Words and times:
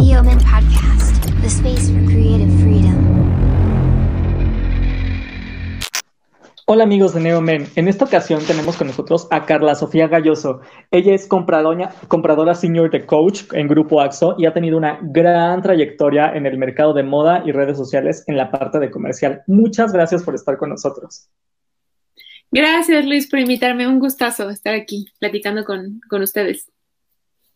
Neoman 0.00 0.40
Podcast, 0.40 1.22
the 1.40 1.48
space 1.48 1.88
for 1.90 2.04
creative 2.06 2.50
freedom. 2.60 2.94
Hola 6.66 6.84
amigos 6.84 7.14
de 7.14 7.20
Neomen, 7.20 7.68
en 7.76 7.88
esta 7.88 8.04
ocasión 8.04 8.42
tenemos 8.44 8.76
con 8.76 8.88
nosotros 8.88 9.28
a 9.30 9.46
Carla 9.46 9.74
Sofía 9.74 10.08
Galloso. 10.08 10.62
Ella 10.90 11.14
es 11.14 11.28
compradora, 11.28 11.94
compradora 12.08 12.54
senior 12.54 12.90
de 12.90 13.06
Coach 13.06 13.42
en 13.52 13.68
Grupo 13.68 14.00
AXO 14.00 14.34
y 14.38 14.46
ha 14.46 14.52
tenido 14.52 14.78
una 14.78 14.98
gran 15.00 15.62
trayectoria 15.62 16.32
en 16.34 16.46
el 16.46 16.58
mercado 16.58 16.92
de 16.92 17.04
moda 17.04 17.42
y 17.46 17.52
redes 17.52 17.76
sociales 17.76 18.24
en 18.26 18.36
la 18.36 18.50
parte 18.50 18.80
de 18.80 18.90
comercial. 18.90 19.42
Muchas 19.46 19.92
gracias 19.92 20.24
por 20.24 20.34
estar 20.34 20.56
con 20.56 20.70
nosotros. 20.70 21.28
Gracias 22.50 23.04
Luis 23.04 23.28
por 23.28 23.38
invitarme, 23.38 23.86
un 23.86 24.00
gustazo 24.00 24.48
estar 24.50 24.74
aquí 24.74 25.06
platicando 25.20 25.64
con, 25.64 26.00
con 26.08 26.22
ustedes. 26.22 26.73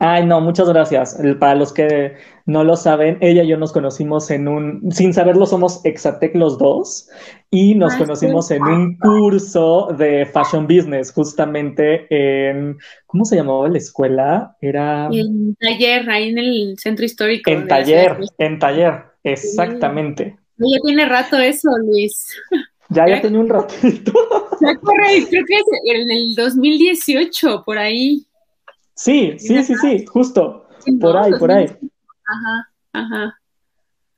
Ay, 0.01 0.25
no, 0.27 0.41
muchas 0.41 0.69
gracias. 0.69 1.19
Para 1.41 1.57
los 1.57 1.73
que 1.73 2.15
no 2.47 2.63
lo 2.63 2.77
saben, 2.77 3.19
ella 3.21 3.43
y 3.43 3.49
yo 3.49 3.57
nos 3.57 3.73
conocimos 3.73 4.31
en 4.31 4.47
un, 4.47 4.93
sin 4.93 5.13
saberlo 5.13 5.45
somos 5.45 5.85
Exatec 5.85 6.37
los 6.37 6.57
dos, 6.57 7.09
y 7.51 7.75
nos 7.75 7.97
conocimos 7.97 8.51
en 8.53 8.63
un 8.63 8.97
curso 8.99 9.89
de 9.99 10.25
Fashion 10.27 10.69
Business, 10.69 11.11
justamente 11.13 12.07
en, 12.11 12.79
¿cómo 13.07 13.25
se 13.25 13.37
llamaba 13.37 13.69
la 13.69 13.79
escuela? 13.79 14.57
Era 14.61 15.09
en 15.11 15.57
taller, 15.57 16.09
ahí 16.09 16.29
en 16.29 16.39
el 16.39 16.77
centro 16.79 17.05
histórico. 17.05 17.51
en 17.51 17.67
taller, 17.67 18.19
en 18.39 18.59
taller, 18.61 19.03
exactamente. 19.25 20.39
Ya 20.59 20.81
tiene 20.85 21.07
rato 21.07 21.39
eso, 21.39 21.69
Luis. 21.85 22.27
Ya, 22.91 23.09
ya 23.09 23.21
tenía 23.21 23.41
un 23.41 23.49
ratito. 23.49 24.13
Ya 24.61 24.75
corre, 24.77 25.27
creo 25.29 25.45
que 25.45 25.55
es 25.55 25.65
en 25.85 26.11
el 26.11 26.35
2018, 26.35 27.63
por 27.65 27.79
ahí. 27.79 28.28
Sí, 28.99 29.39
sí, 29.39 29.63
sí, 29.63 29.77
sí, 29.77 30.05
justo, 30.07 30.67
por 31.01 31.17
ahí, 31.17 31.33
por 31.39 31.53
ahí. 31.53 31.67
Ajá, 31.67 32.73
ajá. 32.93 33.41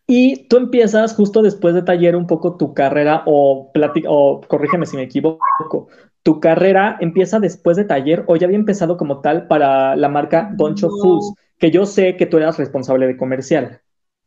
Y 0.06 0.48
tú 0.48 0.56
empiezas 0.56 1.14
justo 1.14 1.42
después 1.42 1.74
de 1.74 1.82
taller 1.82 2.16
un 2.16 2.26
poco 2.26 2.56
tu 2.56 2.72
carrera, 2.72 3.22
o, 3.26 3.70
o 4.08 4.40
corrígeme 4.48 4.86
si 4.86 4.96
me 4.96 5.02
equivoco, 5.02 5.88
tu 6.22 6.40
carrera 6.40 6.96
empieza 6.98 7.38
después 7.40 7.76
de 7.76 7.84
taller 7.84 8.24
o 8.26 8.36
ya 8.36 8.46
había 8.46 8.56
empezado 8.56 8.96
como 8.96 9.20
tal 9.20 9.48
para 9.48 9.96
la 9.96 10.08
marca 10.08 10.50
Doncho 10.54 10.88
No. 10.88 10.96
Foods, 10.96 11.34
que 11.58 11.70
yo 11.70 11.84
sé 11.84 12.16
que 12.16 12.24
tú 12.24 12.38
eras 12.38 12.56
responsable 12.56 13.06
de 13.06 13.18
comercial. 13.18 13.82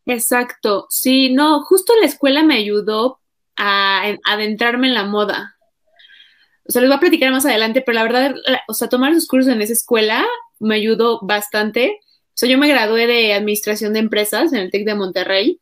Exacto. 0.05 0.85
Sí, 0.89 1.33
no, 1.33 1.63
justo 1.63 1.93
la 1.99 2.05
escuela 2.05 2.43
me 2.43 2.57
ayudó 2.57 3.19
a 3.55 4.03
en- 4.05 4.19
adentrarme 4.29 4.87
en 4.87 4.93
la 4.93 5.05
moda. 5.05 5.55
O 6.67 6.71
sea, 6.71 6.81
les 6.81 6.89
voy 6.89 6.97
a 6.97 6.99
platicar 7.01 7.31
más 7.31 7.45
adelante, 7.45 7.81
pero 7.81 7.95
la 7.95 8.03
verdad, 8.03 8.35
o 8.67 8.73
sea, 8.73 8.87
tomar 8.89 9.11
esos 9.11 9.27
cursos 9.27 9.51
en 9.51 9.61
esa 9.61 9.73
escuela 9.73 10.25
me 10.59 10.75
ayudó 10.75 11.19
bastante. 11.21 11.99
O 12.01 12.35
sea, 12.35 12.49
yo 12.49 12.57
me 12.57 12.67
gradué 12.69 13.05
de 13.05 13.33
administración 13.33 13.93
de 13.93 13.99
empresas 13.99 14.53
en 14.53 14.59
el 14.59 14.71
TEC 14.71 14.85
de 14.85 14.95
Monterrey 14.95 15.59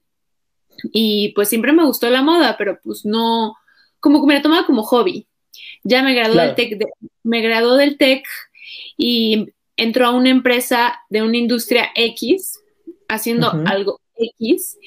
y 0.93 1.29
pues 1.33 1.49
siempre 1.49 1.73
me 1.73 1.85
gustó 1.85 2.09
la 2.09 2.21
moda, 2.21 2.55
pero 2.57 2.79
pues 2.83 3.05
no, 3.05 3.55
como 3.99 4.21
que 4.21 4.27
me 4.27 4.33
la 4.35 4.41
tomaba 4.41 4.65
como 4.65 4.83
hobby. 4.83 5.27
Ya 5.83 6.03
me 6.03 6.13
gradué 6.13 6.33
Claro. 6.33 6.47
del 6.47 6.55
TEC, 6.55 6.77
de- 6.77 6.91
me 7.23 7.41
gradué 7.41 7.83
del 7.85 7.97
TEC 7.97 8.23
y 8.97 9.47
entró 9.75 10.07
a 10.07 10.11
una 10.11 10.29
empresa 10.29 10.99
de 11.09 11.23
una 11.23 11.37
industria 11.37 11.89
X 11.95 12.59
haciendo 13.09 13.51
algo 13.65 13.99
X. 14.37 14.77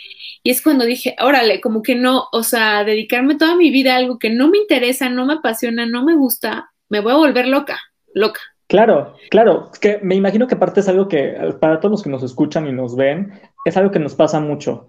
Y 0.43 0.51
es 0.51 0.63
cuando 0.63 0.85
dije, 0.85 1.17
órale, 1.21 1.61
como 1.61 1.83
que 1.83 1.95
no, 1.95 2.25
o 2.33 2.43
sea, 2.43 2.85
dedicarme 2.85 3.37
toda 3.37 3.57
mi 3.57 3.71
vida 3.71 3.95
a 3.95 3.97
algo 3.99 4.19
que 4.19 4.31
no 4.31 4.49
me 4.49 4.59
interesa, 4.59 5.09
no 5.09 5.27
me 5.27 5.35
apasiona, 5.35 5.87
no 5.87 6.05
me 6.05 6.17
gusta, 6.17 6.71
me 6.89 7.01
voy 7.01 7.13
a 7.13 7.17
volver 7.17 7.49
loca, 7.49 7.79
loca. 8.15 8.41
Claro, 8.67 9.15
claro, 9.31 9.71
es 9.73 9.79
que 9.79 9.99
me 10.03 10.15
imagino 10.15 10.47
que 10.47 10.55
aparte 10.55 10.81
es 10.81 10.89
algo 10.89 11.07
que 11.09 11.19
eh, 11.31 11.53
para 11.61 11.81
todos 11.81 11.91
los 11.93 12.03
que 12.03 12.11
nos 12.11 12.23
escuchan 12.23 12.67
y 12.67 12.73
nos 12.73 12.97
ven, 12.97 13.33
es 13.65 13.77
algo 13.77 13.91
que 13.91 13.99
nos 13.99 14.15
pasa 14.15 14.41
mucho. 14.41 14.89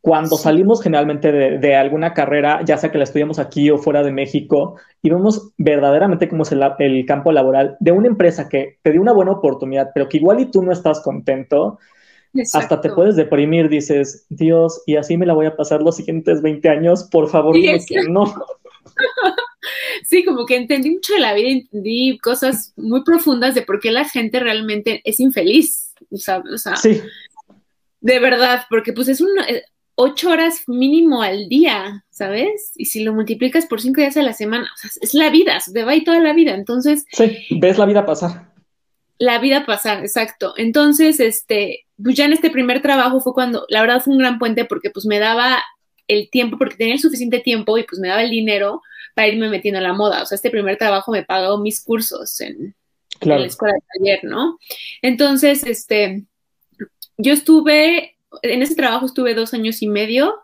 Cuando 0.00 0.36
Sí. 0.36 0.44
salimos 0.44 0.82
generalmente 0.82 1.32
de, 1.32 1.58
de 1.58 1.74
alguna 1.76 2.14
carrera, 2.14 2.60
ya 2.64 2.76
sea 2.76 2.92
que 2.92 2.98
la 2.98 3.04
estudiamos 3.04 3.38
aquí 3.40 3.70
o 3.70 3.78
fuera 3.78 4.02
de 4.04 4.12
México, 4.12 4.76
y 5.02 5.10
vemos 5.10 5.52
verdaderamente 5.58 6.28
cómo 6.28 6.44
es 6.44 6.52
el, 6.52 6.62
el 6.78 7.06
campo 7.06 7.32
laboral 7.32 7.76
de 7.80 7.90
una 7.92 8.06
empresa 8.08 8.48
que 8.48 8.78
te 8.82 8.92
dio 8.92 9.00
una 9.00 9.12
buena 9.12 9.32
oportunidad, 9.32 9.90
pero 9.94 10.08
que 10.08 10.18
igual 10.18 10.38
y 10.40 10.50
tú 10.50 10.62
no 10.62 10.70
estás 10.72 11.00
contento, 11.00 11.78
hasta 12.52 12.80
te 12.80 12.90
puedes 12.90 13.16
deprimir, 13.16 13.68
dices, 13.68 14.26
Dios, 14.28 14.82
y 14.86 14.96
así 14.96 15.16
me 15.16 15.26
la 15.26 15.34
voy 15.34 15.46
a 15.46 15.56
pasar 15.56 15.82
los 15.82 15.96
siguientes 15.96 16.42
20 16.42 16.68
años, 16.68 17.04
por 17.04 17.28
favor, 17.28 17.54
dime 17.54 17.78
que 17.86 18.02
no. 18.08 18.24
Sí, 20.04 20.24
como 20.24 20.46
que 20.46 20.56
entendí 20.56 20.90
mucho 20.90 21.14
de 21.14 21.20
la 21.20 21.34
vida, 21.34 21.48
entendí 21.48 22.18
cosas 22.18 22.72
muy 22.76 23.02
profundas 23.02 23.54
de 23.54 23.62
por 23.62 23.80
qué 23.80 23.90
la 23.90 24.08
gente 24.08 24.38
realmente 24.38 25.00
es 25.04 25.18
infeliz, 25.18 25.92
o 26.10 26.16
sea, 26.16 26.42
o 26.52 26.58
sea, 26.58 26.76
Sí, 26.76 27.00
de 28.00 28.18
verdad, 28.20 28.62
porque 28.70 28.92
pues 28.92 29.08
es 29.08 29.20
una, 29.20 29.44
eh, 29.48 29.64
ocho 29.96 30.30
horas 30.30 30.62
mínimo 30.68 31.22
al 31.22 31.48
día, 31.48 32.04
¿sabes? 32.10 32.72
Y 32.76 32.84
si 32.84 33.02
lo 33.02 33.12
multiplicas 33.12 33.66
por 33.66 33.80
cinco 33.80 34.00
días 34.00 34.16
a 34.16 34.22
la 34.22 34.32
semana, 34.32 34.70
o 34.72 34.78
sea, 34.78 34.90
es 35.00 35.14
la 35.14 35.30
vida, 35.30 35.58
se 35.60 35.72
te 35.72 35.82
va 35.82 35.92
ahí 35.92 36.04
toda 36.04 36.20
la 36.20 36.32
vida, 36.32 36.54
entonces 36.54 37.04
sí, 37.10 37.36
ves 37.58 37.78
la 37.78 37.86
vida 37.86 38.06
pasar. 38.06 38.52
la 39.18 39.38
vida 39.40 39.66
pasar, 39.66 40.00
exacto. 40.00 40.54
Entonces, 40.56 41.18
este, 41.18 41.85
pues 42.02 42.14
ya 42.14 42.26
en 42.26 42.32
este 42.32 42.50
primer 42.50 42.82
trabajo 42.82 43.20
fue 43.20 43.32
cuando, 43.32 43.66
la 43.68 43.80
verdad 43.80 44.02
fue 44.02 44.14
un 44.14 44.20
gran 44.20 44.38
puente 44.38 44.64
porque 44.64 44.90
pues 44.90 45.06
me 45.06 45.18
daba 45.18 45.62
el 46.08 46.30
tiempo, 46.30 46.58
porque 46.58 46.76
tenía 46.76 46.94
el 46.94 47.00
suficiente 47.00 47.40
tiempo 47.40 47.76
y 47.78 47.84
pues 47.84 48.00
me 48.00 48.08
daba 48.08 48.22
el 48.22 48.30
dinero 48.30 48.82
para 49.14 49.28
irme 49.28 49.48
metiendo 49.48 49.78
en 49.78 49.84
la 49.84 49.92
moda. 49.92 50.22
O 50.22 50.26
sea, 50.26 50.36
este 50.36 50.50
primer 50.50 50.76
trabajo 50.76 51.10
me 51.10 51.24
pagó 51.24 51.58
mis 51.58 51.82
cursos 51.82 52.40
en, 52.40 52.74
en 53.20 53.28
la 53.28 53.46
escuela 53.46 53.74
de 53.74 53.80
taller, 53.98 54.24
¿no? 54.24 54.58
Entonces, 55.02 55.64
este, 55.64 56.24
yo 57.16 57.32
estuve, 57.32 58.16
en 58.42 58.62
ese 58.62 58.74
trabajo 58.74 59.06
estuve 59.06 59.34
dos 59.34 59.54
años 59.54 59.82
y 59.82 59.88
medio, 59.88 60.34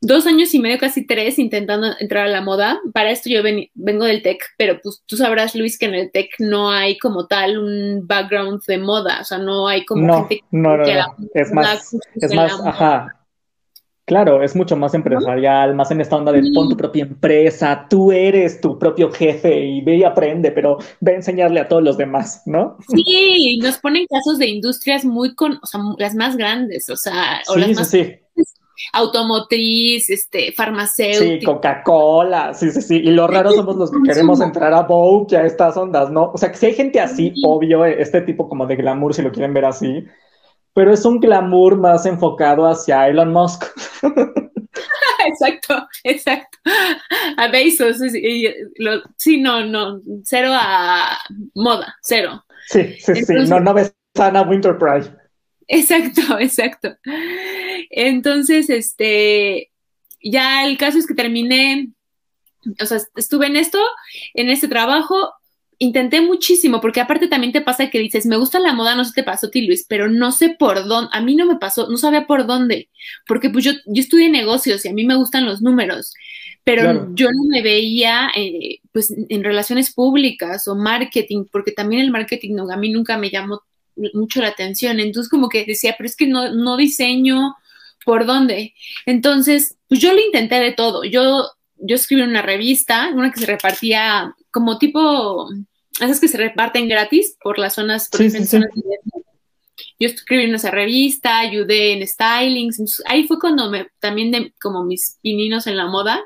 dos 0.00 0.26
años 0.26 0.52
y 0.54 0.58
medio, 0.58 0.78
casi 0.78 1.06
tres, 1.06 1.38
intentando 1.38 1.88
entrar 1.98 2.26
a 2.26 2.30
la 2.30 2.40
moda. 2.40 2.78
Para 2.92 3.10
esto 3.10 3.28
yo 3.30 3.42
ven- 3.42 3.68
vengo 3.74 4.04
del 4.04 4.22
tech, 4.22 4.38
pero 4.58 4.78
pues 4.82 5.02
tú 5.06 5.16
sabrás, 5.16 5.54
Luis, 5.54 5.78
que 5.78 5.86
en 5.86 5.94
el 5.94 6.10
tech 6.12 6.30
no 6.38 6.70
hay 6.70 6.98
como 6.98 7.26
tal 7.26 7.58
un 7.58 8.06
background 8.06 8.62
de 8.66 8.78
moda, 8.78 9.18
o 9.20 9.24
sea, 9.24 9.38
no 9.38 9.68
hay 9.68 9.84
como 9.84 10.06
No, 10.06 10.26
gente 10.28 10.44
no, 10.50 10.76
no, 10.76 10.84
que 10.84 10.92
no. 10.92 10.98
la- 10.98 11.14
Es 11.34 11.52
más, 11.52 11.96
es 12.20 12.34
más, 12.34 12.52
ajá. 12.64 13.12
Claro, 14.08 14.40
es 14.40 14.54
mucho 14.54 14.76
más 14.76 14.94
empresarial, 14.94 15.74
más 15.74 15.90
en 15.90 16.00
esta 16.00 16.14
onda 16.14 16.30
de 16.30 16.52
pon 16.54 16.68
tu 16.68 16.76
propia 16.76 17.02
empresa, 17.02 17.88
tú 17.90 18.12
eres 18.12 18.60
tu 18.60 18.78
propio 18.78 19.10
jefe 19.10 19.58
y 19.64 19.80
ve 19.80 19.96
y 19.96 20.04
aprende, 20.04 20.52
pero 20.52 20.78
ve 21.00 21.10
a 21.10 21.16
enseñarle 21.16 21.58
a 21.58 21.66
todos 21.66 21.82
los 21.82 21.96
demás, 21.96 22.42
¿no? 22.46 22.76
Sí, 22.94 23.58
nos 23.60 23.78
ponen 23.78 24.06
casos 24.08 24.38
de 24.38 24.46
industrias 24.46 25.04
muy 25.04 25.34
con, 25.34 25.58
o 25.60 25.66
sea, 25.66 25.80
las 25.98 26.14
más 26.14 26.36
grandes, 26.36 26.88
o 26.88 26.96
sea, 26.96 27.40
o 27.48 27.54
Sí, 27.54 27.60
las 27.60 27.68
sí, 27.68 27.74
más 27.74 27.90
sí. 27.90 28.14
Automotriz, 28.92 30.10
este, 30.10 30.46
Sí, 30.46 30.52
farmacéutica. 30.52 31.52
Coca-Cola, 31.52 32.54
sí, 32.54 32.70
sí, 32.70 32.82
sí. 32.82 32.96
Y 32.96 33.10
lo 33.10 33.26
raro 33.26 33.52
somos 33.52 33.76
los 33.76 33.90
que 33.90 33.98
queremos 34.04 34.40
entrar 34.40 34.72
a 34.74 34.82
Vogue 34.82 35.26
y 35.30 35.34
a 35.36 35.44
estas 35.46 35.76
ondas, 35.76 36.10
¿no? 36.10 36.30
O 36.32 36.38
sea, 36.38 36.50
que 36.50 36.58
si 36.58 36.66
hay 36.66 36.74
gente 36.74 37.00
así, 37.00 37.32
Sí. 37.34 37.42
obvio, 37.44 37.84
este 37.84 38.20
tipo 38.22 38.48
como 38.48 38.66
de 38.66 38.76
glamour, 38.76 39.14
si 39.14 39.22
lo 39.22 39.32
quieren 39.32 39.54
ver 39.54 39.64
así, 39.64 40.04
pero 40.74 40.92
es 40.92 41.04
un 41.04 41.20
glamour 41.20 41.76
más 41.76 42.04
enfocado 42.06 42.66
hacia 42.66 43.08
Elon 43.08 43.32
Musk. 43.32 43.64
Exacto, 45.26 45.74
exacto. 46.04 46.58
A 47.36 47.48
Bezos, 47.48 47.98
sí, 47.98 48.10
sí, 48.10 48.48
lo- 48.76 49.02
sí, 49.16 49.40
no, 49.40 49.64
no, 49.64 50.00
cero 50.22 50.50
a 50.52 51.18
moda, 51.54 51.96
cero. 52.02 52.44
Sí, 52.68 52.94
sí, 53.00 53.24
sí. 53.24 53.34
No, 53.48 53.58
no 53.58 53.74
ves 53.74 53.92
a 54.18 54.26
Anna 54.26 54.42
Winterpride. 54.42 55.10
Exacto, 55.68 56.20
exacto. 56.40 56.96
Entonces, 57.90 58.70
este, 58.70 59.70
ya 60.22 60.66
el 60.66 60.78
caso 60.78 60.98
es 60.98 61.06
que 61.06 61.14
terminé, 61.14 61.88
o 62.80 62.86
sea, 62.86 62.98
estuve 63.16 63.46
en 63.46 63.56
esto, 63.56 63.78
en 64.34 64.50
este 64.50 64.68
trabajo, 64.68 65.32
intenté 65.78 66.20
muchísimo, 66.22 66.80
porque 66.80 67.00
aparte 67.00 67.28
también 67.28 67.52
te 67.52 67.60
pasa 67.60 67.90
que 67.90 67.98
dices, 67.98 68.26
me 68.26 68.36
gusta 68.38 68.58
la 68.58 68.72
moda, 68.72 68.94
no 68.96 69.04
sé 69.04 69.12
te 69.14 69.22
pasó 69.24 69.48
a 69.48 69.50
ti, 69.50 69.66
Luis, 69.66 69.84
pero 69.88 70.08
no 70.08 70.32
sé 70.32 70.50
por 70.58 70.86
dónde, 70.86 71.10
a 71.12 71.20
mí 71.20 71.34
no 71.36 71.46
me 71.46 71.56
pasó, 71.56 71.88
no 71.88 71.98
sabía 71.98 72.26
por 72.26 72.46
dónde, 72.46 72.88
porque 73.26 73.50
pues 73.50 73.64
yo, 73.64 73.72
yo 73.86 74.00
estudié 74.00 74.30
negocios 74.30 74.84
y 74.84 74.88
a 74.88 74.92
mí 74.94 75.04
me 75.04 75.16
gustan 75.16 75.44
los 75.44 75.60
números, 75.62 76.14
pero 76.64 76.82
Claro. 76.82 77.08
yo 77.14 77.28
no 77.30 77.44
me 77.48 77.62
veía 77.62 78.30
eh, 78.34 78.80
pues 78.92 79.12
en 79.28 79.44
relaciones 79.44 79.92
públicas 79.92 80.66
o 80.68 80.74
marketing, 80.76 81.44
porque 81.52 81.72
también 81.72 82.02
el 82.02 82.10
marketing 82.10 82.54
no, 82.54 82.70
a 82.70 82.76
mí 82.76 82.90
nunca 82.90 83.18
me 83.18 83.30
llamó 83.30 83.62
mucho 84.14 84.40
la 84.40 84.48
atención. 84.48 85.00
Entonces 85.00 85.30
como 85.30 85.48
que 85.48 85.64
decía, 85.64 85.94
pero 85.96 86.08
es 86.08 86.16
que 86.16 86.26
no, 86.26 86.52
no 86.52 86.76
diseño 86.76 87.54
por 88.04 88.24
dónde. 88.24 88.74
Entonces, 89.04 89.76
pues 89.88 90.00
yo 90.00 90.12
lo 90.12 90.20
intenté 90.20 90.60
de 90.60 90.72
todo. 90.72 91.04
Yo, 91.04 91.50
yo 91.76 91.96
escribí 91.96 92.22
una 92.22 92.42
revista, 92.42 93.10
una 93.12 93.32
que 93.32 93.40
se 93.40 93.46
repartía 93.46 94.34
como 94.50 94.78
tipo, 94.78 95.48
esas 96.00 96.20
que 96.20 96.28
se 96.28 96.38
reparten 96.38 96.88
gratis 96.88 97.36
por 97.42 97.58
las 97.58 97.74
zonas, 97.74 98.08
por 98.08 98.20
Sí, 98.20 98.30
sí, 98.30 98.38
sí. 98.38 98.46
zonas 98.46 98.70
de 98.74 98.82
Vietnam. 98.82 99.22
Yo 99.98 100.08
escribí 100.08 100.44
en 100.44 100.54
esa 100.54 100.70
revista, 100.70 101.38
ayudé 101.40 101.94
en 101.94 102.06
stylings. 102.06 102.78
Entonces, 102.78 103.04
ahí 103.06 103.26
fue 103.26 103.38
cuando 103.38 103.70
me, 103.70 103.88
también 103.98 104.30
de, 104.30 104.54
como 104.60 104.84
mis 104.84 105.18
pininos 105.22 105.66
en 105.66 105.76
la 105.76 105.86
moda. 105.86 106.22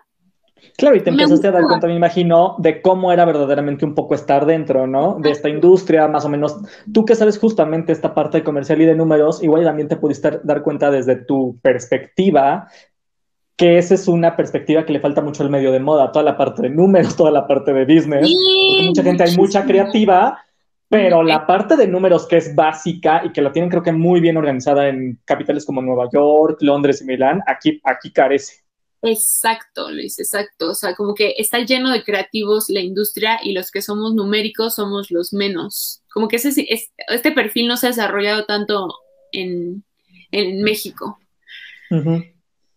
Claro, 0.76 0.96
y 0.96 1.00
te 1.00 1.10
empezaste 1.10 1.48
a 1.48 1.50
dar 1.50 1.64
cuenta, 1.64 1.86
me 1.86 1.94
imagino, 1.94 2.56
de 2.58 2.80
cómo 2.80 3.12
era 3.12 3.24
verdaderamente 3.24 3.84
un 3.84 3.94
poco 3.94 4.14
estar 4.14 4.46
dentro, 4.46 4.86
¿no? 4.86 5.18
De 5.20 5.30
esta 5.30 5.48
industria, 5.48 6.08
más 6.08 6.24
o 6.24 6.28
menos. 6.28 6.56
Tú 6.92 7.04
que 7.04 7.14
sabes 7.14 7.38
justamente 7.38 7.92
esta 7.92 8.14
parte 8.14 8.38
de 8.38 8.44
comercial 8.44 8.80
y 8.80 8.86
de 8.86 8.94
números, 8.94 9.42
igual 9.42 9.64
también 9.64 9.88
te 9.88 9.96
pudiste 9.96 10.40
dar 10.42 10.62
cuenta 10.62 10.90
desde 10.90 11.16
tu 11.16 11.58
perspectiva 11.60 12.68
que 13.60 13.76
esa 13.76 13.92
es 13.92 14.08
una 14.08 14.36
perspectiva 14.36 14.86
que 14.86 14.94
le 14.94 15.00
falta 15.00 15.20
mucho 15.20 15.42
al 15.42 15.50
medio 15.50 15.70
de 15.70 15.80
moda, 15.80 16.10
toda 16.10 16.24
la 16.24 16.34
parte 16.34 16.62
de 16.62 16.70
números, 16.70 17.14
toda 17.16 17.30
la 17.30 17.46
parte 17.46 17.74
de 17.74 17.84
business. 17.84 18.22
porque 18.22 18.86
mucha 18.86 19.02
gente 19.02 19.22
hay 19.24 19.36
mucha 19.36 19.64
creativa, 19.66 20.38
pero 20.88 21.22
la 21.22 21.46
parte 21.46 21.76
de 21.76 21.86
números 21.86 22.26
que 22.26 22.38
es 22.38 22.54
básica 22.54 23.20
y 23.22 23.32
que 23.32 23.42
la 23.42 23.52
tienen 23.52 23.68
creo 23.68 23.82
que 23.82 23.92
muy 23.92 24.20
bien 24.20 24.38
organizada 24.38 24.88
en 24.88 25.20
capitales 25.26 25.66
como 25.66 25.82
Nueva 25.82 26.08
York, 26.10 26.56
Londres 26.62 27.02
y 27.02 27.04
Milán, 27.04 27.42
aquí, 27.46 27.78
aquí 27.84 28.10
carece. 28.10 28.62
Exacto, 29.02 29.90
Luis, 29.90 30.18
exacto. 30.18 30.70
O 30.70 30.74
sea, 30.74 30.94
como 30.94 31.14
que 31.14 31.34
está 31.38 31.58
lleno 31.60 31.90
de 31.90 32.04
creativos 32.04 32.68
la 32.68 32.80
industria 32.80 33.40
y 33.42 33.52
los 33.52 33.70
que 33.70 33.82
somos 33.82 34.14
numéricos 34.14 34.74
somos 34.74 35.10
los 35.10 35.32
menos. 35.32 36.02
Como 36.12 36.28
que 36.28 36.36
ese, 36.36 36.66
este 36.68 37.32
perfil 37.32 37.68
no 37.68 37.76
se 37.76 37.86
ha 37.86 37.90
desarrollado 37.90 38.44
tanto 38.44 38.88
en, 39.32 39.84
en 40.32 40.62
México. 40.62 41.18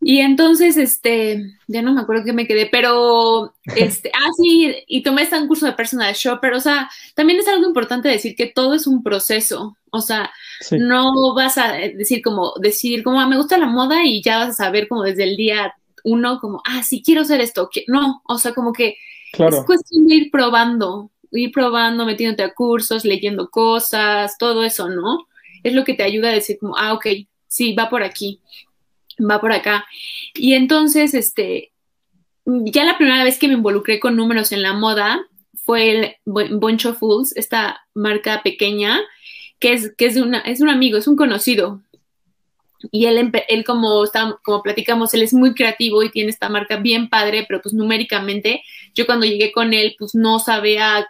Y 0.05 0.19
entonces, 0.19 0.75
este, 0.75 1.57
ya 1.67 1.81
no 1.81 1.93
me 1.93 2.01
acuerdo 2.01 2.25
que 2.25 2.33
me 2.33 2.47
quedé, 2.47 2.67
pero, 2.71 3.53
este, 3.75 4.11
ah, 4.13 4.29
sí, 4.41 4.75
y 4.87 5.01
tomé 5.01 5.23
este 5.23 5.47
curso 5.47 5.65
de 5.65 5.73
personal 5.73 6.13
shopper, 6.13 6.53
o 6.53 6.59
sea, 6.59 6.89
también 7.15 7.39
es 7.39 7.47
algo 7.47 7.65
importante 7.65 8.09
decir 8.09 8.35
que 8.35 8.47
todo 8.47 8.73
es 8.73 8.85
un 8.85 9.01
proceso, 9.01 9.77
o 9.91 10.01
sea, 10.01 10.31
no 10.71 11.33
vas 11.35 11.57
a 11.57 11.73
decir 11.73 12.21
como, 12.21 12.53
decir 12.59 13.03
como, 13.03 13.21
ah, 13.21 13.27
me 13.27 13.37
gusta 13.37 13.57
la 13.57 13.67
moda 13.67 14.03
y 14.03 14.21
ya 14.21 14.39
vas 14.39 14.49
a 14.49 14.65
saber 14.65 14.87
como 14.87 15.03
desde 15.03 15.23
el 15.23 15.37
día 15.37 15.73
uno, 16.03 16.39
como, 16.39 16.61
ah, 16.65 16.83
sí, 16.83 17.01
quiero 17.03 17.21
hacer 17.21 17.41
esto, 17.41 17.69
no, 17.87 18.21
o 18.25 18.37
sea, 18.37 18.53
como 18.53 18.73
que 18.73 18.97
es 19.33 19.65
cuestión 19.65 20.07
de 20.07 20.15
ir 20.15 20.31
probando, 20.31 21.11
ir 21.31 21.51
probando, 21.51 22.05
metiéndote 22.05 22.43
a 22.43 22.53
cursos, 22.53 23.05
leyendo 23.05 23.49
cosas, 23.49 24.37
todo 24.37 24.63
eso, 24.63 24.89
¿no? 24.89 25.27
Es 25.63 25.73
lo 25.73 25.83
que 25.83 25.93
te 25.93 26.03
ayuda 26.03 26.29
a 26.29 26.33
decir 26.33 26.57
como, 26.59 26.77
ah, 26.77 26.93
ok, 26.93 27.07
sí, 27.47 27.73
va 27.73 27.89
por 27.89 28.03
aquí 28.03 28.41
va 29.19 29.41
por 29.41 29.51
acá. 29.51 29.85
Y 30.33 30.53
entonces, 30.53 31.13
este, 31.13 31.71
ya 32.45 32.83
la 32.85 32.97
primera 32.97 33.23
vez 33.23 33.37
que 33.37 33.47
me 33.47 33.53
involucré 33.53 33.99
con 33.99 34.15
números 34.15 34.51
en 34.51 34.61
la 34.61 34.73
moda 34.73 35.25
fue 35.53 35.91
el 35.91 36.15
Boncho 36.25 36.93
Fools, 36.93 37.35
esta 37.35 37.81
marca 37.93 38.41
pequeña, 38.43 38.99
que 39.59 39.73
es, 39.73 39.93
que 39.95 40.05
es, 40.05 40.17
una, 40.17 40.39
es 40.39 40.61
un 40.61 40.69
amigo, 40.69 40.97
es 40.97 41.07
un 41.07 41.15
conocido. 41.15 41.81
Y 42.91 43.05
él, 43.05 43.31
él 43.47 43.63
como, 43.63 44.03
está, 44.03 44.37
como 44.43 44.61
platicamos, 44.61 45.13
él 45.13 45.23
es 45.23 45.33
muy 45.33 45.53
creativo 45.53 46.03
y 46.03 46.11
tiene 46.11 46.29
esta 46.29 46.49
marca 46.49 46.77
bien 46.77 47.09
padre, 47.09 47.45
pero 47.47 47.61
pues 47.61 47.73
numéricamente, 47.73 48.63
yo 48.93 49.05
cuando 49.05 49.25
llegué 49.25 49.51
con 49.51 49.73
él, 49.73 49.95
pues 49.97 50.15
no 50.15 50.39
sabía 50.39 51.07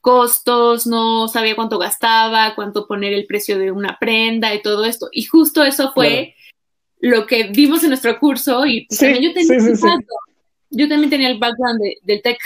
costos, 0.00 0.86
no 0.86 1.28
sabía 1.28 1.56
cuánto 1.56 1.78
gastaba, 1.78 2.54
cuánto 2.54 2.86
poner 2.86 3.12
el 3.12 3.26
precio 3.26 3.58
de 3.58 3.72
una 3.72 3.98
prenda 3.98 4.54
y 4.54 4.62
todo 4.62 4.84
esto. 4.84 5.08
Y 5.12 5.24
justo 5.24 5.64
eso 5.64 5.92
fue 5.92 6.34
lo 7.00 7.26
que 7.26 7.44
vimos 7.44 7.82
en 7.82 7.90
nuestro 7.90 8.18
curso 8.18 8.66
y 8.66 8.86
pues, 8.86 9.00
también 9.00 9.22
yo 9.22 9.32
tenía, 9.34 9.58
yo 10.70 10.88
también 10.88 11.10
tenía 11.10 11.28
el 11.28 11.38
background 11.38 11.80
del 12.02 12.22
tech. 12.22 12.38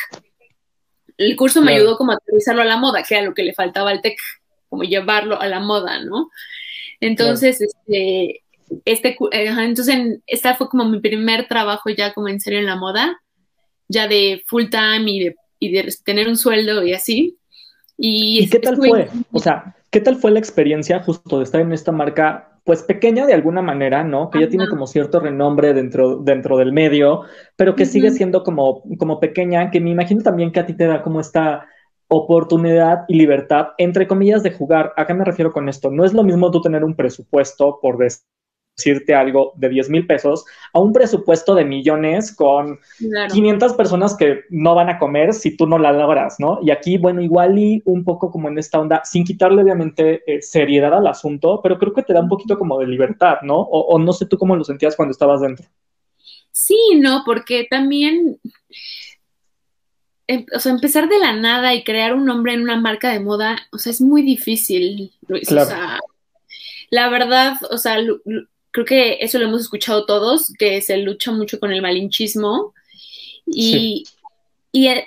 El 1.19 1.37
curso 1.37 1.63
me 1.63 1.75
ayudó 1.75 1.97
como 1.97 2.13
a 2.13 2.17
aterrizarlo 2.17 2.63
a 2.63 2.67
la 2.67 2.79
moda, 2.79 3.03
que 3.03 3.15
era 3.15 3.25
lo 3.25 3.35
que 3.35 3.45
le 3.45 3.55
faltaba 3.55 3.91
al 3.91 4.01
tech, 4.03 4.19
como 4.69 4.83
llevarlo 4.83 5.41
a 5.41 5.47
la 5.47 5.61
moda, 5.61 6.03
¿no? 6.03 6.31
Entonces, 7.01 7.61
este, 7.61 8.43
este, 8.85 9.17
entonces, 9.33 10.21
esta 10.27 10.55
fue 10.55 10.69
como 10.69 10.85
mi 10.85 11.01
primer 11.01 11.49
trabajo 11.49 11.91
ya 11.91 12.13
como 12.13 12.29
en 12.29 12.41
serio 12.41 12.59
en 12.59 12.67
la 12.67 12.77
moda, 12.77 13.21
ya 13.89 14.09
de 14.09 14.43
full 14.47 14.65
time 14.71 15.11
y 15.11 15.25
de, 15.25 15.37
y 15.59 15.73
de 15.73 15.95
tener 16.05 16.29
un 16.29 16.37
sueldo 16.37 16.85
y 16.85 16.93
así. 16.95 17.39
¿Y, 17.97 18.45
¿Y 18.45 18.49
qué 18.49 18.59
tal 18.59 18.77
fue? 18.77 19.09
O 19.33 19.39
sea, 19.39 19.77
¿qué 19.91 20.01
tal 20.01 20.17
fue 20.17 20.31
la 20.31 20.39
experiencia 20.39 21.01
justo 21.03 21.39
de 21.39 21.45
estar 21.45 21.61
en 21.61 21.73
esta 21.73 21.93
marca 21.93 22.49
pues 22.65 22.83
pequeña 22.83 23.27
de 23.27 23.35
alguna 23.35 23.61
manera, 23.61 24.05
¿no? 24.05 24.31
Que 24.31 24.41
ya 24.41 24.49
tiene 24.49 24.69
como 24.69 24.87
cierto 24.87 25.19
renombre 25.19 25.75
dentro, 25.75 26.19
dentro 26.19 26.57
del 26.57 26.73
medio, 26.73 27.23
pero 27.57 27.75
que 27.75 27.87
sigue 27.87 28.11
siendo 28.13 28.45
como, 28.45 28.85
como 28.99 29.19
pequeña, 29.19 29.71
que 29.71 29.81
me 29.81 29.91
imagino 29.91 30.23
también 30.23 30.53
que 30.53 30.61
a 30.61 30.67
ti 30.67 30.75
te 30.75 30.87
da 30.87 31.03
como 31.03 31.21
esta 31.21 31.67
oportunidad 32.07 33.05
y 33.09 33.17
libertad, 33.17 33.69
entre 33.79 34.07
comillas, 34.07 34.45
de 34.45 34.53
jugar. 34.53 34.93
¿A 34.97 35.07
qué 35.07 35.15
me 35.15 35.25
refiero 35.25 35.51
con 35.51 35.69
esto? 35.69 35.91
No 35.91 36.05
es 36.05 36.13
lo 36.13 36.23
mismo 36.23 36.51
tú 36.53 36.61
tener 36.61 36.85
un 36.85 36.95
presupuesto, 36.95 37.81
por 37.83 37.99
decir 37.99 38.23
decirte 38.77 39.15
algo 39.15 39.53
de 39.57 39.69
10 39.69 39.91
mil 39.91 40.07
pesos 40.07 40.45
a 40.73 40.81
un 40.81 40.93
presupuesto 40.93 41.55
de 41.55 41.65
millones 41.65 42.35
con 42.35 42.79
500 43.33 43.75
personas 43.75 44.17
que 44.17 44.41
no 44.51 44.75
van 44.75 44.89
a 44.89 44.99
comer 44.99 45.35
si 45.35 45.57
tú 45.57 45.67
no 45.67 45.79
la 45.79 45.93
logras, 45.93 46.37
¿no? 46.39 46.59
Y 46.63 46.71
aquí, 46.71 46.99
bueno, 46.99 47.21
igual 47.21 47.59
y 47.59 47.83
un 47.85 48.05
poco 48.05 48.31
como 48.31 48.49
en 48.49 48.59
esta 48.59 48.81
onda, 48.81 49.03
sin 49.05 49.25
quitarle 49.25 49.63
obviamente 49.63 50.23
eh, 50.27 50.41
seriedad 50.41 50.95
al 50.95 51.07
asunto, 51.07 51.61
pero 51.63 51.79
creo 51.79 51.93
que 51.93 52.03
te 52.03 52.13
da 52.13 52.21
un 52.21 52.29
poquito 52.29 52.59
como 52.59 52.79
de 52.79 52.87
libertad, 52.87 53.39
¿no? 53.43 53.57
O, 53.57 53.99
no 53.99 54.13
sé 54.13 54.27
tú 54.27 54.39
cómo 54.39 54.57
lo 54.57 54.65
sentías 54.65 54.97
cuando 54.97 55.13
estabas 55.13 55.41
dentro. 55.41 55.67
Sí, 56.51 56.79
no, 56.97 57.23
porque 57.25 57.67
también 57.71 58.39
em, 60.27 60.47
o 60.55 60.59
sea, 60.59 60.73
empezar 60.73 61.09
de 61.09 61.19
la 61.19 61.35
nada 61.35 61.75
y 61.75 61.85
crear 61.85 62.15
un 62.15 62.25
nombre 62.25 62.55
en 62.55 62.63
una 62.63 62.81
marca 62.81 63.11
de 63.11 63.21
moda, 63.21 63.59
o 63.71 63.79
sea, 63.79 63.93
es 63.93 64.01
muy 64.01 64.23
difícil, 64.23 65.13
Luis. 65.29 65.51
O 65.51 65.65
sea, 65.65 65.99
la 66.91 67.09
verdad, 67.09 67.57
o 67.71 67.79
sea, 67.79 67.97
creo 68.73 68.87
que 68.87 69.19
eso 69.21 69.39
lo 69.39 69.47
hemos 69.47 69.61
escuchado 69.61 70.07
todos, 70.07 70.53
que 70.59 70.81
se 70.81 70.97
lucha 70.97 71.31
mucho 71.31 71.61
con 71.61 71.73
el 71.73 71.83
malinchismo 71.83 72.75
y, 73.47 74.05
y 74.73 74.89
eh, 74.89 75.07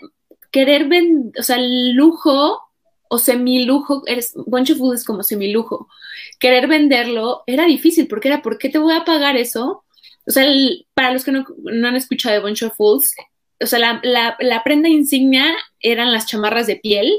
querer 0.51 0.87
vender, 0.87 1.39
o 1.39 1.43
sea, 1.43 1.57
el 1.57 1.93
lujo 1.93 2.61
o 3.07 3.17
semilujo, 3.17 4.03
es, 4.05 4.33
Bunch 4.45 4.71
of 4.71 4.77
Food 4.77 4.95
es 4.95 5.03
como 5.03 5.23
semilujo, 5.23 5.89
querer 6.39 6.67
venderlo 6.67 7.43
era 7.47 7.65
difícil 7.65 8.07
porque 8.07 8.29
era, 8.29 8.41
¿por 8.41 8.57
qué 8.57 8.69
te 8.69 8.77
voy 8.77 8.93
a 8.93 9.03
pagar 9.03 9.35
eso? 9.35 9.83
O 10.27 10.31
sea, 10.31 10.45
para 10.93 11.11
los 11.11 11.23
que 11.23 11.31
no, 11.31 11.45
han 11.87 11.95
escuchado 11.95 12.35
de 12.35 12.41
Bunch 12.41 12.63
of 12.63 12.75
Fools, 12.75 13.15
o 13.61 13.65
sea, 13.65 13.79
la, 13.79 13.99
la, 14.03 14.37
la, 14.39 14.63
prenda 14.63 14.89
insignia 14.89 15.55
eran 15.79 16.11
las 16.11 16.25
chamarras 16.25 16.67
de 16.67 16.75
piel 16.75 17.13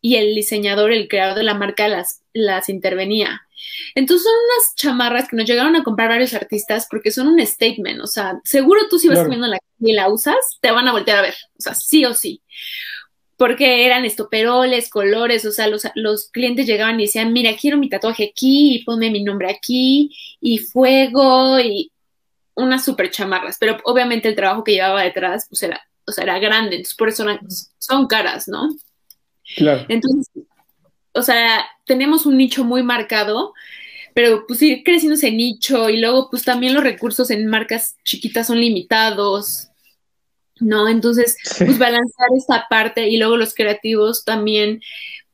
y 0.00 0.16
el 0.16 0.34
diseñador, 0.34 0.92
el 0.92 1.08
creador 1.08 1.36
de 1.36 1.42
la 1.44 1.54
marca 1.54 1.88
las, 1.88 2.22
las 2.32 2.68
intervenía. 2.68 3.45
Entonces 3.94 4.24
son 4.24 4.34
unas 4.34 4.74
chamarras 4.76 5.28
que 5.28 5.36
nos 5.36 5.46
llegaron 5.46 5.76
a 5.76 5.84
comprar 5.84 6.08
varios 6.08 6.34
artistas 6.34 6.86
porque 6.90 7.10
son 7.10 7.28
un 7.28 7.44
statement, 7.44 8.00
o 8.02 8.06
sea, 8.06 8.40
seguro 8.44 8.82
tú 8.88 8.98
si 8.98 9.08
vas 9.08 9.20
comiendo 9.20 9.46
la 9.46 9.58
y 9.78 9.92
la 9.92 10.08
usas, 10.08 10.36
te 10.60 10.70
van 10.70 10.88
a 10.88 10.92
voltear 10.92 11.18
a 11.18 11.22
ver, 11.22 11.34
o 11.58 11.60
sea, 11.60 11.74
sí 11.74 12.04
o 12.04 12.14
sí. 12.14 12.42
Porque 13.36 13.84
eran 13.84 14.06
estoperoles, 14.06 14.88
colores, 14.88 15.44
o 15.44 15.50
sea, 15.50 15.68
los, 15.68 15.82
los 15.94 16.30
clientes 16.30 16.66
llegaban 16.66 16.98
y 16.98 17.04
decían, 17.04 17.34
mira, 17.34 17.54
quiero 17.60 17.76
mi 17.76 17.90
tatuaje 17.90 18.30
aquí, 18.32 18.76
y 18.76 18.84
ponme 18.84 19.10
mi 19.10 19.22
nombre 19.22 19.50
aquí, 19.50 20.16
y 20.40 20.58
fuego, 20.58 21.60
y 21.60 21.92
unas 22.54 22.84
super 22.84 23.10
chamarras, 23.10 23.58
pero 23.60 23.76
obviamente 23.84 24.28
el 24.28 24.34
trabajo 24.34 24.64
que 24.64 24.72
llevaba 24.72 25.02
detrás, 25.02 25.46
pues 25.50 25.62
era, 25.62 25.80
o 26.06 26.12
sea, 26.12 26.24
era 26.24 26.38
grande, 26.38 26.76
entonces 26.76 26.96
por 26.96 27.10
eso 27.10 27.26
son 27.78 28.06
caras, 28.06 28.48
¿no? 28.48 28.74
Claro. 29.56 29.84
Entonces, 29.88 30.30
o 31.16 31.22
sea, 31.22 31.66
tenemos 31.84 32.26
un 32.26 32.36
nicho 32.36 32.64
muy 32.64 32.82
marcado, 32.82 33.54
pero 34.14 34.46
pues 34.46 34.62
ir 34.62 34.82
creciendo 34.84 35.14
ese 35.14 35.30
nicho 35.30 35.88
y 35.90 35.98
luego 35.98 36.30
pues 36.30 36.44
también 36.44 36.74
los 36.74 36.84
recursos 36.84 37.30
en 37.30 37.46
marcas 37.46 37.96
chiquitas 38.04 38.46
son 38.46 38.60
limitados, 38.60 39.68
¿no? 40.60 40.88
Entonces, 40.88 41.36
pues 41.58 41.78
balancear 41.78 42.28
esta 42.36 42.66
parte 42.68 43.08
y 43.08 43.18
luego 43.18 43.36
los 43.36 43.54
creativos 43.54 44.24
también, 44.24 44.80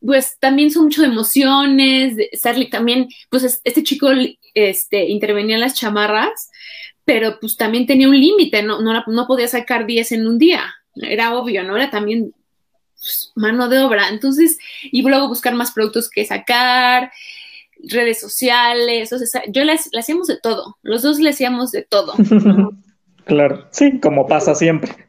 pues 0.01 0.37
también 0.41 0.71
son 0.71 0.85
mucho 0.85 1.03
de 1.03 1.09
emociones, 1.09 2.17
de, 2.17 2.31
también, 2.71 3.09
pues 3.31 3.61
este 3.63 3.83
chico 3.83 4.09
este, 4.55 5.09
intervenía 5.09 5.57
en 5.57 5.61
las 5.61 5.75
chamarras, 5.75 6.51
pero 7.05 7.39
pues 7.41 7.57
también 7.57 7.87
tenía 7.87 8.09
un 8.09 8.19
límite, 8.19 8.63
no, 8.63 8.81
no, 8.81 9.05
no 9.07 9.27
podía 9.27 9.49
sacar 9.49 9.87
10 9.87 10.13
en 10.13 10.27
un 10.27 10.39
día, 10.39 10.75
era 10.97 11.35
obvio, 11.37 11.63
¿no? 11.65 11.77
Era 11.77 11.91
también 11.91 12.35
pues, 13.03 13.33
mano 13.35 13.69
de 13.69 13.81
obra. 13.81 14.09
Entonces, 14.09 14.59
y 14.83 15.03
luego 15.03 15.29
buscar 15.29 15.55
más 15.55 15.73
productos 15.73 16.09
que 16.09 16.25
sacar, 16.25 17.11
redes 17.83 18.21
sociales, 18.21 19.13
o 19.13 19.19
sea, 19.19 19.43
yo 19.49 19.65
le, 19.65 19.77
hacíamos 19.99 20.29
de 20.29 20.39
todo, 20.39 20.79
los 20.83 21.03
dos 21.03 21.19
le 21.19 21.31
hacíamos 21.31 21.73
de 21.73 21.83
todo. 21.83 22.15
claro, 23.25 23.67
sí, 23.73 23.99
como 23.99 24.27
pasa 24.27 24.55
siempre. 24.55 25.09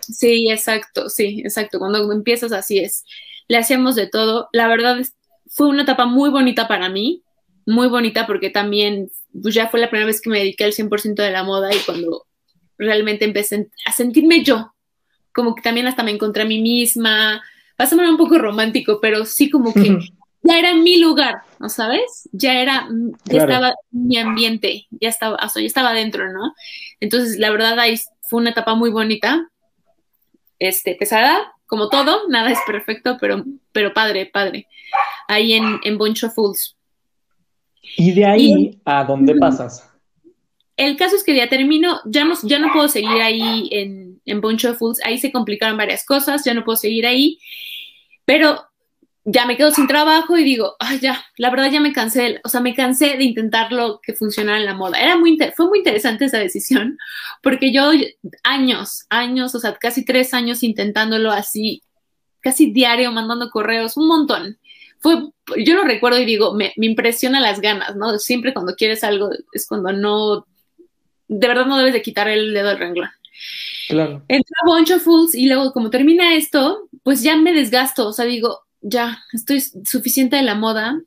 Sí, 0.00 0.50
exacto, 0.50 1.08
sí, 1.08 1.40
exacto, 1.44 1.78
cuando 1.78 2.10
empiezas 2.12 2.52
así 2.52 2.78
es, 2.78 3.04
le 3.48 3.58
hacíamos 3.58 3.94
de 3.94 4.08
todo. 4.08 4.48
La 4.52 4.66
verdad 4.66 4.98
fue 5.48 5.68
una 5.68 5.82
etapa 5.82 6.06
muy 6.06 6.30
bonita 6.30 6.66
para 6.66 6.88
mí, 6.88 7.22
muy 7.66 7.88
bonita 7.88 8.26
porque 8.26 8.50
también 8.50 9.10
pues 9.40 9.54
ya 9.54 9.68
fue 9.68 9.78
la 9.78 9.90
primera 9.90 10.06
vez 10.06 10.20
que 10.20 10.30
me 10.30 10.38
dediqué 10.38 10.64
al 10.64 10.72
100% 10.72 11.22
de 11.22 11.30
la 11.30 11.44
moda 11.44 11.72
y 11.72 11.78
cuando 11.86 12.26
realmente 12.78 13.24
empecé 13.24 13.68
a 13.84 13.92
sentirme 13.92 14.42
yo, 14.42 14.72
como 15.32 15.54
que 15.54 15.62
también 15.62 15.86
hasta 15.86 16.02
me 16.02 16.10
encontré 16.10 16.42
a 16.42 16.46
mí 16.46 16.60
misma, 16.60 17.42
va 17.80 17.84
a 17.84 18.10
un 18.10 18.16
poco 18.16 18.38
romántico, 18.38 18.98
pero 19.00 19.24
sí 19.24 19.50
como 19.50 19.72
que 19.72 19.98
ya 20.42 20.58
era 20.58 20.74
mi 20.74 20.98
lugar, 20.98 21.42
¿no 21.58 21.68
sabes? 21.68 22.28
Ya 22.32 22.60
era, 22.60 22.88
ya 23.24 23.42
estaba 23.42 23.74
mi 23.90 24.18
ambiente, 24.18 24.86
ya 24.90 25.08
estaba, 25.08 25.36
o 25.36 25.48
sea, 25.48 25.62
ya 25.62 25.66
estaba 25.66 25.92
dentro, 25.92 26.32
¿no? 26.32 26.54
Entonces, 27.00 27.38
la 27.38 27.50
verdad, 27.50 27.78
ahí 27.78 27.98
fue 28.22 28.40
una 28.40 28.50
etapa 28.50 28.74
muy 28.74 28.90
bonita 28.90 29.50
este, 30.58 30.94
pesada, 30.94 31.52
como 31.66 31.88
todo, 31.88 32.28
nada 32.28 32.50
es 32.50 32.58
perfecto, 32.66 33.16
pero, 33.20 33.44
pero 33.72 33.94
padre, 33.94 34.26
padre, 34.26 34.66
ahí 35.28 35.54
en, 35.54 35.80
en 35.84 35.98
Bunch 35.98 36.24
of 36.24 36.34
Fools. 36.34 36.76
¿Y 37.96 38.12
de 38.12 38.26
ahí 38.26 38.80
a 38.84 39.04
dónde 39.04 39.34
pasas? 39.36 39.89
El 40.80 40.96
caso 40.96 41.14
es 41.14 41.24
que 41.24 41.36
ya 41.36 41.46
termino, 41.46 42.00
ya 42.06 42.24
no, 42.24 42.34
ya 42.42 42.58
no 42.58 42.72
puedo 42.72 42.88
seguir 42.88 43.20
ahí 43.20 43.68
en, 43.70 44.18
en 44.24 44.40
Bunch 44.40 44.64
of 44.64 44.78
Fools, 44.78 44.98
ahí 45.04 45.18
se 45.18 45.30
complicaron 45.30 45.76
varias 45.76 46.06
cosas, 46.06 46.42
ya 46.42 46.54
no 46.54 46.64
puedo 46.64 46.76
seguir 46.76 47.06
ahí, 47.06 47.38
pero 48.24 48.64
ya 49.26 49.44
me 49.44 49.58
quedo 49.58 49.72
sin 49.72 49.86
trabajo 49.86 50.38
y 50.38 50.42
digo, 50.42 50.76
ay, 50.78 50.98
ya, 51.00 51.22
la 51.36 51.50
verdad 51.50 51.70
ya 51.70 51.80
me 51.80 51.92
cansé, 51.92 52.40
o 52.44 52.48
sea, 52.48 52.62
me 52.62 52.74
cansé 52.74 53.18
de 53.18 53.24
intentarlo 53.24 54.00
que 54.02 54.14
funcionara 54.14 54.58
en 54.58 54.64
la 54.64 54.72
moda. 54.72 54.98
Era 54.98 55.18
muy, 55.18 55.36
fue 55.54 55.66
muy 55.66 55.80
interesante 55.80 56.24
esa 56.24 56.38
decisión, 56.38 56.96
porque 57.42 57.74
yo 57.74 57.90
años, 58.42 59.04
años, 59.10 59.54
o 59.54 59.60
sea, 59.60 59.74
casi 59.74 60.02
tres 60.06 60.32
años 60.32 60.62
intentándolo 60.62 61.30
así, 61.30 61.82
casi 62.40 62.70
diario, 62.72 63.12
mandando 63.12 63.50
correos, 63.50 63.98
un 63.98 64.08
montón. 64.08 64.58
Fue, 64.98 65.28
yo 65.62 65.74
lo 65.74 65.84
recuerdo 65.84 66.18
y 66.18 66.24
digo, 66.24 66.54
me, 66.54 66.72
me 66.78 66.86
impresiona 66.86 67.38
las 67.38 67.60
ganas, 67.60 67.96
¿no? 67.96 68.18
Siempre 68.18 68.54
cuando 68.54 68.74
quieres 68.76 69.04
algo 69.04 69.28
es 69.52 69.66
cuando 69.66 69.92
no, 69.92 70.46
de 71.30 71.46
verdad 71.46 71.66
no 71.66 71.78
debes 71.78 71.92
de 71.92 72.02
quitar 72.02 72.28
el 72.28 72.52
dedo 72.52 72.68
del 72.68 72.78
renglón. 72.78 73.10
Claro. 73.88 74.24
Entra 74.28 74.56
Bunch 74.66 74.90
of 74.90 75.02
Fools 75.02 75.34
y 75.34 75.46
luego 75.46 75.72
como 75.72 75.90
termina 75.90 76.34
esto, 76.34 76.88
pues 77.04 77.22
ya 77.22 77.36
me 77.36 77.52
desgasto, 77.52 78.08
o 78.08 78.12
sea, 78.12 78.24
digo, 78.24 78.60
ya, 78.80 79.22
estoy 79.32 79.60
suficiente 79.60 80.36
de 80.36 80.42
la 80.42 80.54
moda, 80.56 81.00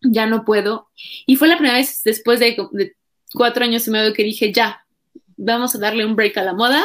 ya 0.00 0.26
no 0.26 0.44
puedo. 0.44 0.88
Y 1.26 1.36
fue 1.36 1.48
la 1.48 1.56
primera 1.56 1.76
vez 1.76 2.02
después 2.02 2.40
de, 2.40 2.56
cuatro 3.34 3.64
años 3.64 3.86
y 3.86 3.90
medio 3.90 4.14
que 4.14 4.24
dije, 4.24 4.52
ya, 4.52 4.84
vamos 5.36 5.74
a 5.74 5.78
darle 5.78 6.06
un 6.06 6.16
break 6.16 6.36
a 6.38 6.42
la 6.42 6.54
moda. 6.54 6.82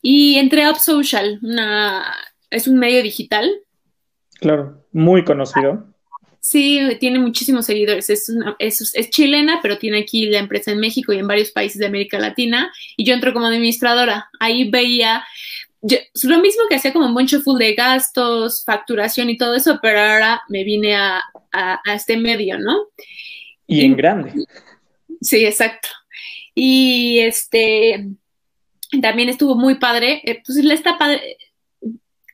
Y 0.00 0.36
entré 0.36 0.64
a 0.64 0.70
Up 0.70 0.78
Social, 0.78 1.40
una, 1.42 2.14
es 2.50 2.68
un 2.68 2.78
medio 2.78 3.02
digital. 3.02 3.50
Claro, 4.40 4.86
muy 4.92 5.24
conocido. 5.24 5.87
Sí, 6.40 6.80
tiene 7.00 7.18
muchísimos 7.18 7.66
seguidores. 7.66 8.08
Es, 8.10 8.32
es, 8.58 8.94
es, 8.94 9.10
chilena, 9.10 9.58
pero 9.60 9.78
tiene 9.78 9.98
aquí 9.98 10.26
la 10.26 10.38
empresa 10.38 10.70
en 10.70 10.78
México 10.78 11.12
y 11.12 11.18
en 11.18 11.26
varios 11.26 11.50
países 11.50 11.78
de 11.78 11.86
América 11.86 12.18
Latina. 12.18 12.72
Y 12.96 13.04
yo 13.04 13.14
entro 13.14 13.32
como 13.32 13.46
administradora. 13.46 14.30
Ahí 14.40 14.70
veía 14.70 15.24
lo 15.80 16.40
mismo 16.40 16.62
que 16.68 16.74
hacía 16.74 16.92
como 16.92 17.06
un 17.06 17.12
mucho 17.12 17.40
full 17.40 17.58
de 17.58 17.74
gastos, 17.74 18.64
facturación 18.64 19.30
y 19.30 19.36
todo 19.36 19.54
eso, 19.54 19.78
pero 19.80 20.00
ahora 20.00 20.42
me 20.48 20.64
vine 20.64 20.96
a, 20.96 21.22
este 21.94 22.16
medio, 22.16 22.58
¿no? 22.58 22.88
Y 23.66 23.84
en 23.84 23.96
grande. 23.96 24.32
Sí, 25.20 25.44
exacto. 25.44 25.88
Y 26.54 27.18
este 27.20 28.08
también 29.00 29.28
estuvo 29.28 29.54
muy 29.54 29.76
padre. 29.76 30.20
Eh, 30.24 30.42
pues 30.44 30.58
está 30.58 30.98
padre. 30.98 31.36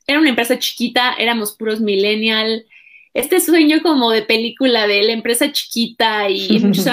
Era 0.06 0.18
una 0.18 0.28
empresa 0.28 0.58
chiquita, 0.58 1.14
éramos 1.14 1.56
puros 1.56 1.80
millennial. 1.80 2.66
Este 3.14 3.40
sueño 3.40 3.80
como 3.82 4.10
de 4.10 4.22
película 4.22 4.86
de 4.86 5.02
la 5.04 5.12
empresa 5.12 5.50
chiquita 5.50 6.28
y 6.28 6.58
muchos 6.60 6.86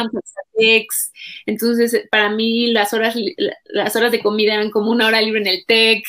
ex. 0.54 1.12
Entonces, 1.46 2.08
para 2.10 2.30
mí 2.30 2.72
las 2.72 2.94
horas, 2.94 3.16
las 3.66 3.96
horas 3.96 4.12
de 4.12 4.22
comida 4.22 4.54
eran 4.54 4.70
como 4.70 4.92
una 4.92 5.08
hora 5.08 5.22
libre 5.22 5.42
en 5.42 5.48
el 5.48 5.66
tech 5.66 6.04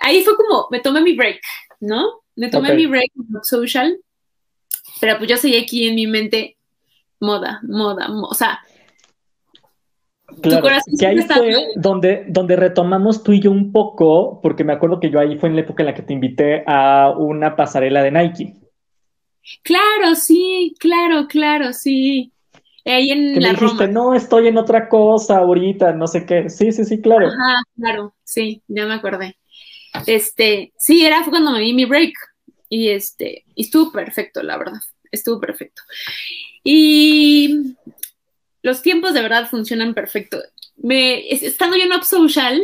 ahí 0.00 0.22
fue 0.22 0.36
como, 0.36 0.68
me 0.70 0.80
tomé 0.80 1.00
mi 1.00 1.14
break, 1.14 1.40
¿no? 1.80 2.22
Me 2.34 2.48
tomé 2.48 2.74
mi 2.74 2.86
break 2.86 3.10
en 3.16 3.42
social, 3.42 3.98
pero 5.00 5.18
pues 5.18 5.30
yo 5.30 5.36
seguí 5.36 5.56
aquí 5.56 5.88
en 5.88 5.94
mi 5.94 6.06
mente 6.06 6.56
moda, 7.20 7.60
moda, 7.62 8.08
o 8.10 8.34
sea, 8.34 8.60
Claro, 10.42 10.66
que 10.98 11.06
ahí 11.06 11.22
fue 11.22 11.54
donde, 11.76 12.24
donde 12.28 12.56
retomamos 12.56 13.22
tú 13.22 13.32
y 13.32 13.40
yo 13.40 13.50
un 13.50 13.72
poco, 13.72 14.40
porque 14.42 14.64
me 14.64 14.72
acuerdo 14.72 14.98
que 14.98 15.08
yo 15.08 15.20
ahí 15.20 15.38
fue 15.38 15.48
en 15.48 15.54
la 15.54 15.62
época 15.62 15.82
en 15.82 15.86
la 15.86 15.94
que 15.94 16.02
te 16.02 16.12
invité 16.12 16.64
a 16.66 17.14
una 17.16 17.54
pasarela 17.54 18.02
de 18.02 18.10
Nike. 18.10 18.54
Claro, 19.62 20.14
sí, 20.14 20.74
claro, 20.78 21.26
claro, 21.28 21.72
sí. 21.72 22.32
Ahí 22.84 23.10
en 23.10 23.34
que 23.34 23.40
la 23.40 23.52
me 23.52 23.58
dijiste, 23.58 23.88
no, 23.88 24.14
estoy 24.14 24.48
en 24.48 24.58
otra 24.58 24.88
cosa 24.88 25.38
ahorita, 25.38 25.92
no 25.92 26.06
sé 26.06 26.24
qué. 26.24 26.48
Sí, 26.48 26.70
sí, 26.72 26.84
sí, 26.84 27.00
claro. 27.00 27.26
Ajá, 27.26 27.62
claro, 27.76 28.14
sí, 28.24 28.62
ya 28.68 28.86
me 28.86 28.94
acordé. 28.94 29.36
Este, 30.06 30.72
sí, 30.78 31.04
era 31.04 31.22
fue 31.22 31.30
cuando 31.30 31.52
me 31.52 31.60
di 31.60 31.72
mi 31.72 31.84
break 31.84 32.14
y 32.68 32.88
este, 32.88 33.44
y 33.54 33.62
estuvo 33.62 33.90
perfecto, 33.90 34.42
la 34.42 34.56
verdad, 34.56 34.80
estuvo 35.10 35.40
perfecto. 35.40 35.82
Y 36.62 37.76
los 38.62 38.82
tiempos 38.82 39.14
de 39.14 39.22
verdad 39.22 39.48
funcionan 39.48 39.94
perfecto. 39.94 40.42
Me, 40.76 41.28
estando 41.30 41.76
yo 41.76 41.84
en 41.84 41.92
Up 41.92 42.04
Social, 42.04 42.60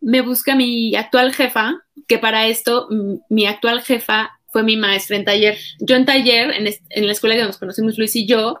me 0.00 0.20
busca 0.20 0.54
mi 0.54 0.94
actual 0.96 1.32
jefa, 1.32 1.82
que 2.06 2.18
para 2.18 2.46
esto 2.48 2.88
mi 3.28 3.46
actual 3.46 3.82
jefa 3.82 4.39
fue 4.52 4.62
mi 4.62 4.76
maestra 4.76 5.16
en 5.16 5.24
taller. 5.24 5.58
Yo 5.78 5.96
en 5.96 6.04
taller, 6.04 6.50
en, 6.50 6.66
en 6.90 7.06
la 7.06 7.12
escuela 7.12 7.36
que 7.36 7.42
nos 7.44 7.58
conocimos 7.58 7.98
Luis 7.98 8.14
y 8.16 8.26
yo, 8.26 8.58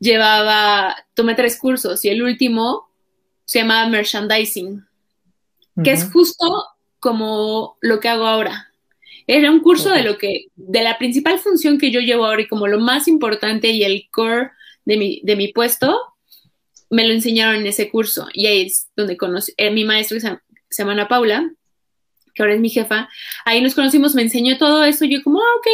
llevaba, 0.00 0.96
tomé 1.14 1.34
tres 1.34 1.58
cursos 1.58 2.04
y 2.04 2.08
el 2.08 2.22
último 2.22 2.88
se 3.44 3.60
llamaba 3.60 3.88
Merchandising, 3.88 4.84
que 5.82 5.92
es 5.92 6.10
justo 6.12 6.46
como 7.00 7.76
lo 7.80 8.00
que 8.00 8.08
hago 8.08 8.26
ahora. 8.26 8.70
Era 9.26 9.50
un 9.50 9.60
curso 9.60 9.90
de 9.90 10.02
lo 10.02 10.18
que, 10.18 10.46
de 10.54 10.82
la 10.82 10.98
principal 10.98 11.38
función 11.38 11.78
que 11.78 11.90
yo 11.90 12.00
llevo 12.00 12.26
ahora 12.26 12.42
y 12.42 12.48
como 12.48 12.66
lo 12.66 12.78
más 12.78 13.08
importante 13.08 13.68
y 13.68 13.82
el 13.82 14.08
core 14.10 14.50
de 14.84 14.96
mi, 14.96 15.20
de 15.24 15.36
mi 15.36 15.48
puesto, 15.48 15.98
me 16.90 17.06
lo 17.06 17.12
enseñaron 17.12 17.56
en 17.56 17.66
ese 17.66 17.90
curso. 17.90 18.28
Y 18.32 18.46
ahí 18.46 18.66
es 18.66 18.88
donde 18.96 19.16
conocí, 19.16 19.52
eh, 19.56 19.70
mi 19.70 19.84
maestro 19.84 20.20
se, 20.20 20.38
se 20.68 20.82
llama 20.82 20.92
Ana 20.92 21.08
Paula, 21.08 21.50
que 22.34 22.42
ahora 22.42 22.54
es 22.54 22.60
mi 22.60 22.70
jefa. 22.70 23.08
Ahí 23.44 23.60
nos 23.60 23.74
conocimos, 23.74 24.14
me 24.14 24.22
enseñó 24.22 24.58
todo 24.58 24.84
eso. 24.84 25.04
Yo 25.04 25.22
como, 25.22 25.40
ah, 25.40 25.56
ok. 25.58 25.66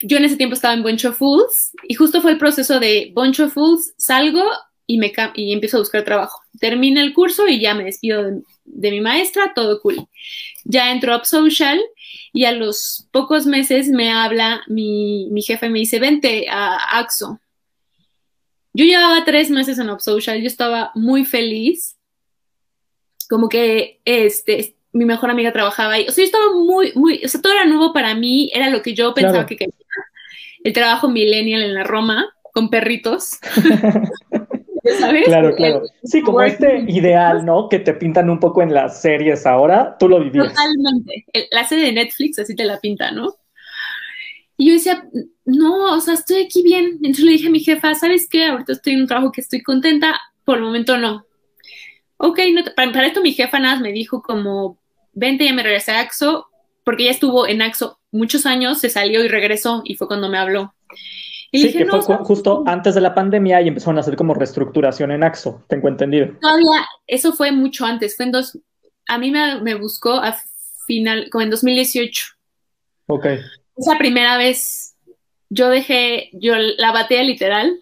Yo 0.00 0.16
en 0.16 0.24
ese 0.24 0.36
tiempo 0.36 0.54
estaba 0.54 0.74
en 0.74 0.82
Bunch 0.82 1.06
of 1.06 1.18
Fools 1.18 1.72
y 1.88 1.94
justo 1.94 2.20
fue 2.20 2.32
el 2.32 2.38
proceso 2.38 2.78
de 2.78 3.10
Bunch 3.14 3.40
of 3.40 3.52
Fools, 3.52 3.94
salgo 3.96 4.44
y, 4.86 4.98
me, 4.98 5.12
y 5.34 5.52
empiezo 5.52 5.76
a 5.76 5.80
buscar 5.80 6.04
trabajo. 6.04 6.40
Termina 6.60 7.02
el 7.02 7.12
curso 7.12 7.48
y 7.48 7.60
ya 7.60 7.74
me 7.74 7.84
despido 7.84 8.22
de, 8.64 8.90
mi 8.90 9.00
maestra, 9.00 9.52
todo 9.54 9.80
cool. 9.80 10.08
Ya 10.64 10.92
entro 10.92 11.14
a 11.14 11.24
Social 11.24 11.80
y 12.32 12.44
a 12.44 12.52
los 12.52 13.08
pocos 13.10 13.46
meses 13.46 13.88
me 13.88 14.10
habla 14.10 14.62
mi, 14.68 15.28
mi 15.30 15.42
jefe 15.42 15.68
me 15.68 15.80
dice, 15.80 15.98
vente 15.98 16.48
a 16.48 16.98
AXO. 16.98 17.40
Yo 18.72 18.84
llevaba 18.84 19.24
tres 19.24 19.50
meses 19.50 19.78
en 19.78 19.98
Social, 19.98 20.40
yo 20.40 20.46
estaba 20.46 20.92
muy 20.94 21.24
feliz, 21.24 21.96
como 23.28 23.48
que 23.48 24.00
este, 24.04 24.76
mi 24.92 25.04
mejor 25.04 25.30
amiga 25.30 25.52
trabajaba 25.52 25.94
ahí, 25.94 26.06
o 26.08 26.12
sea, 26.12 26.22
yo 26.22 26.26
estaba 26.26 26.54
muy, 26.54 26.92
muy, 26.94 27.20
o 27.24 27.28
sea, 27.28 27.40
todo 27.40 27.52
era 27.52 27.64
nuevo 27.64 27.92
para 27.92 28.14
mí, 28.14 28.50
era 28.54 28.70
lo 28.70 28.82
que 28.82 28.94
yo 28.94 29.14
pensaba 29.14 29.46
que 29.46 29.56
quería. 29.56 29.74
El 30.64 30.72
trabajo 30.72 31.08
millennial 31.08 31.62
en 31.62 31.74
la 31.74 31.84
Roma, 31.84 32.26
con 32.52 32.70
perritos. 32.70 33.38
Claro, 35.24 35.54
claro. 35.54 35.82
Sí, 36.04 36.22
como 36.22 36.40
este 36.40 36.84
ideal, 36.88 37.44
¿no? 37.44 37.68
Que 37.68 37.78
te 37.78 37.92
pintan 37.94 38.30
un 38.30 38.40
poco 38.40 38.62
en 38.62 38.72
las 38.72 39.00
series 39.00 39.44
ahora, 39.46 39.96
tú 39.98 40.08
lo 40.08 40.20
vivías. 40.20 40.48
Totalmente. 40.48 41.26
La 41.50 41.64
serie 41.64 41.86
de 41.86 41.92
Netflix 41.92 42.38
así 42.38 42.54
te 42.54 42.64
la 42.64 42.80
pinta, 42.80 43.10
¿no? 43.10 43.34
Y 44.56 44.68
yo 44.68 44.72
decía, 44.72 45.04
no, 45.44 45.94
o 45.94 46.00
sea, 46.00 46.14
estoy 46.14 46.42
aquí 46.42 46.62
bien. 46.62 46.98
Entonces 47.02 47.24
le 47.24 47.32
dije 47.32 47.48
a 47.48 47.50
mi 47.50 47.60
jefa, 47.60 47.94
¿sabes 47.94 48.28
qué? 48.28 48.46
Ahorita 48.46 48.72
estoy 48.72 48.94
en 48.94 49.02
un 49.02 49.06
trabajo 49.06 49.32
que 49.32 49.40
estoy 49.40 49.62
contenta, 49.62 50.18
por 50.44 50.58
el 50.58 50.64
momento 50.64 50.96
no. 50.96 51.26
Ok, 52.18 52.40
no 52.52 52.62
para, 52.76 53.06
esto 53.06 53.22
mi 53.22 53.32
jefa 53.32 53.58
nada 53.58 53.80
me 53.80 53.92
dijo 53.92 54.22
como, 54.22 54.78
vente, 55.12 55.44
ya 55.44 55.52
me 55.52 55.62
regresé 55.62 55.92
a 55.92 56.00
AXO, 56.00 56.46
porque 56.84 57.04
ella 57.04 57.12
estuvo 57.12 57.46
en 57.46 57.62
AXO 57.62 57.98
muchos 58.10 58.46
años, 58.46 58.78
se 58.78 58.90
salió 58.90 59.24
y 59.24 59.28
regresó, 59.28 59.82
y 59.84 59.94
fue 59.94 60.06
cuando 60.06 60.28
me 60.28 60.38
habló 60.38 60.74
sí, 61.52 61.72
que 61.72 61.86
fue 61.86 62.16
justo 62.18 62.62
antes 62.66 62.94
de 62.94 63.00
la 63.00 63.14
pandemia 63.14 63.60
y 63.62 63.68
empezaron 63.68 63.96
a 63.96 64.00
hacer 64.00 64.16
como 64.16 64.34
reestructuración 64.34 65.10
en 65.12 65.24
AXO, 65.24 65.64
tengo 65.68 65.88
entendido. 65.88 66.28
Todavía, 66.40 66.86
eso 67.06 67.32
fue 67.32 67.52
mucho 67.52 67.84
antes, 67.84 68.16
fue 68.16 68.26
en 68.26 68.32
dos, 68.32 68.58
a 69.06 69.18
mí 69.18 69.30
me, 69.30 69.60
me 69.60 69.74
buscó 69.74 70.12
a 70.12 70.36
final, 70.86 71.28
como 71.30 71.42
en 71.42 71.50
2018. 71.50 72.26
Ok. 73.06 73.26
Esa 73.76 73.96
primera 73.98 74.36
vez 74.36 74.96
yo 75.48 75.68
dejé, 75.68 76.30
yo 76.32 76.54
la 76.56 76.92
batea 76.92 77.22
literal 77.22 77.78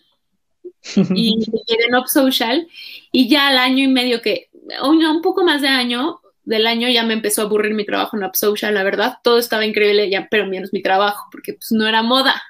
y 1.14 1.44
quedé 1.66 1.86
en 1.86 1.96
Up 1.96 2.08
Social 2.08 2.68
y 3.18 3.28
ya 3.28 3.48
al 3.48 3.56
año 3.56 3.82
y 3.82 3.88
medio 3.88 4.20
que, 4.20 4.50
un, 4.84 5.02
un 5.02 5.22
poco 5.22 5.42
más 5.42 5.62
de 5.62 5.68
año, 5.68 6.20
del 6.44 6.66
año 6.66 6.86
ya 6.90 7.02
me 7.02 7.14
empezó 7.14 7.40
a 7.40 7.44
aburrir 7.46 7.72
mi 7.72 7.86
trabajo 7.86 8.14
en 8.14 8.24
Up 8.24 8.36
Social, 8.36 8.74
la 8.74 8.82
verdad, 8.82 9.14
todo 9.24 9.38
estaba 9.38 9.64
increíble 9.64 10.10
ya, 10.10 10.28
pero 10.30 10.44
menos 10.44 10.74
mi 10.74 10.82
trabajo, 10.82 11.26
porque 11.32 11.54
pues 11.54 11.72
no 11.72 11.88
era 11.88 12.02
moda. 12.02 12.42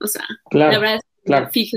O 0.00 0.06
sea, 0.06 0.22
la 0.50 0.68
verdad 0.68 1.00
es 1.24 1.70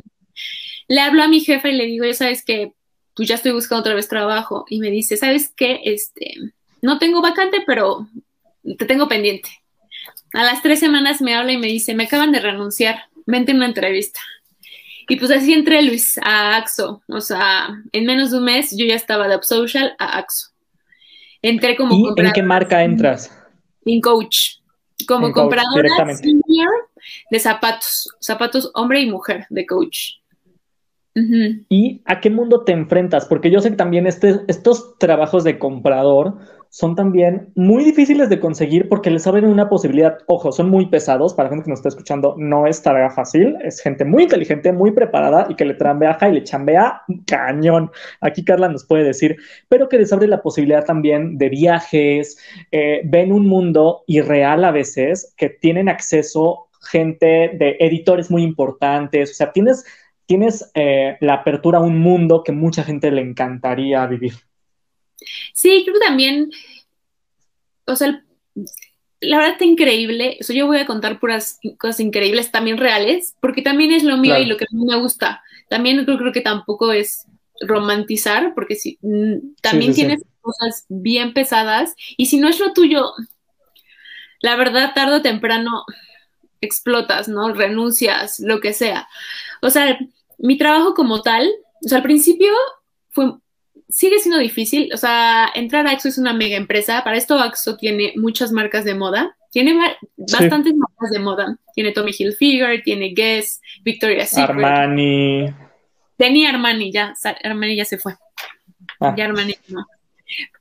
Le 0.89 0.99
hablo 0.99 1.23
a 1.23 1.29
mi 1.29 1.39
jefa 1.39 1.69
y 1.69 1.77
le 1.77 1.85
digo, 1.85 2.03
ya 2.03 2.13
sabes 2.13 2.43
que 2.43 2.73
pues 3.15 3.29
ya 3.29 3.35
estoy 3.35 3.53
buscando 3.53 3.79
otra 3.79 3.93
vez 3.93 4.09
trabajo. 4.09 4.65
Y 4.67 4.79
me 4.79 4.91
dice, 4.91 5.15
¿sabes 5.15 5.53
qué? 5.55 5.79
Este, 5.85 6.33
no 6.81 6.99
tengo 6.99 7.21
vacante, 7.21 7.63
pero 7.65 8.09
te 8.77 8.83
tengo 8.83 9.07
pendiente. 9.07 9.47
A 10.33 10.43
las 10.43 10.61
tres 10.61 10.81
semanas 10.81 11.21
me 11.21 11.35
habla 11.35 11.53
y 11.53 11.57
me 11.57 11.67
dice, 11.67 11.95
me 11.95 12.03
acaban 12.03 12.33
de 12.33 12.41
renunciar, 12.41 13.05
vente 13.25 13.53
una 13.53 13.67
entrevista. 13.67 14.19
Y 15.07 15.15
pues 15.17 15.31
así 15.31 15.53
entré, 15.53 15.81
Luis, 15.81 16.17
a 16.23 16.57
AXO. 16.57 17.01
O 17.07 17.21
sea, 17.21 17.69
en 17.91 18.05
menos 18.05 18.31
de 18.31 18.37
un 18.37 18.45
mes 18.45 18.75
yo 18.75 18.85
ya 18.85 18.95
estaba 18.95 19.27
de 19.27 19.35
Upsocial 19.35 19.95
a 19.99 20.17
AXO. 20.17 20.49
Entré 21.41 21.75
como 21.75 21.93
¿Y 21.95 22.21
en 22.21 22.31
qué 22.33 22.41
marca 22.41 22.83
entras? 22.83 23.31
En 23.85 24.01
Coach. 24.01 24.57
Como 25.07 25.31
compradora 25.31 25.89
de 27.29 27.39
zapatos, 27.39 28.09
zapatos 28.19 28.71
hombre 28.73 29.01
y 29.01 29.11
mujer 29.11 29.45
de 29.49 29.65
Coach. 29.65 30.13
¿Y 31.69 32.01
a 32.05 32.19
qué 32.19 32.29
mundo 32.29 32.63
te 32.63 32.73
enfrentas? 32.73 33.25
Porque 33.25 33.49
yo 33.49 33.61
sé 33.61 33.69
que 33.69 33.77
también 33.77 34.05
este, 34.05 34.41
estos 34.47 34.97
trabajos 34.97 35.43
de 35.43 35.59
comprador 35.59 36.39
son 36.75 36.93
también 36.93 37.53
muy 37.55 37.85
difíciles 37.85 38.27
de 38.27 38.41
conseguir 38.41 38.89
porque 38.89 39.09
les 39.09 39.25
abren 39.25 39.45
una 39.45 39.69
posibilidad. 39.69 40.17
Ojo, 40.27 40.51
son 40.51 40.69
muy 40.69 40.87
pesados. 40.87 41.33
Para 41.33 41.47
la 41.47 41.51
gente 41.51 41.63
que 41.63 41.69
nos 41.69 41.79
está 41.79 41.87
escuchando, 41.87 42.35
no 42.37 42.67
es 42.67 42.81
tarea 42.81 43.09
fácil. 43.09 43.55
Es 43.63 43.79
gente 43.79 44.03
muy 44.03 44.23
inteligente, 44.23 44.73
muy 44.73 44.91
preparada 44.91 45.47
y 45.47 45.55
que 45.55 45.63
le 45.63 45.75
trambea 45.75 46.17
y 46.29 46.33
le 46.33 46.43
chambea 46.43 47.03
cañón. 47.27 47.91
Aquí 48.19 48.43
Carla 48.43 48.67
nos 48.67 48.83
puede 48.83 49.05
decir, 49.05 49.37
pero 49.69 49.87
que 49.87 49.97
les 49.97 50.11
abre 50.11 50.27
la 50.27 50.41
posibilidad 50.41 50.83
también 50.83 51.37
de 51.37 51.47
viajes. 51.47 52.37
Eh, 52.73 53.03
ven 53.05 53.31
un 53.31 53.47
mundo 53.47 54.03
irreal 54.05 54.65
a 54.65 54.71
veces 54.71 55.33
que 55.37 55.47
tienen 55.47 55.87
acceso 55.87 56.67
gente 56.91 57.51
de 57.57 57.77
editores 57.79 58.29
muy 58.29 58.43
importantes. 58.43 59.31
O 59.31 59.33
sea, 59.33 59.53
tienes 59.53 59.85
tienes 60.25 60.71
eh, 60.73 61.15
la 61.21 61.35
apertura 61.35 61.77
a 61.77 61.81
un 61.83 61.99
mundo 61.99 62.43
que 62.43 62.51
mucha 62.51 62.83
gente 62.83 63.11
le 63.11 63.21
encantaría 63.21 64.05
vivir. 64.07 64.33
Sí, 65.53 65.83
creo 65.83 65.95
que 65.95 66.05
también, 66.05 66.51
o 67.85 67.95
sea, 67.95 68.23
la 69.21 69.37
verdad 69.37 69.53
está 69.53 69.65
increíble. 69.65 70.37
O 70.47 70.53
yo 70.53 70.67
voy 70.67 70.77
a 70.77 70.85
contar 70.85 71.19
puras 71.19 71.59
cosas 71.77 71.99
increíbles, 71.99 72.51
también 72.51 72.77
reales, 72.77 73.35
porque 73.41 73.61
también 73.61 73.91
es 73.91 74.03
lo 74.03 74.17
mío 74.17 74.37
y 74.37 74.45
lo 74.45 74.57
que 74.57 74.65
a 74.65 74.75
mí 74.75 74.85
me 74.85 74.99
gusta. 74.99 75.43
También 75.69 76.03
creo, 76.05 76.17
creo 76.17 76.31
que 76.31 76.41
tampoco 76.41 76.91
es 76.91 77.25
romantizar, 77.61 78.53
porque 78.53 78.75
si, 78.75 78.97
mm, 79.01 79.55
también 79.61 79.93
tienes 79.93 80.21
cosas 80.41 80.85
bien 80.89 81.33
pesadas 81.33 81.95
y 82.17 82.27
si 82.27 82.37
no 82.37 82.47
es 82.47 82.59
lo 82.59 82.73
tuyo, 82.73 83.11
la 84.41 84.55
verdad, 84.55 84.93
tarde 84.93 85.15
o 85.15 85.21
temprano 85.21 85.85
explotas, 86.61 87.27
¿no? 87.27 87.53
Renuncias, 87.53 88.39
lo 88.39 88.59
que 88.59 88.73
sea. 88.73 89.07
O 89.61 89.69
sea, 89.69 89.97
mi 90.37 90.57
trabajo 90.57 90.93
como 90.93 91.21
tal, 91.21 91.49
o 91.83 91.87
sea, 91.87 91.99
al 91.99 92.03
principio 92.03 92.51
fue, 93.09 93.33
sigue 93.89 94.19
siendo 94.19 94.39
difícil, 94.39 94.89
o 94.93 94.97
sea, 94.97 95.49
entrar 95.53 95.87
a 95.87 95.91
AXO 95.91 96.09
es 96.09 96.17
una 96.17 96.33
mega 96.33 96.55
empresa, 96.55 97.03
para 97.03 97.17
esto 97.17 97.39
AXO 97.39 97.77
tiene 97.77 98.13
muchas 98.15 98.51
marcas 98.51 98.85
de 98.85 98.95
moda, 98.95 99.37
tiene 99.51 99.77
bastantes 100.17 100.73
marcas 100.75 101.11
de 101.11 101.19
moda, 101.19 101.57
tiene 101.73 101.91
Tommy 101.91 102.11
Hilfiger, 102.17 102.83
tiene 102.83 103.13
Guess, 103.13 103.61
Victoria's 103.83 104.29
Secret. 104.29 104.49
Armani. 104.49 105.53
Tenía 106.17 106.49
Armani, 106.49 106.91
ya, 106.91 107.13
Armani 107.43 107.75
ya 107.75 107.85
se 107.85 107.97
fue. 107.97 108.15
Ah. 108.99 109.13
Ya 109.17 109.25
Armani 109.25 109.55
no. 109.67 109.85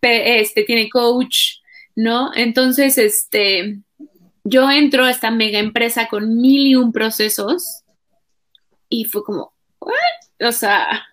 este, 0.03 0.65
tiene 0.65 0.89
Coach, 0.89 1.59
¿no? 1.97 2.33
Entonces, 2.35 2.99
este, 2.99 3.79
yo 4.45 4.71
entro 4.71 5.05
a 5.05 5.11
esta 5.11 5.31
mega 5.31 5.59
empresa 5.59 6.07
con 6.09 6.37
mil 6.37 6.67
y 6.67 6.75
un 6.77 6.93
procesos 6.93 7.83
y 8.89 9.05
fue 9.05 9.25
como, 9.25 9.53
o 10.41 10.53
sea, 10.53 11.07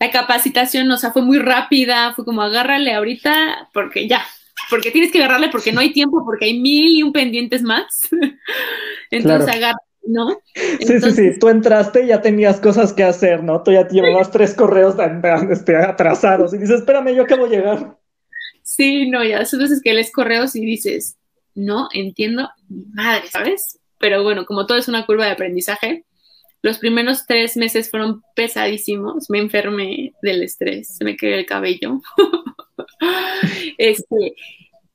la 0.00 0.10
capacitación, 0.10 0.90
o 0.90 0.96
sea, 0.96 1.12
fue 1.12 1.22
muy 1.22 1.38
rápida, 1.38 2.12
fue 2.14 2.24
como 2.24 2.42
agárrale 2.42 2.94
ahorita 2.94 3.68
porque 3.72 4.08
ya, 4.08 4.24
porque 4.70 4.90
tienes 4.90 5.12
que 5.12 5.18
agarrarle 5.18 5.48
porque 5.48 5.72
no 5.72 5.80
hay 5.80 5.92
tiempo, 5.92 6.24
porque 6.24 6.46
hay 6.46 6.60
mil 6.60 6.96
y 6.96 7.02
un 7.02 7.12
pendientes 7.12 7.62
más. 7.62 8.08
Entonces 9.10 9.54
agarra, 9.54 9.78
¿no? 10.04 10.38
sí, 10.54 11.00
sí, 11.00 11.12
sí, 11.12 11.38
tú 11.38 11.48
entraste 11.48 12.04
y 12.04 12.08
ya 12.08 12.20
tenías 12.20 12.60
cosas 12.60 12.92
que 12.92 13.04
hacer, 13.04 13.42
¿no? 13.42 13.62
Tú 13.62 13.72
ya 13.72 13.86
llevabas 13.88 14.30
tres 14.30 14.54
correos 14.54 14.96
este, 15.50 15.76
atrasados 15.76 16.54
y 16.54 16.58
dices, 16.58 16.80
espérame, 16.80 17.14
yo 17.14 17.22
acabo 17.22 17.48
de 17.48 17.56
llegar. 17.56 17.96
Sí, 18.62 19.08
no, 19.10 19.22
ya 19.22 19.40
esas 19.40 19.60
veces 19.60 19.80
que 19.82 19.92
lees 19.92 20.10
correos 20.10 20.56
y 20.56 20.64
dices, 20.64 21.16
no 21.54 21.88
entiendo 21.92 22.50
madre, 22.68 23.28
¿sabes? 23.28 23.78
Pero 23.98 24.22
bueno, 24.22 24.44
como 24.46 24.66
todo 24.66 24.78
es 24.78 24.88
una 24.88 25.06
curva 25.06 25.26
de 25.26 25.32
aprendizaje, 25.32 26.04
los 26.64 26.78
primeros 26.78 27.26
tres 27.26 27.58
meses 27.58 27.90
fueron 27.90 28.22
pesadísimos, 28.34 29.28
me 29.28 29.38
enfermé 29.38 30.14
del 30.22 30.42
estrés, 30.42 30.96
se 30.96 31.04
me 31.04 31.14
cayó 31.14 31.34
el 31.34 31.44
cabello. 31.44 32.00
este, 33.78 34.34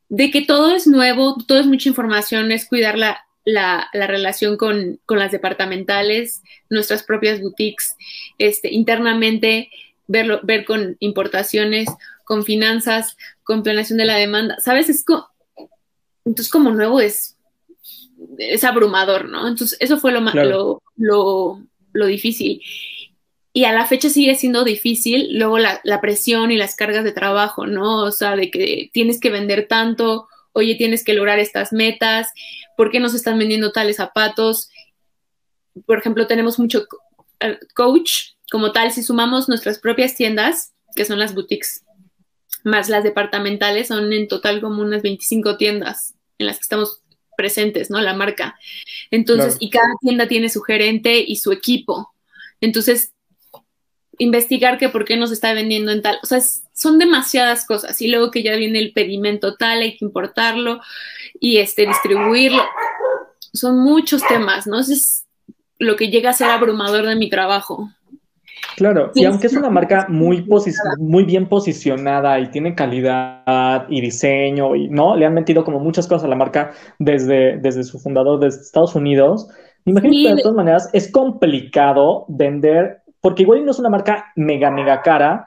de 0.09 0.31
que 0.31 0.41
todo 0.41 0.75
es 0.75 0.87
nuevo, 0.87 1.37
todo 1.47 1.59
es 1.59 1.67
mucha 1.67 1.87
información, 1.87 2.51
es 2.51 2.67
cuidar 2.67 2.97
la, 2.97 3.23
la, 3.45 3.87
relación 3.93 4.57
con, 4.57 4.99
con, 5.05 5.19
las 5.19 5.31
departamentales, 5.31 6.41
nuestras 6.71 7.03
propias 7.03 7.39
boutiques, 7.39 7.95
este, 8.39 8.73
internamente, 8.73 9.69
verlo, 10.07 10.39
ver 10.41 10.65
con 10.65 10.97
importaciones, 10.99 11.87
con 12.23 12.45
finanzas, 12.45 13.15
con 13.43 13.61
planeación 13.61 13.99
de 13.99 14.05
la 14.05 14.15
demanda. 14.15 14.59
¿Sabes? 14.59 14.89
Es 14.89 15.05
entonces 16.25 16.51
como 16.51 16.71
nuevo 16.71 16.99
es 16.99 17.37
es 18.39 18.63
abrumador, 18.63 19.29
¿no? 19.29 19.47
Entonces, 19.47 19.77
eso 19.79 19.97
fue 19.97 20.11
lo, 20.11 20.21
lo, 20.21 20.81
lo, 20.95 21.61
lo, 21.93 22.05
difícil. 22.05 22.61
Y 23.53 23.65
a 23.65 23.73
la 23.73 23.85
fecha 23.85 24.09
sigue 24.09 24.35
siendo 24.35 24.63
difícil, 24.63 25.37
luego 25.37 25.59
la, 25.59 25.81
la, 25.83 26.01
presión 26.01 26.51
y 26.51 26.57
las 26.57 26.75
cargas 26.75 27.03
de 27.03 27.11
trabajo, 27.11 27.67
¿no? 27.67 28.03
O 28.03 28.11
sea, 28.11 28.35
de 28.35 28.49
que 28.49 28.89
tienes 28.93 29.19
que 29.19 29.29
vender 29.29 29.67
tanto, 29.67 30.27
oye, 30.53 30.75
tienes 30.75 31.03
que 31.03 31.13
lograr 31.13 31.39
estas 31.39 31.73
metas, 31.73 32.29
¿por 32.77 32.91
qué 32.91 32.99
no 32.99 33.09
se 33.09 33.17
están 33.17 33.37
vendiendo 33.37 33.71
tales 33.71 33.97
zapatos? 33.97 34.69
Por 35.85 35.99
ejemplo, 35.99 36.27
tenemos 36.27 36.59
mucho 36.59 36.85
eh, 37.39 37.59
coach 37.75 38.31
como 38.51 38.71
tal, 38.71 38.91
si 38.91 39.03
sumamos 39.03 39.47
nuestras 39.47 39.79
propias 39.79 40.15
tiendas, 40.15 40.73
que 40.95 41.05
son 41.05 41.19
las 41.19 41.35
boutiques, 41.35 41.83
más 42.63 42.89
las 42.89 43.03
departamentales, 43.03 43.87
son 43.87 44.11
en 44.11 44.27
total 44.27 44.61
como 44.61 44.81
unas 44.81 45.01
25 45.01 45.57
tiendas 45.57 46.15
en 46.39 46.47
las 46.47 46.57
que 46.57 46.63
estamos 46.63 47.01
presentes, 47.39 47.89
¿no? 47.89 48.01
La 48.01 48.13
marca. 48.13 48.59
Entonces, 49.11 49.55
y 49.61 49.69
cada 49.69 49.95
tienda 50.01 50.27
tiene 50.27 50.49
su 50.49 50.59
gerente 50.59 51.23
y 51.25 51.37
su 51.37 51.53
equipo. 51.53 52.13
Entonces, 52.59 53.13
investigar 54.17 54.77
que 54.77 54.89
por 54.89 55.05
qué 55.05 55.15
nos 55.15 55.31
está 55.31 55.53
vendiendo 55.53 55.93
en 55.93 56.01
tal, 56.01 56.19
o 56.21 56.25
sea, 56.25 56.41
son 56.73 56.99
demasiadas 56.99 57.65
cosas. 57.65 58.01
Y 58.01 58.09
luego 58.09 58.29
que 58.29 58.43
ya 58.43 58.57
viene 58.57 58.79
el 58.79 58.91
pedimento 58.91 59.55
tal, 59.55 59.81
hay 59.81 59.95
que 59.97 60.03
importarlo 60.03 60.81
y 61.39 61.59
este, 61.59 61.87
distribuirlo. 61.87 62.65
Son 63.53 63.79
muchos 63.79 64.21
temas, 64.27 64.67
¿no? 64.67 64.81
Eso 64.81 64.91
es 64.91 65.25
lo 65.77 65.95
que 65.95 66.09
llega 66.09 66.31
a 66.31 66.33
ser 66.33 66.49
abrumador 66.49 67.07
de 67.07 67.15
mi 67.15 67.29
trabajo. 67.29 67.89
Claro, 68.75 69.11
y 69.13 69.25
aunque 69.25 69.47
es 69.47 69.53
una 69.53 69.69
marca 69.69 70.07
muy, 70.09 70.47
muy 70.99 71.23
bien 71.25 71.47
posicionada 71.47 72.39
y 72.39 72.49
tiene 72.49 72.75
calidad 72.75 73.85
y 73.89 73.99
diseño, 73.99 74.75
y 74.75 74.87
no, 74.87 75.15
le 75.15 75.25
han 75.25 75.33
metido 75.33 75.65
como 75.65 75.79
muchas 75.79 76.07
cosas 76.07 76.25
a 76.25 76.27
la 76.29 76.35
marca 76.35 76.71
desde, 76.97 77.57
desde 77.57 77.83
su 77.83 77.99
fundador, 77.99 78.39
desde 78.39 78.61
Estados 78.61 78.95
Unidos. 78.95 79.49
Imagínate, 79.85 80.23
que 80.23 80.35
de 80.35 80.41
todas 80.41 80.55
maneras, 80.55 80.89
es 80.93 81.11
complicado 81.11 82.25
vender, 82.29 83.01
porque 83.21 83.43
igual 83.43 83.65
no 83.65 83.71
es 83.71 83.79
una 83.79 83.89
marca 83.89 84.31
mega, 84.35 84.71
mega 84.71 85.01
cara, 85.01 85.45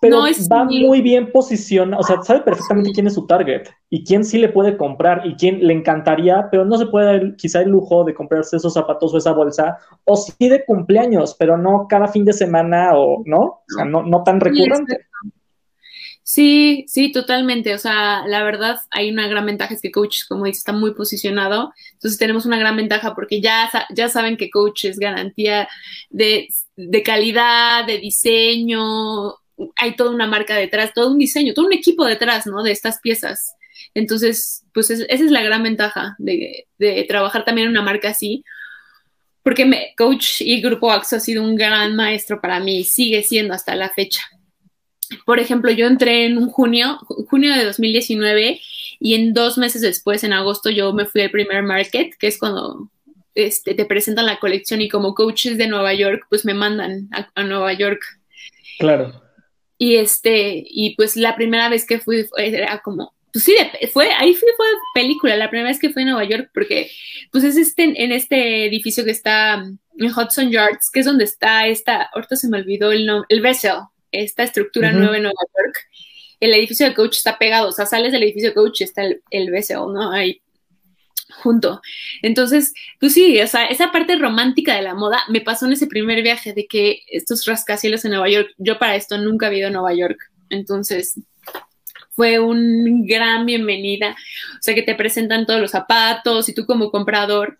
pero 0.00 0.22
va 0.50 0.64
muy 0.64 1.02
bien 1.02 1.30
posicionado, 1.30 2.00
o 2.00 2.04
sea, 2.04 2.22
sabe 2.22 2.40
perfectamente 2.40 2.92
quién 2.92 3.06
es 3.06 3.14
su 3.14 3.26
target 3.26 3.68
y 3.90 4.02
quién 4.02 4.24
sí 4.24 4.38
le 4.38 4.48
puede 4.48 4.78
comprar 4.78 5.26
y 5.26 5.34
quién 5.34 5.66
le 5.66 5.74
encantaría, 5.74 6.48
pero 6.50 6.64
no 6.64 6.78
se 6.78 6.86
puede 6.86 7.06
dar 7.06 7.36
quizá 7.36 7.60
el 7.60 7.68
lujo 7.68 8.04
de 8.04 8.14
comprarse 8.14 8.56
esos 8.56 8.72
zapatos 8.72 9.12
o 9.12 9.18
esa 9.18 9.32
bolsa, 9.32 9.76
o 10.04 10.16
sí 10.16 10.48
de 10.48 10.64
cumpleaños, 10.64 11.36
pero 11.38 11.58
no 11.58 11.86
cada 11.86 12.08
fin 12.08 12.24
de 12.24 12.32
semana 12.32 12.92
o 12.94 13.22
no, 13.26 13.40
o 13.40 13.64
sea, 13.68 13.84
no, 13.84 14.02
no 14.02 14.22
tan 14.22 14.40
recurrente. 14.40 15.06
Sí, 16.22 16.84
sí, 16.86 17.10
totalmente. 17.10 17.74
O 17.74 17.78
sea, 17.78 18.24
la 18.24 18.44
verdad 18.44 18.76
hay 18.92 19.10
una 19.10 19.26
gran 19.26 19.46
ventaja 19.46 19.74
es 19.74 19.82
que 19.82 19.90
Coach, 19.90 20.28
como 20.28 20.44
dice, 20.44 20.58
está 20.58 20.72
muy 20.72 20.94
posicionado. 20.94 21.72
Entonces 21.94 22.20
tenemos 22.20 22.46
una 22.46 22.56
gran 22.56 22.76
ventaja 22.76 23.16
porque 23.16 23.40
ya, 23.40 23.68
ya 23.92 24.08
saben 24.08 24.36
que 24.36 24.48
Coach 24.48 24.84
es 24.84 25.00
garantía 25.00 25.68
de, 26.08 26.46
de 26.76 27.02
calidad, 27.02 27.84
de 27.84 27.98
diseño, 27.98 29.39
hay 29.76 29.96
toda 29.96 30.10
una 30.10 30.26
marca 30.26 30.56
detrás, 30.56 30.92
todo 30.94 31.12
un 31.12 31.18
diseño, 31.18 31.54
todo 31.54 31.66
un 31.66 31.72
equipo 31.72 32.04
detrás, 32.04 32.46
¿no? 32.46 32.62
De 32.62 32.72
estas 32.72 33.00
piezas. 33.00 33.54
Entonces, 33.94 34.64
pues 34.72 34.90
esa 34.90 35.04
es 35.08 35.30
la 35.30 35.42
gran 35.42 35.62
ventaja 35.62 36.16
de, 36.18 36.66
trabajar 37.08 37.44
también 37.44 37.66
en 37.66 37.72
una 37.72 37.82
marca 37.82 38.10
así, 38.10 38.44
porque 39.42 39.92
Coach 39.96 40.40
y 40.40 40.60
Grupo 40.60 40.92
AXO 40.92 41.16
ha 41.16 41.20
sido 41.20 41.42
un 41.42 41.56
gran 41.56 41.96
maestro 41.96 42.40
para 42.40 42.60
mí, 42.60 42.84
sigue 42.84 43.22
siendo 43.22 43.54
hasta 43.54 43.74
la 43.74 43.90
fecha. 43.90 44.22
Por 45.24 45.40
ejemplo, 45.40 45.72
yo 45.72 45.86
entré 45.86 46.26
en 46.26 46.38
un 46.38 46.50
junio, 46.50 46.98
junio 47.28 47.52
de 47.54 47.64
2019, 47.64 48.60
y 49.00 49.14
en 49.14 49.32
dos 49.32 49.58
meses 49.58 49.80
después, 49.80 50.22
en 50.24 50.34
agosto, 50.34 50.70
yo 50.70 50.92
me 50.92 51.06
fui 51.06 51.22
al 51.22 51.30
primer 51.30 51.62
market, 51.62 52.14
que 52.18 52.26
es 52.26 52.38
cuando 52.38 52.90
este, 53.34 53.74
te 53.74 53.86
presentan 53.86 54.26
la 54.26 54.38
colección 54.38 54.82
y 54.82 54.88
como 54.88 55.14
coaches 55.14 55.56
de 55.56 55.66
Nueva 55.66 55.94
York, 55.94 56.26
pues 56.28 56.44
me 56.44 56.54
mandan 56.54 57.08
a 57.34 57.42
Nueva 57.42 57.72
York. 57.72 58.02
Claro. 58.78 59.29
Y 59.82 59.96
este, 59.96 60.62
y 60.66 60.94
pues 60.94 61.16
la 61.16 61.34
primera 61.36 61.70
vez 61.70 61.86
que 61.86 62.00
fui 62.00 62.28
era 62.36 62.82
como, 62.82 63.14
pues 63.32 63.46
sí, 63.46 63.56
fue, 63.90 64.10
ahí 64.12 64.34
fue, 64.34 64.50
fue 64.54 64.66
película, 64.92 65.38
la 65.38 65.48
primera 65.48 65.70
vez 65.70 65.78
que 65.78 65.88
fui 65.88 66.02
a 66.02 66.04
Nueva 66.04 66.24
York, 66.24 66.50
porque 66.52 66.90
pues 67.32 67.44
es 67.44 67.56
este, 67.56 67.84
en 67.84 68.12
este 68.12 68.66
edificio 68.66 69.06
que 69.06 69.10
está 69.10 69.54
en 69.54 70.06
Hudson 70.06 70.50
Yards, 70.50 70.90
que 70.92 71.00
es 71.00 71.06
donde 71.06 71.24
está 71.24 71.66
esta, 71.66 72.02
ahorita 72.12 72.36
se 72.36 72.50
me 72.50 72.58
olvidó 72.58 72.92
el 72.92 73.06
nombre, 73.06 73.26
el 73.30 73.40
Vessel, 73.40 73.78
esta 74.12 74.42
estructura 74.42 74.92
nueva 74.92 75.16
en 75.16 75.22
Nueva 75.22 75.40
York. 75.56 75.78
el 76.40 76.52
edificio 76.52 76.86
de 76.86 76.94
coach 76.94 77.16
está 77.16 77.38
pegado, 77.38 77.68
o 77.68 77.72
sea, 77.72 77.86
sales 77.86 78.12
del 78.12 78.22
edificio 78.24 78.50
de 78.50 78.54
coach 78.56 78.82
y 78.82 78.84
está 78.84 79.02
el, 79.04 79.22
el 79.30 79.50
BSO, 79.50 79.90
¿no? 79.90 80.12
Ahí 80.12 80.42
junto. 81.30 81.80
Entonces, 82.22 82.74
pues 82.98 83.14
sí, 83.14 83.40
o 83.40 83.46
sea, 83.46 83.66
esa 83.66 83.92
parte 83.92 84.16
romántica 84.16 84.74
de 84.74 84.82
la 84.82 84.94
moda 84.94 85.22
me 85.28 85.40
pasó 85.40 85.66
en 85.66 85.72
ese 85.72 85.86
primer 85.86 86.22
viaje 86.22 86.52
de 86.52 86.66
que 86.66 87.02
estos 87.08 87.44
rascacielos 87.46 88.04
en 88.04 88.12
Nueva 88.12 88.28
York, 88.28 88.48
yo 88.58 88.78
para 88.78 88.96
esto 88.96 89.18
nunca 89.18 89.46
había 89.46 89.60
ido 89.60 89.68
a 89.68 89.72
Nueva 89.72 89.94
York, 89.94 90.18
entonces 90.50 91.20
fue 92.10 92.38
un 92.38 93.06
gran 93.06 93.46
bienvenida, 93.46 94.10
o 94.10 94.62
sea, 94.62 94.74
que 94.74 94.82
te 94.82 94.94
presentan 94.94 95.46
todos 95.46 95.60
los 95.60 95.70
zapatos 95.70 96.48
y 96.48 96.54
tú 96.54 96.66
como 96.66 96.90
comprador, 96.90 97.56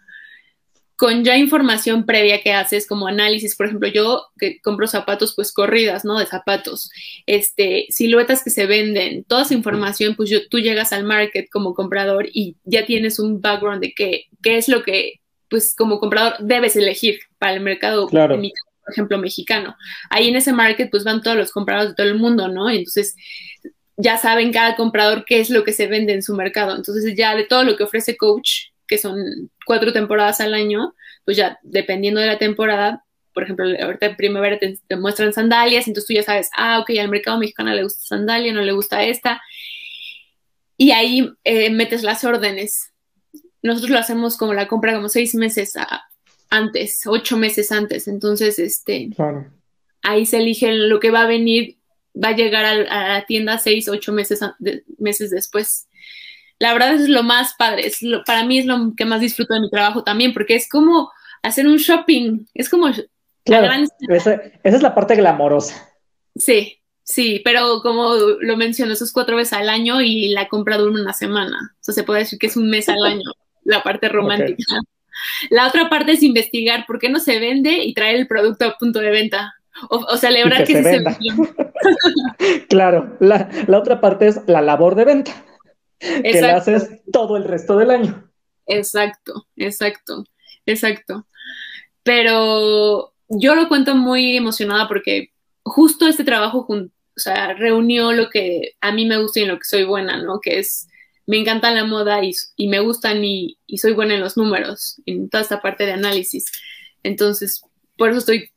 con 1.00 1.24
ya 1.24 1.38
información 1.38 2.04
previa 2.04 2.42
que 2.42 2.52
haces 2.52 2.86
como 2.86 3.06
análisis, 3.06 3.56
por 3.56 3.64
ejemplo, 3.64 3.88
yo 3.88 4.26
que 4.38 4.60
compro 4.60 4.86
zapatos, 4.86 5.32
pues 5.34 5.50
corridas, 5.50 6.04
¿no? 6.04 6.18
De 6.18 6.26
zapatos, 6.26 6.90
este, 7.24 7.86
siluetas 7.88 8.44
que 8.44 8.50
se 8.50 8.66
venden, 8.66 9.24
toda 9.24 9.44
esa 9.44 9.54
información, 9.54 10.14
pues 10.14 10.28
yo, 10.28 10.46
tú 10.50 10.58
llegas 10.58 10.92
al 10.92 11.04
market 11.04 11.48
como 11.50 11.72
comprador 11.72 12.26
y 12.30 12.56
ya 12.64 12.84
tienes 12.84 13.18
un 13.18 13.40
background 13.40 13.80
de 13.80 13.94
qué, 13.94 14.26
qué 14.42 14.58
es 14.58 14.68
lo 14.68 14.82
que, 14.82 15.22
pues 15.48 15.74
como 15.74 16.00
comprador 16.00 16.34
debes 16.40 16.76
elegir 16.76 17.18
para 17.38 17.54
el 17.54 17.60
mercado, 17.60 18.06
claro. 18.06 18.36
por 18.36 18.92
ejemplo, 18.92 19.16
mexicano. 19.16 19.76
Ahí 20.10 20.28
en 20.28 20.36
ese 20.36 20.52
market, 20.52 20.90
pues 20.90 21.02
van 21.02 21.22
todos 21.22 21.38
los 21.38 21.50
compradores 21.50 21.92
de 21.92 21.96
todo 21.96 22.08
el 22.08 22.18
mundo, 22.18 22.48
¿no? 22.48 22.68
Entonces, 22.68 23.16
ya 23.96 24.18
saben 24.18 24.52
cada 24.52 24.76
comprador 24.76 25.24
qué 25.24 25.40
es 25.40 25.48
lo 25.48 25.64
que 25.64 25.72
se 25.72 25.86
vende 25.86 26.12
en 26.12 26.22
su 26.22 26.34
mercado. 26.34 26.76
Entonces, 26.76 27.14
ya 27.16 27.34
de 27.34 27.44
todo 27.44 27.64
lo 27.64 27.78
que 27.78 27.84
ofrece 27.84 28.18
Coach, 28.18 28.66
que 28.86 28.98
son 28.98 29.50
cuatro 29.70 29.92
temporadas 29.92 30.40
al 30.40 30.52
año, 30.52 30.96
pues 31.24 31.36
ya 31.36 31.60
dependiendo 31.62 32.20
de 32.20 32.26
la 32.26 32.38
temporada, 32.38 33.04
por 33.32 33.44
ejemplo, 33.44 33.66
ahorita 33.80 34.06
en 34.06 34.16
primavera 34.16 34.58
te, 34.58 34.80
te, 34.84 34.96
muestran 34.96 35.32
sandalias, 35.32 35.86
entonces 35.86 36.08
tú 36.08 36.12
ya 36.12 36.24
sabes, 36.24 36.50
ah, 36.56 36.80
ok, 36.80 36.90
al 36.98 37.08
mercado 37.08 37.38
mexicano 37.38 37.72
le 37.72 37.84
gusta 37.84 38.00
sandalia, 38.02 38.52
no 38.52 38.62
le 38.62 38.72
gusta 38.72 39.04
esta. 39.04 39.40
Y 40.76 40.90
ahí 40.90 41.30
eh, 41.44 41.70
metes 41.70 42.02
las 42.02 42.24
órdenes. 42.24 42.92
Nosotros 43.62 43.90
lo 43.90 43.98
hacemos 43.98 44.36
como 44.36 44.54
la 44.54 44.66
compra 44.66 44.92
como 44.92 45.08
seis 45.08 45.36
meses 45.36 45.76
a, 45.76 46.02
antes, 46.48 47.02
ocho 47.06 47.36
meses 47.36 47.70
antes. 47.70 48.08
Entonces, 48.08 48.58
este, 48.58 49.10
claro. 49.14 49.52
ahí 50.02 50.26
se 50.26 50.38
elige 50.38 50.72
lo 50.72 50.98
que 50.98 51.12
va 51.12 51.22
a 51.22 51.28
venir, 51.28 51.76
va 52.12 52.30
a 52.30 52.36
llegar 52.36 52.64
a, 52.64 52.72
a 52.72 53.08
la 53.18 53.24
tienda 53.24 53.56
seis, 53.58 53.88
ocho 53.88 54.10
meses, 54.10 54.40
de, 54.58 54.82
meses 54.98 55.30
después 55.30 55.86
la 56.60 56.74
verdad 56.74 56.94
es 56.94 57.08
lo 57.08 57.22
más 57.22 57.54
padre, 57.54 57.86
es 57.86 58.02
lo, 58.02 58.22
para 58.22 58.44
mí 58.44 58.58
es 58.58 58.66
lo 58.66 58.92
que 58.94 59.06
más 59.06 59.20
disfruto 59.20 59.54
de 59.54 59.60
mi 59.60 59.70
trabajo 59.70 60.04
también, 60.04 60.32
porque 60.34 60.54
es 60.54 60.68
como 60.68 61.10
hacer 61.42 61.66
un 61.66 61.78
shopping, 61.78 62.46
es 62.54 62.68
como... 62.68 62.88
Claro, 63.44 63.64
gran... 63.64 63.88
esa, 64.10 64.34
esa, 64.34 64.42
es 64.62 64.82
la 64.82 64.94
parte 64.94 65.16
glamorosa. 65.16 65.90
Sí, 66.36 66.78
sí, 67.02 67.40
pero 67.42 67.80
como 67.82 68.14
lo 68.40 68.56
menciono, 68.58 68.92
eso 68.92 69.04
es 69.04 69.12
cuatro 69.12 69.36
veces 69.36 69.54
al 69.54 69.70
año 69.70 70.02
y 70.02 70.28
la 70.28 70.48
compra 70.48 70.76
dura 70.76 71.00
una 71.00 71.14
semana, 71.14 71.74
o 71.80 71.82
sea, 71.82 71.94
se 71.94 72.04
puede 72.04 72.20
decir 72.20 72.38
que 72.38 72.48
es 72.48 72.58
un 72.58 72.68
mes 72.68 72.90
al 72.90 73.02
año, 73.06 73.32
la 73.64 73.82
parte 73.82 74.10
romántica. 74.10 74.74
Okay. 74.74 75.48
La 75.50 75.66
otra 75.66 75.88
parte 75.88 76.12
es 76.12 76.22
investigar 76.22 76.84
por 76.86 76.98
qué 76.98 77.08
no 77.08 77.20
se 77.20 77.38
vende 77.38 77.72
y 77.84 77.94
traer 77.94 78.16
el 78.16 78.26
producto 78.26 78.66
a 78.66 78.76
punto 78.76 79.00
de 79.00 79.10
venta. 79.10 79.54
O, 79.88 79.96
o 79.96 80.16
celebrar 80.18 80.64
que, 80.64 80.74
que, 80.74 80.82
se 80.82 80.90
sí 80.90 80.96
venda. 80.96 81.18
se 82.38 82.66
claro, 82.68 83.16
la, 83.20 83.48
la 83.66 83.78
otra 83.78 84.00
parte 84.00 84.26
es 84.26 84.40
la 84.46 84.60
labor 84.60 84.94
de 84.94 85.04
venta 85.06 85.32
que 86.00 86.40
la 86.40 86.56
haces 86.56 87.02
todo 87.12 87.36
el 87.36 87.44
resto 87.44 87.76
del 87.76 87.90
año. 87.90 88.30
Exacto, 88.66 89.46
exacto, 89.56 90.24
exacto. 90.66 91.26
Pero 92.02 93.12
yo 93.28 93.54
lo 93.54 93.68
cuento 93.68 93.94
muy 93.94 94.36
emocionada 94.36 94.88
porque 94.88 95.32
justo 95.62 96.08
este 96.08 96.24
trabajo, 96.24 96.66
o 96.68 96.88
sea, 97.16 97.52
reunió 97.54 98.12
lo 98.12 98.30
que 98.30 98.74
a 98.80 98.92
mí 98.92 99.06
me 99.06 99.18
gusta 99.18 99.40
y 99.40 99.42
en 99.42 99.50
lo 99.50 99.58
que 99.58 99.64
soy 99.64 99.84
buena, 99.84 100.22
¿no? 100.22 100.40
Que 100.40 100.58
es, 100.58 100.88
me 101.26 101.38
encanta 101.38 101.70
la 101.70 101.84
moda 101.84 102.24
y, 102.24 102.32
y 102.56 102.68
me 102.68 102.80
gustan 102.80 103.24
y, 103.24 103.58
y, 103.66 103.78
soy 103.78 103.92
buena 103.92 104.14
en 104.14 104.20
los 104.20 104.36
números, 104.36 105.00
en 105.06 105.28
toda 105.28 105.42
esta 105.42 105.60
parte 105.60 105.86
de 105.86 105.92
análisis. 105.92 106.46
Entonces, 107.02 107.62
por 107.96 108.10
eso 108.10 108.18
estoy, 108.18 108.50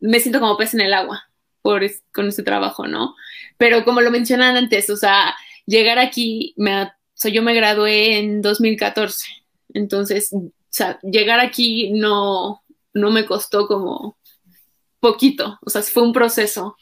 me 0.00 0.20
siento 0.20 0.40
como 0.40 0.56
pez 0.56 0.74
en 0.74 0.80
el 0.80 0.92
agua 0.92 1.30
por, 1.62 1.82
con 2.12 2.28
este 2.28 2.42
trabajo, 2.42 2.86
¿no? 2.86 3.14
Pero 3.56 3.84
como 3.84 4.00
lo 4.00 4.10
mencionan 4.10 4.56
antes, 4.56 4.90
o 4.90 4.96
sea, 4.96 5.34
llegar 5.66 5.98
aquí, 5.98 6.54
me, 6.56 6.82
o 6.82 6.90
sea, 7.14 7.30
yo 7.30 7.42
me 7.42 7.54
gradué 7.54 8.18
en 8.18 8.40
2014, 8.40 9.26
entonces, 9.74 10.32
o 10.32 10.50
sea, 10.68 10.98
llegar 11.02 11.40
aquí 11.40 11.90
no, 11.92 12.62
no 12.94 13.10
me 13.10 13.26
costó 13.26 13.66
como 13.66 14.16
poquito, 15.00 15.58
o 15.60 15.70
sea, 15.70 15.82
fue 15.82 16.02
un 16.02 16.12
proceso 16.12 16.76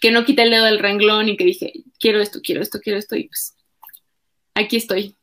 que 0.00 0.10
no 0.10 0.24
quité 0.24 0.42
el 0.42 0.50
dedo 0.50 0.64
del 0.64 0.78
renglón 0.78 1.28
y 1.28 1.36
que 1.36 1.44
dije, 1.44 1.72
quiero 1.98 2.20
esto, 2.20 2.40
quiero 2.42 2.62
esto, 2.62 2.80
quiero 2.82 2.98
esto, 2.98 3.16
y 3.16 3.28
pues 3.28 3.54
aquí 4.54 4.76
estoy. 4.76 5.14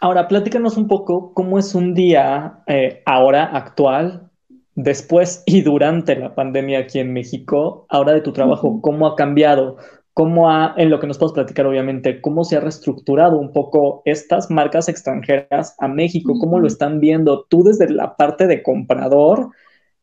Ahora, 0.00 0.26
platícanos 0.26 0.76
un 0.76 0.88
poco 0.88 1.32
cómo 1.32 1.58
es 1.60 1.76
un 1.76 1.94
día 1.94 2.64
eh, 2.66 3.02
ahora 3.06 3.44
actual, 3.44 4.30
después 4.74 5.44
y 5.46 5.60
durante 5.60 6.16
la 6.16 6.34
pandemia 6.34 6.80
aquí 6.80 6.98
en 6.98 7.12
México, 7.12 7.86
ahora 7.88 8.12
de 8.12 8.22
tu 8.22 8.32
trabajo, 8.32 8.80
cómo 8.80 9.06
ha 9.06 9.14
cambiado, 9.14 9.76
cómo 10.14 10.50
ha, 10.50 10.74
en 10.76 10.90
lo 10.90 11.00
que 11.00 11.06
nos 11.06 11.18
puedes 11.18 11.32
platicar 11.32 11.66
obviamente, 11.66 12.20
cómo 12.20 12.44
se 12.44 12.56
ha 12.56 12.60
reestructurado 12.60 13.38
un 13.38 13.52
poco 13.52 14.02
estas 14.04 14.50
marcas 14.50 14.88
extranjeras 14.88 15.74
a 15.78 15.88
México, 15.88 16.38
cómo 16.38 16.60
lo 16.60 16.66
están 16.66 17.00
viendo 17.00 17.44
tú 17.44 17.64
desde 17.64 17.90
la 17.90 18.16
parte 18.16 18.46
de 18.46 18.62
comprador, 18.62 19.50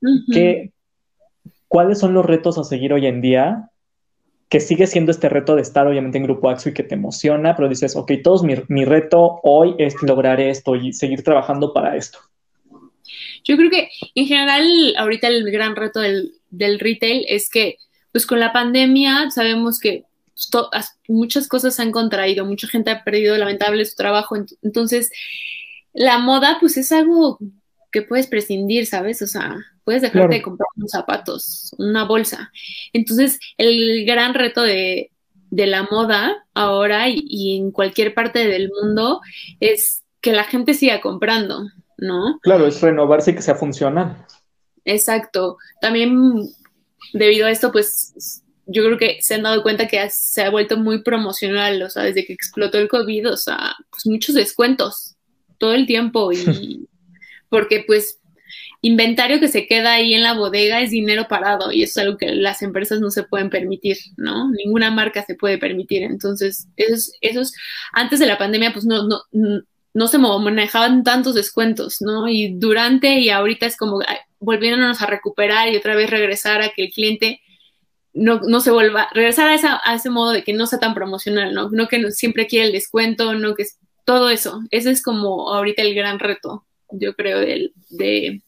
uh 0.01 0.07
-huh. 0.07 0.33
¿qué, 0.33 0.71
cuáles 1.67 1.99
son 1.99 2.13
los 2.13 2.25
retos 2.25 2.57
a 2.57 2.63
seguir 2.63 2.91
hoy 2.93 3.05
en 3.05 3.21
día, 3.21 3.69
que 4.49 4.59
sigue 4.59 4.87
siendo 4.87 5.11
este 5.11 5.29
reto 5.29 5.55
de 5.55 5.61
estar 5.61 5.87
obviamente 5.87 6.17
en 6.17 6.23
Grupo 6.23 6.49
Axo 6.49 6.69
y 6.69 6.73
que 6.73 6.83
te 6.83 6.95
emociona, 6.95 7.55
pero 7.55 7.69
dices, 7.69 7.95
ok, 7.95 8.11
todos 8.23 8.43
mi, 8.43 8.55
mi 8.67 8.83
reto 8.83 9.39
hoy 9.43 9.75
es 9.77 9.95
lograr 10.01 10.41
esto 10.41 10.75
y 10.75 10.91
seguir 10.91 11.23
trabajando 11.23 11.71
para 11.71 11.95
esto. 11.95 12.17
Yo 13.43 13.55
creo 13.57 13.69
que 13.69 13.89
en 14.15 14.25
general 14.25 14.95
ahorita 14.97 15.27
el 15.27 15.49
gran 15.51 15.75
reto 15.75 15.99
del, 15.99 16.33
del 16.49 16.79
retail 16.79 17.25
es 17.29 17.49
que 17.49 17.77
pues 18.11 18.25
con 18.25 18.39
la 18.39 18.53
pandemia 18.53 19.29
sabemos 19.31 19.79
que 19.79 20.05
muchas 21.07 21.47
cosas 21.47 21.75
se 21.75 21.81
han 21.81 21.91
contraído, 21.91 22.45
mucha 22.45 22.67
gente 22.67 22.91
ha 22.91 23.03
perdido 23.03 23.37
lamentable 23.37 23.83
su 23.85 23.95
trabajo, 23.95 24.35
entonces 24.61 25.11
la 25.93 26.19
moda 26.19 26.57
pues 26.59 26.77
es 26.77 26.91
algo 26.91 27.39
que 27.91 28.01
puedes 28.01 28.27
prescindir, 28.27 28.85
¿sabes? 28.85 29.21
O 29.21 29.27
sea, 29.27 29.57
puedes 29.83 30.01
dejarte 30.01 30.19
claro. 30.19 30.33
de 30.33 30.41
comprar 30.41 30.67
unos 30.75 30.91
zapatos, 30.91 31.75
una 31.77 32.05
bolsa. 32.05 32.51
Entonces, 32.93 33.39
el 33.57 34.05
gran 34.05 34.35
reto 34.35 34.61
de, 34.61 35.11
de 35.49 35.67
la 35.67 35.87
moda 35.89 36.45
ahora 36.53 37.09
y, 37.09 37.23
y, 37.27 37.57
en 37.57 37.71
cualquier 37.71 38.13
parte 38.13 38.47
del 38.47 38.69
mundo 38.69 39.21
es 39.59 40.03
que 40.21 40.33
la 40.33 40.43
gente 40.43 40.73
siga 40.73 41.01
comprando, 41.01 41.67
¿no? 41.97 42.39
Claro, 42.41 42.67
es 42.67 42.79
renovarse 42.81 43.31
y 43.31 43.35
que 43.35 43.41
sea 43.41 43.55
funcional. 43.55 44.25
Exacto. 44.85 45.57
También 45.81 46.49
debido 47.13 47.47
a 47.47 47.51
esto, 47.51 47.71
pues 47.71 48.43
yo 48.65 48.83
creo 48.83 48.97
que 48.97 49.17
se 49.21 49.35
han 49.35 49.43
dado 49.43 49.63
cuenta 49.63 49.87
que 49.87 50.09
se 50.09 50.43
ha 50.43 50.49
vuelto 50.49 50.77
muy 50.77 51.01
promocional, 51.01 51.81
o 51.81 51.89
sea, 51.89 52.03
desde 52.03 52.25
que 52.25 52.33
explotó 52.33 52.77
el 52.77 52.87
COVID, 52.87 53.31
o 53.31 53.37
sea, 53.37 53.75
pues 53.89 54.05
muchos 54.05 54.35
descuentos 54.35 55.15
todo 55.57 55.73
el 55.73 55.87
tiempo 55.87 56.31
y 56.31 56.87
porque 57.49 57.83
pues 57.85 58.19
inventario 58.81 59.39
que 59.39 59.47
se 59.47 59.67
queda 59.67 59.93
ahí 59.93 60.13
en 60.13 60.23
la 60.23 60.33
bodega 60.33 60.81
es 60.81 60.91
dinero 60.91 61.27
parado 61.27 61.71
y 61.71 61.83
eso 61.83 61.99
es 61.99 62.05
algo 62.05 62.17
que 62.17 62.33
las 62.33 62.61
empresas 62.61 63.01
no 63.01 63.11
se 63.11 63.23
pueden 63.23 63.49
permitir, 63.49 63.97
¿no? 64.15 64.49
Ninguna 64.51 64.91
marca 64.91 65.25
se 65.25 65.35
puede 65.35 65.57
permitir. 65.57 66.03
Entonces, 66.03 66.67
esos, 66.77 67.11
esos 67.21 67.53
antes 67.91 68.19
de 68.19 68.25
la 68.27 68.37
pandemia, 68.37 68.71
pues 68.71 68.85
no, 68.85 69.07
no, 69.07 69.21
no 69.93 70.07
se 70.07 70.17
manejaban 70.17 71.03
tantos 71.03 71.35
descuentos, 71.35 71.97
¿no? 72.01 72.29
Y 72.29 72.55
durante 72.57 73.19
y 73.19 73.29
ahorita 73.29 73.65
es 73.65 73.75
como 73.75 73.99
volviéndonos 74.39 75.01
a 75.01 75.05
recuperar 75.05 75.69
y 75.69 75.77
otra 75.77 75.95
vez 75.95 76.09
regresar 76.09 76.61
a 76.61 76.69
que 76.69 76.85
el 76.85 76.91
cliente 76.91 77.41
no, 78.13 78.39
no 78.41 78.59
se 78.59 78.71
vuelva, 78.71 79.09
regresar 79.13 79.49
a, 79.49 79.55
esa, 79.55 79.81
a, 79.83 79.95
ese 79.95 80.09
modo 80.09 80.31
de 80.31 80.43
que 80.43 80.53
no 80.53 80.65
sea 80.65 80.79
tan 80.79 80.93
promocional, 80.93 81.53
¿no? 81.53 81.69
No 81.69 81.87
que 81.87 82.11
siempre 82.11 82.47
quiere 82.47 82.67
el 82.67 82.71
descuento, 82.71 83.33
no 83.33 83.55
que 83.55 83.65
todo 84.05 84.29
eso. 84.29 84.61
Ese 84.71 84.91
es 84.91 85.03
como 85.03 85.53
ahorita 85.53 85.81
el 85.81 85.93
gran 85.93 86.19
reto, 86.19 86.65
yo 86.91 87.15
creo, 87.15 87.39
del, 87.39 87.73
de, 87.89 88.41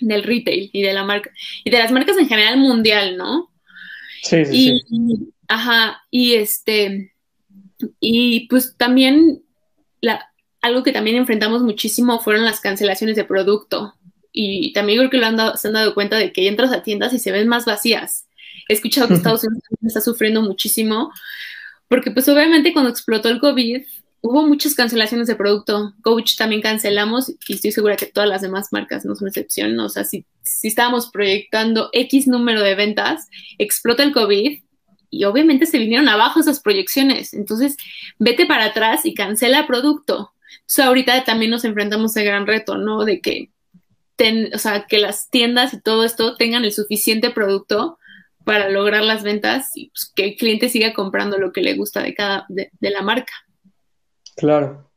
del 0.00 0.22
retail 0.22 0.70
y 0.72 0.82
de 0.82 0.92
la 0.92 1.04
marca, 1.04 1.30
y 1.64 1.70
de 1.70 1.78
las 1.78 1.92
marcas 1.92 2.18
en 2.18 2.28
general 2.28 2.58
mundial, 2.58 3.16
¿no? 3.16 3.50
Sí, 4.22 4.44
sí, 4.44 4.52
y, 4.52 4.80
sí. 4.80 5.32
Ajá, 5.48 6.02
y 6.10 6.34
este, 6.34 7.14
y 8.00 8.48
pues 8.48 8.76
también 8.76 9.42
la, 10.00 10.30
algo 10.60 10.82
que 10.82 10.92
también 10.92 11.16
enfrentamos 11.16 11.62
muchísimo 11.62 12.20
fueron 12.20 12.44
las 12.44 12.60
cancelaciones 12.60 13.16
de 13.16 13.24
producto. 13.24 13.94
Y 14.32 14.72
también 14.72 14.98
creo 14.98 15.10
que 15.10 15.18
lo 15.18 15.26
han 15.26 15.36
dado, 15.36 15.56
se 15.56 15.68
han 15.68 15.74
dado 15.74 15.94
cuenta 15.94 16.16
de 16.16 16.32
que 16.32 16.48
entras 16.48 16.72
a 16.72 16.82
tiendas 16.82 17.12
y 17.12 17.18
se 17.18 17.32
ven 17.32 17.48
más 17.48 17.64
vacías. 17.64 18.26
He 18.68 18.74
escuchado 18.74 19.08
que 19.08 19.14
Estados 19.14 19.44
Unidos 19.44 19.64
está 19.82 20.00
sufriendo 20.00 20.42
muchísimo, 20.42 21.12
porque 21.88 22.10
pues 22.10 22.28
obviamente 22.28 22.72
cuando 22.72 22.90
explotó 22.90 23.28
el 23.28 23.40
COVID 23.40 23.82
hubo 24.22 24.46
muchas 24.46 24.74
cancelaciones 24.74 25.26
de 25.26 25.36
producto. 25.36 25.94
Coach 26.02 26.36
también 26.36 26.60
cancelamos 26.60 27.32
y 27.48 27.54
estoy 27.54 27.72
segura 27.72 27.96
que 27.96 28.06
todas 28.06 28.28
las 28.28 28.42
demás 28.42 28.68
marcas 28.72 29.04
no 29.04 29.14
son 29.14 29.28
excepción. 29.28 29.78
O 29.80 29.88
sea, 29.88 30.04
si, 30.04 30.24
si 30.42 30.68
estábamos 30.68 31.10
proyectando 31.10 31.90
X 31.92 32.26
número 32.26 32.62
de 32.62 32.74
ventas, 32.74 33.28
explota 33.58 34.02
el 34.02 34.12
COVID 34.12 34.62
y 35.10 35.24
obviamente 35.24 35.66
se 35.66 35.78
vinieron 35.78 36.08
abajo 36.08 36.40
esas 36.40 36.60
proyecciones. 36.60 37.34
Entonces, 37.34 37.76
vete 38.18 38.46
para 38.46 38.66
atrás 38.66 39.04
y 39.04 39.14
cancela 39.14 39.66
producto. 39.66 40.32
Entonces, 40.52 40.84
ahorita 40.84 41.24
también 41.24 41.50
nos 41.50 41.64
enfrentamos 41.64 42.16
al 42.16 42.24
gran 42.24 42.46
reto, 42.46 42.78
¿no? 42.78 43.04
De 43.04 43.20
que, 43.20 43.50
ten, 44.20 44.50
o 44.54 44.58
sea, 44.58 44.84
que 44.86 44.98
las 44.98 45.30
tiendas 45.30 45.72
y 45.72 45.80
todo 45.80 46.04
esto 46.04 46.36
tengan 46.36 46.66
el 46.66 46.72
suficiente 46.72 47.30
producto 47.30 47.96
para 48.44 48.68
lograr 48.68 49.02
las 49.02 49.22
ventas 49.22 49.70
y 49.74 49.88
pues, 49.88 50.12
que 50.14 50.24
el 50.24 50.36
cliente 50.36 50.68
siga 50.68 50.92
comprando 50.92 51.38
lo 51.38 51.52
que 51.52 51.62
le 51.62 51.74
gusta 51.74 52.02
de 52.02 52.12
cada, 52.12 52.44
de, 52.50 52.70
de 52.78 52.90
la 52.90 53.00
marca. 53.00 53.32
Claro. 54.36 54.90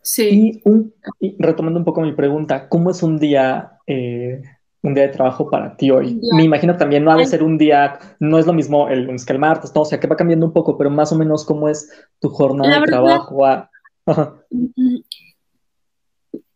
Sí. 0.00 0.28
Y, 0.32 0.62
un, 0.64 0.94
y, 1.18 1.36
retomando 1.38 1.78
un 1.78 1.84
poco 1.84 2.00
mi 2.00 2.12
pregunta, 2.12 2.70
¿cómo 2.70 2.90
es 2.90 3.02
un 3.02 3.18
día, 3.18 3.72
eh, 3.86 4.40
un 4.80 4.94
día 4.94 5.08
de 5.08 5.12
trabajo 5.12 5.50
para 5.50 5.76
ti 5.76 5.90
hoy? 5.90 6.18
Me 6.34 6.44
imagino 6.44 6.78
también 6.78 7.04
no 7.04 7.12
ha 7.12 7.16
de 7.16 7.26
ser 7.26 7.42
un 7.42 7.58
día, 7.58 7.98
no 8.18 8.38
es 8.38 8.46
lo 8.46 8.54
mismo 8.54 8.88
el 8.88 9.04
lunes 9.04 9.26
que 9.26 9.34
el 9.34 9.38
martes, 9.38 9.74
no, 9.74 9.82
o 9.82 9.84
sea, 9.84 10.00
que 10.00 10.06
va 10.06 10.16
cambiando 10.16 10.46
un 10.46 10.54
poco, 10.54 10.78
pero 10.78 10.88
más 10.88 11.12
o 11.12 11.18
menos 11.18 11.44
cómo 11.44 11.68
es 11.68 11.92
tu 12.18 12.30
jornada 12.30 12.80
de 12.80 12.86
trabajo. 12.86 13.44
A... 13.44 13.70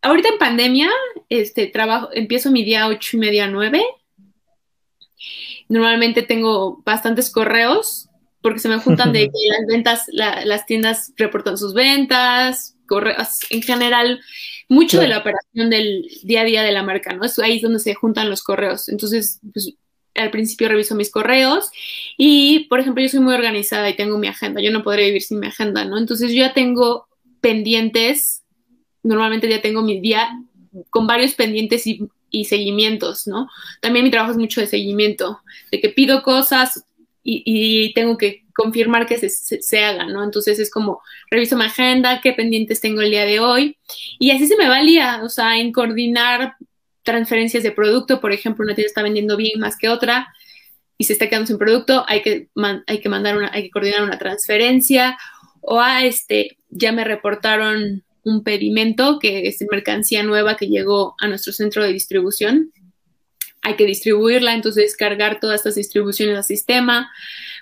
Ahorita 0.04 0.28
en 0.28 0.38
pandemia, 0.38 0.90
este 1.30 1.66
trabajo, 1.66 2.10
empiezo 2.12 2.50
mi 2.50 2.62
día 2.62 2.88
ocho 2.88 3.16
y 3.16 3.20
media, 3.20 3.48
nueve. 3.48 3.82
Normalmente 5.68 6.22
tengo 6.22 6.82
bastantes 6.84 7.30
correos 7.30 8.10
porque 8.42 8.60
se 8.60 8.68
me 8.68 8.78
juntan 8.78 9.14
de 9.14 9.20
que 9.32 9.48
las 9.48 9.66
ventas, 9.66 10.04
la, 10.08 10.44
las 10.44 10.66
tiendas 10.66 11.14
reportan 11.16 11.56
sus 11.56 11.72
ventas, 11.72 12.76
correos, 12.86 13.38
en 13.48 13.62
general, 13.62 14.20
mucho 14.68 15.00
de 15.00 15.08
la 15.08 15.18
operación 15.18 15.70
del 15.70 16.06
día 16.22 16.42
a 16.42 16.44
día 16.44 16.62
de 16.62 16.72
la 16.72 16.82
marca, 16.82 17.14
¿no? 17.14 17.24
Es 17.24 17.38
ahí 17.38 17.56
es 17.56 17.62
donde 17.62 17.78
se 17.78 17.94
juntan 17.94 18.28
los 18.28 18.42
correos. 18.42 18.90
Entonces, 18.90 19.40
pues, 19.54 19.72
al 20.14 20.30
principio 20.30 20.68
reviso 20.68 20.94
mis 20.94 21.10
correos 21.10 21.70
y, 22.18 22.66
por 22.68 22.78
ejemplo, 22.78 23.02
yo 23.02 23.08
soy 23.08 23.20
muy 23.20 23.32
organizada 23.32 23.88
y 23.88 23.96
tengo 23.96 24.18
mi 24.18 24.28
agenda. 24.28 24.60
Yo 24.60 24.70
no 24.70 24.82
podría 24.82 25.06
vivir 25.06 25.22
sin 25.22 25.40
mi 25.40 25.46
agenda, 25.46 25.86
¿no? 25.86 25.96
Entonces, 25.96 26.30
yo 26.30 26.40
ya 26.40 26.52
tengo 26.52 27.08
pendientes, 27.40 28.43
normalmente 29.04 29.48
ya 29.48 29.62
tengo 29.62 29.82
mi 29.82 30.00
día 30.00 30.28
con 30.90 31.06
varios 31.06 31.34
pendientes 31.34 31.86
y, 31.86 32.08
seguimientos, 32.46 33.28
¿no? 33.28 33.48
También 33.80 34.04
mi 34.04 34.10
trabajo 34.10 34.32
es 34.32 34.38
mucho 34.38 34.60
de 34.60 34.66
seguimiento, 34.66 35.40
de 35.70 35.80
que 35.80 35.88
pido 35.88 36.24
cosas, 36.24 36.84
y, 37.22 37.92
tengo 37.94 38.18
que 38.18 38.44
confirmar 38.52 39.06
que 39.06 39.18
se, 39.18 39.28
se, 39.28 39.62
se, 39.62 39.84
haga, 39.84 40.06
¿no? 40.06 40.24
Entonces 40.24 40.58
es 40.58 40.68
como, 40.68 41.00
reviso 41.30 41.56
mi 41.56 41.64
agenda, 41.64 42.20
qué 42.20 42.32
pendientes 42.32 42.80
tengo 42.80 43.02
el 43.02 43.10
día 43.10 43.24
de 43.24 43.38
hoy, 43.38 43.78
y 44.18 44.32
así 44.32 44.48
se 44.48 44.56
me 44.56 44.68
va 44.68 44.80
el 44.80 44.98
o 45.22 45.28
sea, 45.28 45.58
en 45.58 45.70
coordinar 45.72 46.56
transferencias 47.04 47.62
de 47.62 47.70
producto, 47.70 48.20
por 48.20 48.32
ejemplo, 48.32 48.64
una 48.64 48.74
tienda 48.74 48.88
está 48.88 49.02
vendiendo 49.02 49.36
bien 49.36 49.60
más 49.60 49.76
que 49.76 49.88
otra 49.88 50.34
y 50.98 51.04
se 51.04 51.12
está 51.12 51.28
quedando 51.28 51.46
sin 51.46 51.58
producto, 51.58 52.04
hay 52.08 52.22
que, 52.22 52.48
man, 52.54 52.82
hay 52.86 53.00
que 53.00 53.08
mandar 53.08 53.36
una, 53.36 53.50
hay 53.52 53.64
que 53.64 53.70
coordinar 53.70 54.02
una 54.02 54.18
transferencia, 54.18 55.16
o 55.60 55.80
a 55.80 55.96
ah, 55.96 56.04
este, 56.04 56.58
ya 56.68 56.92
me 56.92 57.04
reportaron 57.04 58.04
un 58.24 58.42
pedimento 58.42 59.18
que 59.18 59.46
es 59.48 59.64
mercancía 59.70 60.22
nueva 60.22 60.56
que 60.56 60.66
llegó 60.66 61.14
a 61.18 61.28
nuestro 61.28 61.52
centro 61.52 61.82
de 61.82 61.92
distribución 61.92 62.72
hay 63.64 63.76
que 63.76 63.86
distribuirla, 63.86 64.54
entonces 64.54 64.94
cargar 64.94 65.40
todas 65.40 65.60
estas 65.60 65.74
distribuciones 65.74 66.36
al 66.36 66.44
sistema. 66.44 67.10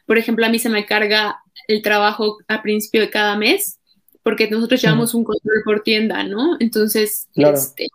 Por 0.05 0.18
ejemplo, 0.18 0.44
a 0.44 0.48
mí 0.48 0.59
se 0.59 0.68
me 0.68 0.85
carga 0.85 1.40
el 1.68 1.81
trabajo 1.81 2.38
a 2.48 2.61
principio 2.61 3.01
de 3.01 3.09
cada 3.09 3.37
mes, 3.37 3.79
porque 4.25 4.51
nosotros 4.51 4.83
llevamos 4.83 5.14
un 5.14 5.22
control 5.22 5.62
por 5.64 5.83
tienda, 5.85 6.25
¿no? 6.25 6.57
Entonces, 6.59 7.29
claro. 7.33 7.55
este, 7.55 7.88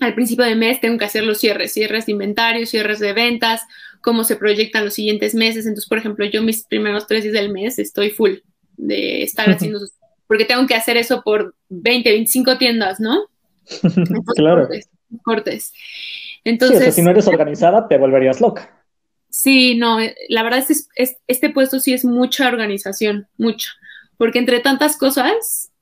al 0.00 0.14
principio 0.14 0.44
de 0.44 0.56
mes 0.56 0.80
tengo 0.80 0.98
que 0.98 1.04
hacer 1.04 1.22
los 1.22 1.38
cierres, 1.38 1.72
cierres 1.72 2.06
de 2.06 2.12
inventario, 2.12 2.66
cierres 2.66 2.98
de 2.98 3.12
ventas, 3.12 3.62
cómo 4.00 4.24
se 4.24 4.34
proyectan 4.34 4.84
los 4.84 4.94
siguientes 4.94 5.32
meses. 5.36 5.64
Entonces, 5.64 5.88
por 5.88 5.98
ejemplo, 5.98 6.26
yo 6.26 6.42
mis 6.42 6.64
primeros 6.64 7.06
tres 7.06 7.22
días 7.22 7.34
del 7.34 7.52
mes 7.52 7.78
estoy 7.78 8.10
full 8.10 8.38
de 8.76 9.22
estar 9.22 9.48
haciendo, 9.48 9.78
sus, 9.78 9.92
porque 10.26 10.44
tengo 10.44 10.66
que 10.66 10.74
hacer 10.74 10.96
eso 10.96 11.22
por 11.22 11.54
20, 11.68 12.10
25 12.10 12.58
tiendas, 12.58 13.00
¿no? 13.00 13.26
Entonces, 13.82 14.34
claro. 14.36 14.62
Cortes. 14.62 14.88
cortes. 15.22 15.72
Entonces, 16.44 16.78
sí, 16.78 16.82
o 16.82 16.84
sea, 16.84 16.92
si 16.92 17.02
no 17.02 17.10
eres 17.10 17.26
organizada, 17.26 17.88
te 17.88 17.98
volverías 17.98 18.40
loca. 18.40 18.84
Sí, 19.28 19.74
no, 19.74 19.98
la 20.28 20.42
verdad 20.42 20.60
es 20.60 20.88
que 20.94 21.02
es, 21.02 21.18
este 21.26 21.50
puesto 21.50 21.80
sí 21.80 21.92
es 21.92 22.04
mucha 22.04 22.48
organización, 22.48 23.26
mucha, 23.36 23.70
porque 24.16 24.38
entre 24.38 24.60
tantas 24.60 24.96
cosas, 24.96 25.72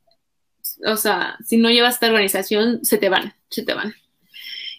o 0.84 0.96
sea, 0.96 1.36
si 1.44 1.56
no 1.58 1.70
llevas 1.70 1.94
esta 1.94 2.08
organización, 2.08 2.84
se 2.84 2.98
te 2.98 3.08
van, 3.08 3.34
se 3.50 3.62
te 3.62 3.74
van. 3.74 3.94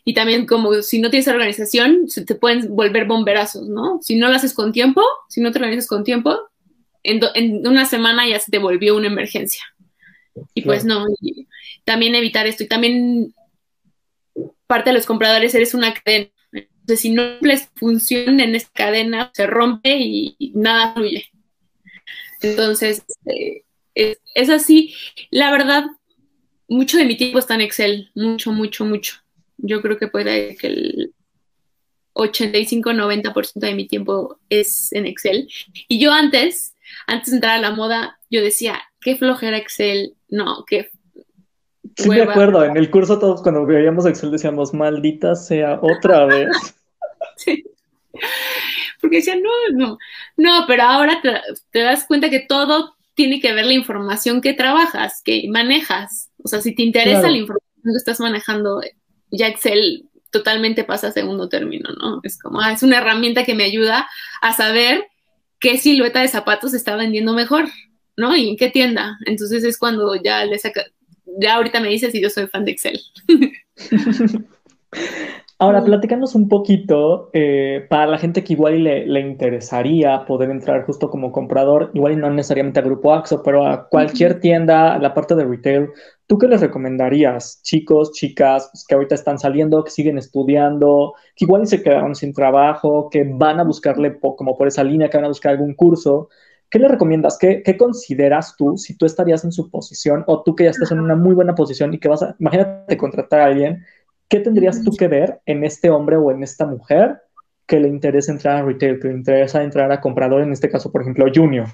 Y 0.04 0.14
también 0.14 0.46
como 0.46 0.82
si 0.82 1.00
no 1.00 1.10
tienes 1.10 1.28
organización, 1.28 2.10
se 2.10 2.26
te 2.26 2.36
pueden 2.36 2.76
volver 2.76 3.06
bomberazos, 3.06 3.68
¿no? 3.68 4.00
Si 4.02 4.18
no 4.18 4.28
lo 4.28 4.36
haces 4.36 4.54
con 4.54 4.72
tiempo, 4.72 5.02
si 5.30 5.42
no 5.42 5.52
te 5.52 5.60
organizas 5.60 5.88
con 5.88 6.04
tiempo, 6.04 6.38
en, 7.06 7.20
do, 7.20 7.30
en 7.34 7.68
una 7.68 7.86
semana 7.86 8.28
ya 8.28 8.40
se 8.40 8.52
te 8.52 8.58
volvió 8.58 8.96
una 8.96 9.08
emergencia. 9.08 9.64
Y 10.54 10.62
pues 10.64 10.84
claro. 10.84 11.02
no, 11.02 11.16
y 11.22 11.48
también 11.84 12.16
evitar 12.16 12.48
esto. 12.48 12.64
Y 12.64 12.68
también 12.68 13.34
parte 14.68 14.90
de 14.90 14.96
los 14.96 15.06
compradores 15.06 15.54
eres 15.56 15.74
una 15.74 15.94
cadena. 15.94 16.30
Entonces, 16.52 17.00
si 17.02 17.12
no 17.12 17.32
cumples 17.32 17.70
función 17.76 18.40
en 18.40 18.56
esta 18.56 18.72
cadena, 18.74 19.32
se 19.34 19.48
rompe 19.48 19.98
y, 19.98 20.36
y 20.38 20.52
nada 20.56 20.94
fluye. 20.94 21.26
Entonces, 22.42 23.04
eh, 23.26 23.64
es, 23.96 24.20
es, 24.36 24.50
así. 24.50 24.94
La 25.32 25.52
verdad, 25.52 25.86
mucho 26.68 26.98
de 26.98 27.06
mi 27.06 27.18
tiempo 27.18 27.40
está 27.40 27.56
en 27.56 27.62
Excel. 27.62 28.12
Mucho, 28.14 28.52
mucho, 28.52 28.86
mucho. 28.86 29.16
Yo 29.58 29.82
creo 29.82 29.98
que 29.98 30.08
puede 30.08 30.56
que 30.58 30.68
el 30.68 31.14
85-90% 32.14 33.54
de 33.56 33.74
mi 33.76 33.88
tiempo 33.88 34.40
es 34.50 34.92
en 34.94 35.06
Excel. 35.06 35.50
Y 35.88 36.00
yo 36.00 36.14
antes, 36.14 36.75
antes 37.08 37.32
de 37.32 37.38
entrar 37.38 37.58
a 37.58 37.62
la 37.62 37.72
moda, 37.72 38.20
yo 38.30 38.42
decía, 38.42 38.82
qué 39.02 39.16
flojera 39.16 39.58
Excel. 39.58 40.16
No, 40.30 40.66
qué 40.68 40.90
Sí, 41.98 42.10
me 42.10 42.22
acuerdo, 42.22 42.66
en 42.66 42.76
el 42.76 42.90
curso 42.90 43.20
todos 43.20 43.42
cuando 43.42 43.66
veíamos 43.66 44.06
Excel 44.06 44.32
decíamos, 44.32 44.74
maldita 44.74 45.36
sea, 45.36 45.80
otra 45.82 46.26
vez. 46.26 46.50
sí. 47.38 47.64
Porque 49.00 49.18
decían, 49.18 49.42
no, 49.42 49.50
no, 49.74 49.98
no, 50.36 50.66
pero 50.68 50.84
ahora 50.84 51.22
te, 51.22 51.32
te, 51.72 51.80
das 51.80 52.06
cuenta 52.08 52.30
que 52.30 52.40
todo 52.40 52.96
tiene 53.14 53.40
que 53.40 53.54
ver 53.54 53.66
la 53.66 53.74
información 53.74 54.42
que 54.42 54.54
trabajas, 54.54 55.22
que 55.24 55.46
manejas. 55.50 56.32
O 56.44 56.48
sea, 56.48 56.62
si 56.62 56.74
te 56.74 56.84
interesa 56.84 57.20
claro. 57.20 57.34
la 57.34 57.40
información 57.40 57.84
que 57.84 57.98
estás 57.98 58.20
manejando, 58.20 58.82
ya 59.32 59.48
Excel 59.48 60.10
totalmente 60.32 60.84
pasa 60.84 61.08
a 61.08 61.12
segundo 61.12 61.50
término, 61.50 61.92
¿no? 61.92 62.20
Es 62.24 62.38
como, 62.40 62.60
ah, 62.60 62.74
es 62.74 62.84
una 62.84 62.98
herramienta 62.98 63.46
que 63.46 63.56
me 63.56 63.64
ayuda 63.64 64.10
a 64.42 64.54
saber 64.54 65.08
qué 65.60 65.78
silueta 65.78 66.22
de 66.22 66.28
zapatos 66.28 66.74
está 66.74 66.96
vendiendo 66.96 67.34
mejor, 67.34 67.66
¿no? 68.18 68.36
Y 68.36 68.50
en 68.50 68.58
qué 68.58 68.70
tienda. 68.70 69.18
Entonces 69.26 69.64
es 69.64 69.78
cuando 69.78 70.16
ya 70.16 70.46
le 70.46 70.58
saca, 70.60 70.84
ya 71.40 71.56
ahorita 71.56 71.80
me 71.80 71.90
dices 71.90 72.12
si 72.12 72.22
yo 72.22 72.30
soy 72.30 72.48
fan 72.48 72.66
de 72.66 72.72
Excel. 72.72 73.00
Ahora, 75.58 75.86
platicándonos 75.86 76.36
un 76.36 76.50
poquito, 76.50 77.30
eh, 77.32 77.86
para 77.90 78.08
la 78.08 78.18
gente 78.18 78.44
que 78.44 78.54
igual 78.54 78.84
le, 78.84 79.08
le, 79.08 79.22
interesaría 79.22 80.26
poder 80.26 80.50
entrar 80.50 80.86
justo 80.86 81.10
como 81.10 81.32
comprador, 81.32 81.92
igual 81.94 82.12
y 82.12 82.16
no 82.18 82.30
necesariamente 82.30 82.82
a 82.82 82.84
Grupo 82.84 83.14
AXO, 83.14 83.42
pero 83.42 83.66
a 83.66 83.88
cualquier 83.88 84.42
tienda, 84.42 84.94
a 84.94 85.00
la 85.00 85.14
parte 85.14 85.34
de 85.34 85.46
retail, 85.46 85.92
¿tú 86.28 86.38
qué 86.38 86.48
les 86.48 86.62
recomendarías? 86.62 87.62
Chicos, 87.64 88.12
chicas 88.12 88.70
pues, 88.72 88.86
que 88.88 88.96
ahorita 88.96 89.16
están 89.16 89.40
saliendo, 89.40 89.84
que 89.84 89.92
siguen 89.92 90.18
estudiando, 90.18 91.14
que 91.36 91.46
igual 91.46 91.68
se 91.68 91.82
quedaron 91.84 92.16
sin 92.16 92.34
trabajo, 92.34 93.10
que 93.10 93.24
van 93.24 93.60
a 93.60 93.64
buscarle 93.64 94.12
po 94.12 94.36
como 94.36 94.58
por 94.58 94.68
esa 94.68 94.84
línea, 94.84 95.10
que 95.10 95.18
van 95.18 95.26
a 95.26 95.30
buscar 95.30 95.54
algún 95.54 95.74
curso. 95.74 96.30
¿Qué 96.70 96.80
le 96.80 96.88
recomiendas? 96.88 97.38
¿Qué, 97.38 97.62
¿Qué, 97.64 97.78
consideras 97.78 98.56
tú 98.58 98.78
si 98.78 98.98
tú 98.98 99.06
estarías 99.06 99.44
en 99.44 99.52
su 99.52 99.70
posición 99.70 100.24
o 100.28 100.42
tú 100.44 100.56
que 100.56 100.66
ya 100.66 100.72
estás 100.72 100.92
en 100.92 101.00
una 101.00 101.16
muy 101.16 101.36
buena 101.36 101.56
posición 101.56 101.94
y 101.94 102.00
que 102.00 102.10
vas 102.10 102.24
a, 102.24 102.36
imagínate 102.40 102.98
contratar 102.98 103.42
a 103.42 103.46
alguien, 103.46 103.86
¿qué 104.28 104.40
tendrías 104.40 104.84
tú 104.84 104.92
que 104.92 105.08
ver 105.08 105.42
en 105.46 105.64
este 105.64 105.90
hombre 105.90 106.18
o 106.18 106.32
en 106.32 106.44
esta 106.44 106.66
mujer 106.66 107.22
que 107.68 107.80
le 107.80 107.88
interesa 107.88 108.32
entrar 108.32 108.58
a 108.58 108.66
retail, 108.66 109.00
que 109.00 109.08
le 109.08 109.14
interesa 109.14 109.64
entrar 109.64 109.92
a 109.92 110.02
comprador, 110.02 110.42
en 110.42 110.52
este 110.52 110.70
caso, 110.70 110.92
por 110.92 111.02
ejemplo, 111.02 111.26
junior? 111.34 111.68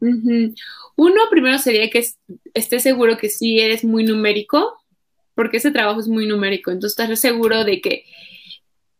Uh 0.00 0.06
-huh. 0.06 0.54
Uno, 0.96 1.22
primero 1.30 1.58
sería 1.58 1.90
que 1.90 2.04
estés 2.54 2.82
seguro 2.82 3.18
que 3.18 3.28
sí 3.28 3.60
eres 3.60 3.84
muy 3.84 4.04
numérico, 4.04 4.74
porque 5.34 5.58
ese 5.58 5.70
trabajo 5.70 6.00
es 6.00 6.08
muy 6.08 6.26
numérico, 6.26 6.70
entonces 6.70 6.98
estás 6.98 7.20
seguro 7.20 7.64
de 7.64 7.80
que 7.80 8.04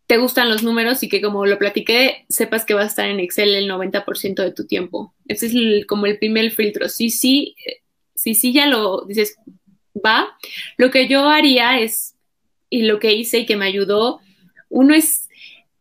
te 0.07 0.19
gustan 0.19 0.49
los 0.49 0.63
números 0.63 1.03
y 1.03 1.09
que 1.09 1.21
como 1.21 1.47
lo 1.47 1.59
platiqué, 1.59 2.27
sepas 2.29 2.65
que 2.65 2.75
vas 2.75 2.85
a 2.85 2.89
estar 2.89 3.09
en 3.09 3.19
Excel 3.19 3.55
el 3.55 3.69
90% 3.69 4.43
de 4.43 4.53
tu 4.53 4.67
tiempo. 4.67 5.15
Ese 5.27 5.47
es 5.47 5.55
el, 5.55 5.87
como 5.87 6.07
el 6.07 6.19
primer 6.19 6.51
filtro. 6.53 6.89
Sí, 6.89 7.11
sí, 7.11 7.57
sí, 8.15 8.35
sí, 8.35 8.53
ya 8.53 8.67
lo 8.67 9.05
dices, 9.07 9.37
va. 9.95 10.37
Lo 10.77 10.91
que 10.91 11.09
yo 11.09 11.29
haría 11.29 11.81
es, 11.81 12.15
y 12.71 12.83
lo 12.83 13.01
que 13.01 13.15
hice 13.15 13.39
y 13.39 13.47
que 13.47 13.57
me 13.57 13.67
ayudó, 13.67 14.21
uno 14.69 14.95
es 14.95 15.29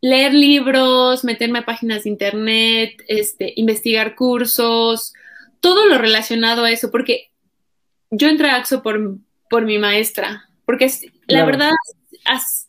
leer 0.00 0.34
libros, 0.34 1.24
meterme 1.24 1.60
a 1.60 1.66
páginas 1.66 2.04
de 2.04 2.10
internet, 2.10 3.02
este, 3.08 3.52
investigar 3.56 4.16
cursos, 4.16 5.12
todo 5.66 5.86
lo 5.86 5.98
relacionado 5.98 6.62
a 6.62 6.70
eso, 6.70 6.92
porque 6.92 7.32
yo 8.12 8.28
entré 8.28 8.50
a 8.50 8.54
AXO 8.54 8.84
por, 8.84 9.18
por 9.50 9.64
mi 9.64 9.78
maestra, 9.78 10.48
porque 10.64 10.86
claro. 10.86 11.16
la 11.26 11.44
verdad, 11.44 11.72
as, 12.24 12.68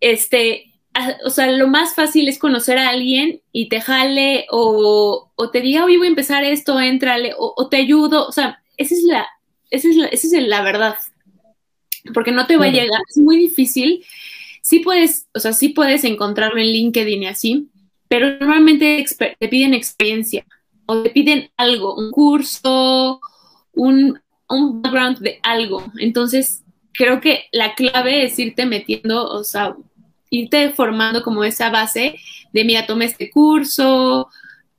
este, 0.00 0.72
o 1.24 1.30
sea, 1.30 1.52
lo 1.52 1.68
más 1.68 1.94
fácil 1.94 2.28
es 2.28 2.40
conocer 2.40 2.78
a 2.78 2.88
alguien 2.88 3.42
y 3.52 3.68
te 3.68 3.80
jale 3.80 4.46
o, 4.50 5.30
o 5.36 5.50
te 5.52 5.60
diga, 5.60 5.84
oye, 5.84 5.98
voy 5.98 6.08
a 6.08 6.10
empezar 6.10 6.42
esto, 6.42 6.80
entrale, 6.80 7.32
o, 7.38 7.54
o, 7.56 7.68
te 7.68 7.76
ayudo, 7.76 8.26
o 8.26 8.32
sea, 8.32 8.60
esa 8.76 8.96
es 8.96 9.04
la, 9.04 9.28
esa 9.70 9.88
es 9.88 9.94
la, 9.94 10.06
esa 10.06 10.36
es 10.36 10.48
la 10.48 10.62
verdad, 10.62 10.96
porque 12.12 12.32
no 12.32 12.48
te 12.48 12.56
va 12.56 12.64
a 12.64 12.70
llegar, 12.70 13.02
es 13.08 13.18
muy 13.18 13.36
difícil, 13.36 14.04
sí 14.62 14.80
puedes, 14.80 15.28
o 15.32 15.38
sea, 15.38 15.52
sí 15.52 15.68
puedes 15.68 16.02
encontrarlo 16.02 16.60
en 16.60 16.72
LinkedIn 16.72 17.22
y 17.22 17.26
así, 17.28 17.68
pero 18.08 18.30
normalmente 18.40 19.04
te 19.38 19.48
piden 19.48 19.74
experiencia 19.74 20.44
o 20.90 21.02
te 21.02 21.10
piden 21.10 21.50
algo, 21.56 21.94
un 21.94 22.10
curso, 22.10 23.20
un, 23.74 24.20
un 24.48 24.82
background 24.82 25.18
de 25.18 25.38
algo, 25.44 25.84
entonces 25.98 26.64
creo 26.92 27.20
que 27.20 27.44
la 27.52 27.74
clave 27.74 28.24
es 28.24 28.36
irte 28.38 28.66
metiendo, 28.66 29.24
o 29.24 29.44
sea, 29.44 29.76
irte 30.30 30.70
formando 30.70 31.22
como 31.22 31.44
esa 31.44 31.70
base 31.70 32.16
de, 32.52 32.64
mira, 32.64 32.86
tomé 32.86 33.04
este 33.04 33.30
curso, 33.30 34.28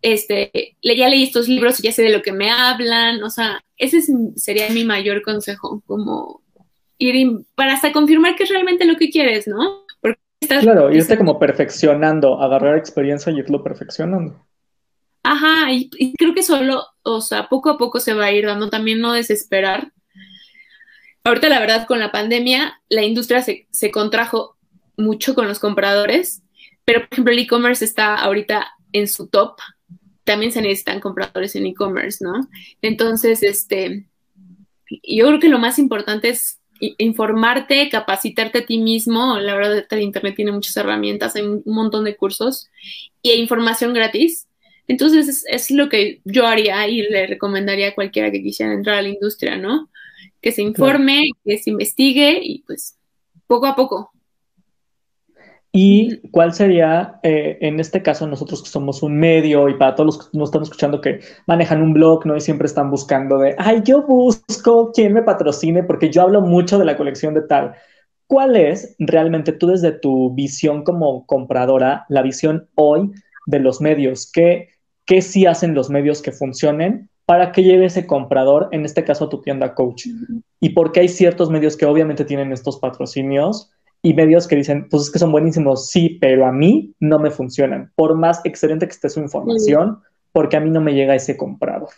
este, 0.01 0.75
ya 0.81 1.07
leí 1.07 1.23
estos 1.23 1.47
libros 1.47 1.79
y 1.79 1.83
ya 1.83 1.93
sé 1.93 2.03
de 2.03 2.11
lo 2.11 2.21
que 2.21 2.33
me 2.33 2.51
hablan, 2.51 3.23
o 3.23 3.29
sea, 3.29 3.63
ese 3.77 4.01
sería 4.35 4.69
mi 4.69 4.83
mayor 4.83 5.21
consejo, 5.21 5.81
como 5.87 6.41
ir 6.97 7.45
para 7.55 7.73
hasta 7.73 7.93
confirmar 7.93 8.35
que 8.35 8.43
es 8.43 8.49
realmente 8.49 8.85
lo 8.85 8.97
que 8.97 9.09
quieres, 9.09 9.47
¿no? 9.47 9.85
Porque 10.01 10.19
estás, 10.41 10.63
claro, 10.63 10.91
irte 10.91 11.17
como 11.17 11.39
perfeccionando, 11.39 12.41
agarrar 12.41 12.77
experiencia 12.77 13.31
y 13.31 13.39
irlo 13.39 13.63
perfeccionando. 13.63 14.45
Ajá, 15.23 15.71
y, 15.71 15.89
creo 16.17 16.33
que 16.33 16.43
solo, 16.43 16.83
o 17.03 17.21
sea, 17.21 17.47
poco 17.47 17.69
a 17.69 17.77
poco 17.77 17.99
se 17.99 18.13
va 18.13 18.25
a 18.25 18.31
ir 18.31 18.45
dando, 18.45 18.69
también 18.69 19.01
no 19.01 19.13
desesperar. 19.13 19.91
Ahorita 21.23 21.49
la 21.49 21.59
verdad 21.59 21.85
con 21.85 21.99
la 21.99 22.11
pandemia 22.11 22.81
la 22.89 23.03
industria 23.03 23.43
se, 23.43 23.67
se 23.69 23.91
contrajo 23.91 24.57
mucho 24.97 25.35
con 25.35 25.47
los 25.47 25.59
compradores, 25.59 26.41
pero 26.83 27.01
por 27.01 27.09
ejemplo 27.11 27.33
el 27.33 27.39
e-commerce 27.39 27.85
está 27.85 28.15
ahorita 28.15 28.67
en 28.91 29.07
su 29.07 29.27
top. 29.27 29.57
También 30.23 30.51
se 30.51 30.61
necesitan 30.61 30.99
compradores 30.99 31.55
en 31.55 31.67
e-commerce, 31.67 32.23
¿no? 32.23 32.47
Entonces, 32.81 33.43
este, 33.43 34.05
yo 35.03 35.27
creo 35.27 35.39
que 35.39 35.49
lo 35.49 35.59
más 35.59 35.79
importante 35.79 36.29
es 36.29 36.59
informarte, 36.79 37.89
capacitarte 37.89 38.59
a 38.59 38.65
ti 38.65 38.77
mismo. 38.79 39.37
La 39.39 39.55
verdad, 39.55 39.85
el 39.89 40.01
Internet 40.01 40.35
tiene 40.35 40.51
muchas 40.51 40.75
herramientas, 40.77 41.35
hay 41.35 41.43
un 41.43 41.63
montón 41.65 42.03
de 42.03 42.15
cursos 42.15 42.69
y 43.21 43.31
información 43.33 43.93
gratis. 43.93 44.47
Entonces, 44.87 45.27
es, 45.27 45.45
es, 45.47 45.71
lo 45.71 45.89
que 45.89 46.21
yo 46.25 46.45
haría 46.45 46.87
y 46.87 47.03
le 47.03 47.27
recomendaría 47.27 47.89
a 47.89 47.95
cualquiera 47.95 48.31
que 48.31 48.43
quisiera 48.43 48.73
entrar 48.73 48.97
a 48.97 49.01
la 49.01 49.09
industria, 49.09 49.57
¿no? 49.57 49.89
Que 50.41 50.51
se 50.51 50.61
informe, 50.61 51.21
que 51.45 51.57
se 51.57 51.69
investigue 51.69 52.39
y 52.41 52.63
pues 52.63 52.97
poco 53.47 53.67
a 53.67 53.75
poco. 53.75 54.11
¿Y 55.73 56.27
cuál 56.31 56.53
sería, 56.53 57.19
eh, 57.23 57.57
en 57.61 57.79
este 57.79 58.01
caso, 58.01 58.27
nosotros 58.27 58.61
que 58.61 58.69
somos 58.69 59.01
un 59.03 59.17
medio 59.17 59.69
y 59.69 59.75
para 59.75 59.95
todos 59.95 60.05
los 60.05 60.29
que 60.29 60.37
nos 60.37 60.49
están 60.49 60.63
escuchando 60.63 60.99
que 60.99 61.21
manejan 61.47 61.81
un 61.81 61.93
blog, 61.93 62.25
¿no? 62.25 62.35
Y 62.35 62.41
siempre 62.41 62.65
están 62.65 62.91
buscando 62.91 63.37
de, 63.37 63.55
ay, 63.57 63.81
yo 63.85 64.05
busco 64.05 64.91
quién 64.93 65.13
me 65.13 65.23
patrocine 65.23 65.83
porque 65.83 66.09
yo 66.09 66.23
hablo 66.23 66.41
mucho 66.41 66.77
de 66.77 66.83
la 66.83 66.97
colección 66.97 67.33
de 67.33 67.43
tal. 67.43 67.73
¿Cuál 68.27 68.57
es 68.57 68.95
realmente 68.99 69.53
tú 69.53 69.67
desde 69.67 69.93
tu 69.93 70.33
visión 70.33 70.83
como 70.83 71.25
compradora, 71.25 72.05
la 72.09 72.21
visión 72.21 72.67
hoy 72.75 73.11
de 73.51 73.59
los 73.59 73.81
medios? 73.81 74.31
¿Qué, 74.31 74.69
qué 75.05 75.21
sí 75.21 75.45
hacen 75.45 75.75
los 75.75 75.89
medios 75.89 76.21
que 76.21 76.31
funcionen 76.31 77.09
para 77.25 77.51
que 77.51 77.63
lleve 77.63 77.85
ese 77.85 78.07
comprador, 78.07 78.69
en 78.71 78.85
este 78.85 79.03
caso 79.03 79.25
a 79.25 79.29
tu 79.29 79.41
tienda 79.41 79.75
coach? 79.75 80.07
¿Y 80.59 80.69
por 80.69 80.91
qué 80.91 81.01
hay 81.01 81.09
ciertos 81.09 81.51
medios 81.51 81.77
que 81.77 81.85
obviamente 81.85 82.25
tienen 82.25 82.51
estos 82.51 82.79
patrocinios? 82.79 83.71
y 84.03 84.13
medios 84.15 84.47
que 84.47 84.55
dicen, 84.55 84.87
pues 84.89 85.03
es 85.03 85.11
que 85.11 85.19
son 85.19 85.31
buenísimos, 85.31 85.89
sí, 85.89 86.17
pero 86.19 86.47
a 86.47 86.51
mí 86.51 86.95
no 86.99 87.19
me 87.19 87.29
funcionan, 87.29 87.91
por 87.95 88.15
más 88.15 88.41
excelente 88.45 88.87
que 88.87 88.93
esté 88.93 89.09
su 89.09 89.19
información, 89.19 89.99
porque 90.31 90.57
a 90.57 90.59
mí 90.59 90.71
no 90.71 90.81
me 90.81 90.93
llega 90.93 91.13
ese 91.13 91.37
comprador. 91.37 91.89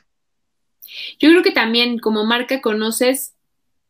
Yo 1.20 1.30
creo 1.30 1.44
que 1.44 1.52
también 1.52 2.00
como 2.00 2.26
marca 2.26 2.62
conoces, 2.62 3.33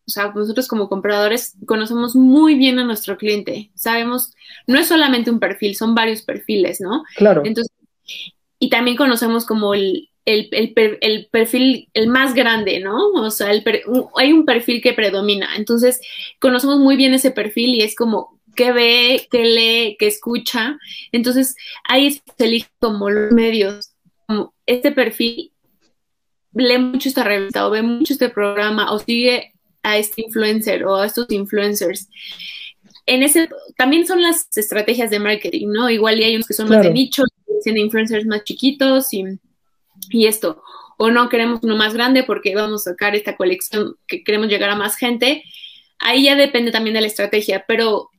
o 0.06 0.12
sea, 0.12 0.32
nosotros 0.36 0.68
como 0.68 0.89
compradores 0.89 1.56
conocemos 1.66 2.16
muy 2.16 2.56
bien 2.56 2.80
a 2.80 2.84
nuestro 2.84 3.18
cliente, 3.18 3.72
sabemos, 3.76 4.34
no 4.68 4.80
es 4.80 4.88
solamente 4.88 5.32
un 5.32 5.39
perfil, 5.39 5.76
son 5.76 5.96
varios 5.96 6.22
perfiles, 6.24 6.82
¿no? 6.82 7.04
Claro. 7.16 7.42
Entonces, 7.46 7.74
y 8.60 8.70
también 8.70 8.98
conocemos 8.98 9.46
como 9.46 9.74
el, 9.74 10.10
el, 10.26 10.50
el, 11.02 11.28
perfil, 11.32 11.89
el 11.94 12.08
más 12.08 12.34
grande, 12.34 12.80
¿no? 12.80 13.10
O 13.12 13.32
sea, 13.32 13.52
hay 14.16 14.34
un 14.34 14.46
perfil 14.46 14.82
que 14.82 14.94
predomina. 14.94 15.56
Entonces, 15.58 16.00
conocemos 16.39 16.80
muy 16.80 16.96
bien 16.96 17.13
ese 17.13 17.32
perfil 17.32 17.76
y 17.76 17.82
es 17.82 17.96
como 17.96 18.39
qué 18.56 18.72
ve, 18.72 19.28
qué 19.32 19.46
lee, 19.46 19.98
qué 20.00 20.08
escucha. 20.08 20.78
Entonces, 21.12 21.56
ahí 21.88 22.22
se 22.38 22.46
elige 22.46 22.70
como 22.80 23.10
los 23.10 23.32
medios, 23.32 23.94
como 24.28 24.54
este 24.66 24.92
perfil 24.92 25.52
lee 26.54 26.78
mucho 26.78 27.10
esta 27.10 27.24
revista 27.24 27.68
o 27.68 27.72
ve 27.72 27.82
mucho 27.82 28.13
este 28.13 28.30
programa 28.30 28.92
o 28.92 29.00
sigue 29.00 29.53
a 29.84 29.98
este 29.98 30.24
influencer 30.24 30.86
o 30.86 30.96
a 30.96 31.06
estos 31.06 31.30
influencers. 31.30 32.10
En 33.06 33.22
ese, 33.22 33.50
también 33.78 34.08
son 34.08 34.22
las 34.22 34.48
estrategias 34.56 35.10
de 35.10 35.19
marketing, 35.19 35.67
¿no? 35.67 35.89
Igual 35.89 36.19
y 36.19 36.24
hay 36.24 36.36
unos 36.36 36.48
que 36.48 36.54
son 36.54 36.69
más 36.69 36.84
de 36.84 36.91
nicho, 36.91 37.24
tienen 37.63 37.84
influencers 37.84 38.26
más 38.26 38.43
chiquitos 38.43 39.13
y 39.13 39.26
y 40.10 40.28
esto, 40.28 40.63
o 40.98 41.12
no 41.12 41.30
queremos 41.30 41.60
uno 41.63 41.76
más 41.76 41.93
grande 41.93 42.24
porque 42.24 42.56
vamos 42.56 42.88
a 42.88 42.91
sacar 42.91 43.15
esta 43.15 43.36
colección 43.36 43.96
que 44.08 44.24
queremos 44.24 44.48
llegar 44.48 44.69
a 44.69 44.76
más 44.76 44.96
gente, 44.96 45.43
ahí 46.00 46.24
ya 46.24 46.36
depende 46.36 46.72
también 46.72 46.93
de 46.93 47.02
la 47.02 47.08
estrategia, 47.08 47.65
pero 47.67 48.10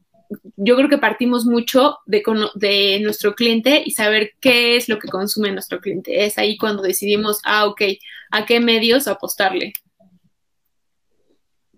yo 0.56 0.76
creo 0.76 0.88
que 0.88 0.98
partimos 0.98 1.44
mucho 1.44 1.98
de, 2.06 2.22
de 2.54 3.00
nuestro 3.00 3.34
cliente 3.34 3.82
y 3.84 3.92
saber 3.92 4.32
qué 4.40 4.76
es 4.76 4.88
lo 4.88 4.98
que 4.98 5.08
consume 5.08 5.52
nuestro 5.52 5.80
cliente. 5.80 6.24
Es 6.24 6.38
ahí 6.38 6.56
cuando 6.56 6.82
decidimos, 6.82 7.40
ah, 7.44 7.66
ok, 7.66 7.82
a 8.30 8.46
qué 8.46 8.58
medios 8.58 9.06
apostarle. 9.06 9.72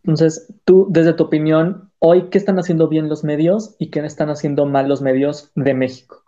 Entonces, 0.07 0.53
tú, 0.65 0.87
desde 0.89 1.15
tu 1.15 1.25
opinión, 1.25 1.91
hoy, 1.99 2.29
¿qué 2.31 2.39
están 2.39 2.59
haciendo 2.59 2.89
bien 2.89 3.09
los 3.09 3.25
medios 3.25 3.75
y 3.79 3.91
qué 3.91 4.01
están 4.01 4.31
haciendo 4.31 4.65
mal 4.65 4.89
los 4.89 5.03
medios 5.03 5.51
de 5.55 5.75
México? 5.75 6.23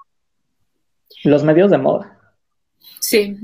Los 1.24 1.44
medios 1.44 1.70
de 1.70 1.78
moda. 1.78 2.18
Sí, 3.00 3.36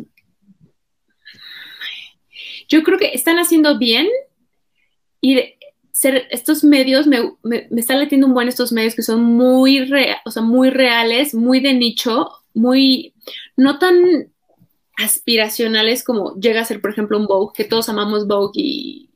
yo 2.69 2.83
creo 2.83 2.99
que 2.99 3.13
están 3.15 3.39
haciendo 3.39 3.79
bien 3.79 4.09
y 5.21 5.39
ser, 5.93 6.27
estos 6.31 6.65
medios, 6.65 7.07
me, 7.07 7.35
me, 7.43 7.69
están 7.77 8.01
latiendo 8.01 8.27
un 8.27 8.35
buen 8.35 8.49
estos 8.49 8.73
medios 8.73 8.95
que 8.95 9.03
son 9.03 9.23
muy, 9.23 9.91
o 10.25 10.31
sea, 10.31 10.43
muy 10.43 10.71
reales, 10.71 11.35
muy 11.35 11.61
de 11.61 11.75
nicho, 11.75 12.29
muy, 12.53 13.15
no 13.57 13.79
tan 13.79 14.33
aspiracionales 14.97 16.05
como 16.05 16.35
llega 16.37 16.61
a 16.61 16.65
ser, 16.65 16.81
por 16.81 16.91
ejemplo, 16.91 17.19
un 17.19 17.27
Vogue, 17.27 17.53
que 17.57 17.65
todos 17.65 17.89
amamos 17.89 18.27
Vogue 18.27 18.53
y, 18.55 19.11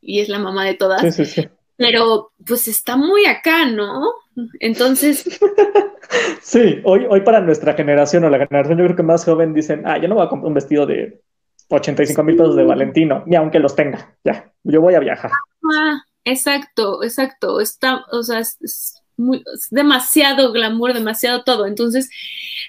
y 0.00 0.20
es 0.20 0.28
la 0.28 0.38
mamá 0.38 0.64
de 0.64 0.74
todas. 0.74 1.00
Sí, 1.02 1.12
sí, 1.12 1.24
sí. 1.24 1.48
Pero 1.76 2.32
pues 2.46 2.68
está 2.68 2.96
muy 2.96 3.24
acá, 3.26 3.66
¿no? 3.66 4.12
Entonces... 4.60 5.24
sí, 6.42 6.80
hoy, 6.84 7.06
hoy 7.08 7.20
para 7.22 7.40
nuestra 7.40 7.74
generación 7.74 8.24
o 8.24 8.30
la 8.30 8.46
generación 8.46 8.78
yo 8.78 8.84
creo 8.84 8.96
que 8.96 9.02
más 9.02 9.24
joven 9.24 9.54
dicen, 9.54 9.82
ah, 9.86 9.98
yo 9.98 10.08
no 10.08 10.16
voy 10.16 10.26
a 10.26 10.28
comprar 10.28 10.48
un 10.48 10.54
vestido 10.54 10.86
de 10.86 11.22
85 11.70 12.22
mil 12.22 12.36
pesos 12.36 12.56
de 12.56 12.64
Valentino, 12.64 13.22
ni 13.26 13.36
aunque 13.36 13.60
los 13.60 13.74
tenga, 13.74 14.14
ya, 14.24 14.52
yo 14.64 14.80
voy 14.80 14.94
a 14.94 15.00
viajar. 15.00 15.30
Ah, 15.72 16.02
exacto, 16.24 17.02
exacto, 17.02 17.60
está, 17.60 18.04
o 18.10 18.22
sea, 18.22 18.40
es, 18.40 18.96
muy, 19.16 19.44
demasiado 19.70 20.52
glamour, 20.52 20.94
demasiado 20.94 21.44
todo, 21.44 21.66
entonces 21.66 22.10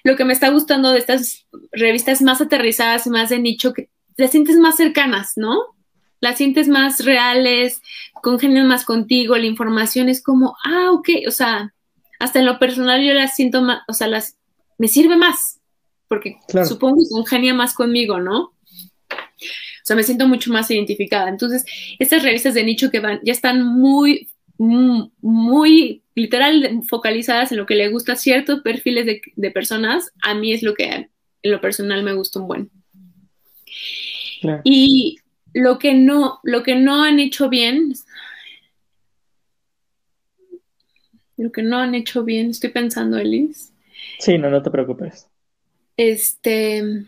lo 0.04 0.16
que 0.16 0.26
me 0.26 0.34
está 0.34 0.50
gustando 0.50 0.92
de 0.92 1.00
estas 1.00 1.48
revistas 1.72 2.22
más 2.22 2.42
aterrizadas 2.42 3.08
y 3.08 3.10
más 3.10 3.30
de 3.30 3.40
nicho, 3.40 3.74
que 3.74 3.90
las 4.18 4.32
sientes 4.32 4.58
más 4.58 4.76
cercanas, 4.76 5.34
¿no? 5.36 5.76
Las 6.22 6.38
sientes 6.38 6.68
más 6.68 7.04
reales, 7.04 7.82
congenian 8.22 8.68
más 8.68 8.86
contigo, 8.86 9.36
la 9.36 9.48
información 9.48 10.08
es 10.08 10.24
como, 10.24 10.56
ah, 10.64 10.92
ok, 10.92 11.10
o 11.28 11.32
sea, 11.32 11.74
hasta 12.20 12.40
en 12.40 12.46
lo 12.46 12.60
personal 12.60 13.04
yo 13.04 13.14
las 13.14 13.36
siento 13.36 13.62
más, 13.62 13.82
o 13.88 13.94
sea, 13.94 14.08
las, 14.08 14.38
me 14.78 14.88
sirve 14.88 15.18
más, 15.18 15.60
porque 16.08 16.38
supongo 16.68 16.98
que 16.98 17.10
congenia 17.10 17.54
más 17.54 17.74
conmigo, 17.74 18.20
¿no? 18.20 18.54
O 19.82 19.84
sea, 19.84 19.96
me 19.96 20.04
siento 20.04 20.28
mucho 20.28 20.52
más 20.52 20.70
identificada. 20.70 21.30
Entonces, 21.30 21.66
estas 21.98 22.22
revistas 22.22 22.54
de 22.54 22.64
nicho 22.64 22.92
que 22.92 23.00
van, 23.00 23.20
ya 23.24 23.34
están 23.34 23.66
muy, 23.66 24.30
muy, 24.58 26.04
literal 26.14 26.82
focalizadas 26.88 27.52
en 27.52 27.58
lo 27.58 27.66
que 27.66 27.76
le 27.76 27.90
gusta 27.90 28.14
a 28.14 28.18
ciertos 28.18 28.62
perfiles 28.62 29.06
de, 29.06 29.52
personas. 29.52 30.12
A 30.22 30.36
mí 30.36 30.54
es 30.54 30.62
lo 30.62 30.76
que 30.76 31.10
en 31.42 31.52
lo 31.52 31.60
personal 31.62 32.04
me 32.04 32.14
gusta 32.14 32.40
un 32.40 32.48
buen. 32.48 32.72
Y 34.64 35.18
lo 35.54 35.80
que 35.80 35.94
no, 35.94 36.40
lo 36.44 36.64
que 36.64 36.76
no 36.76 37.04
han 37.04 37.20
hecho 37.20 37.50
bien, 37.50 37.94
lo 41.38 41.52
que 41.52 41.64
no 41.64 41.78
han 41.78 41.96
hecho 41.96 42.24
bien, 42.24 42.52
estoy 42.52 42.70
pensando, 42.70 43.18
Elis. 43.18 43.74
Sí, 44.20 44.38
no, 44.38 44.50
no 44.50 44.62
te 44.62 44.72
preocupes. 44.72 45.28
Este, 45.98 47.06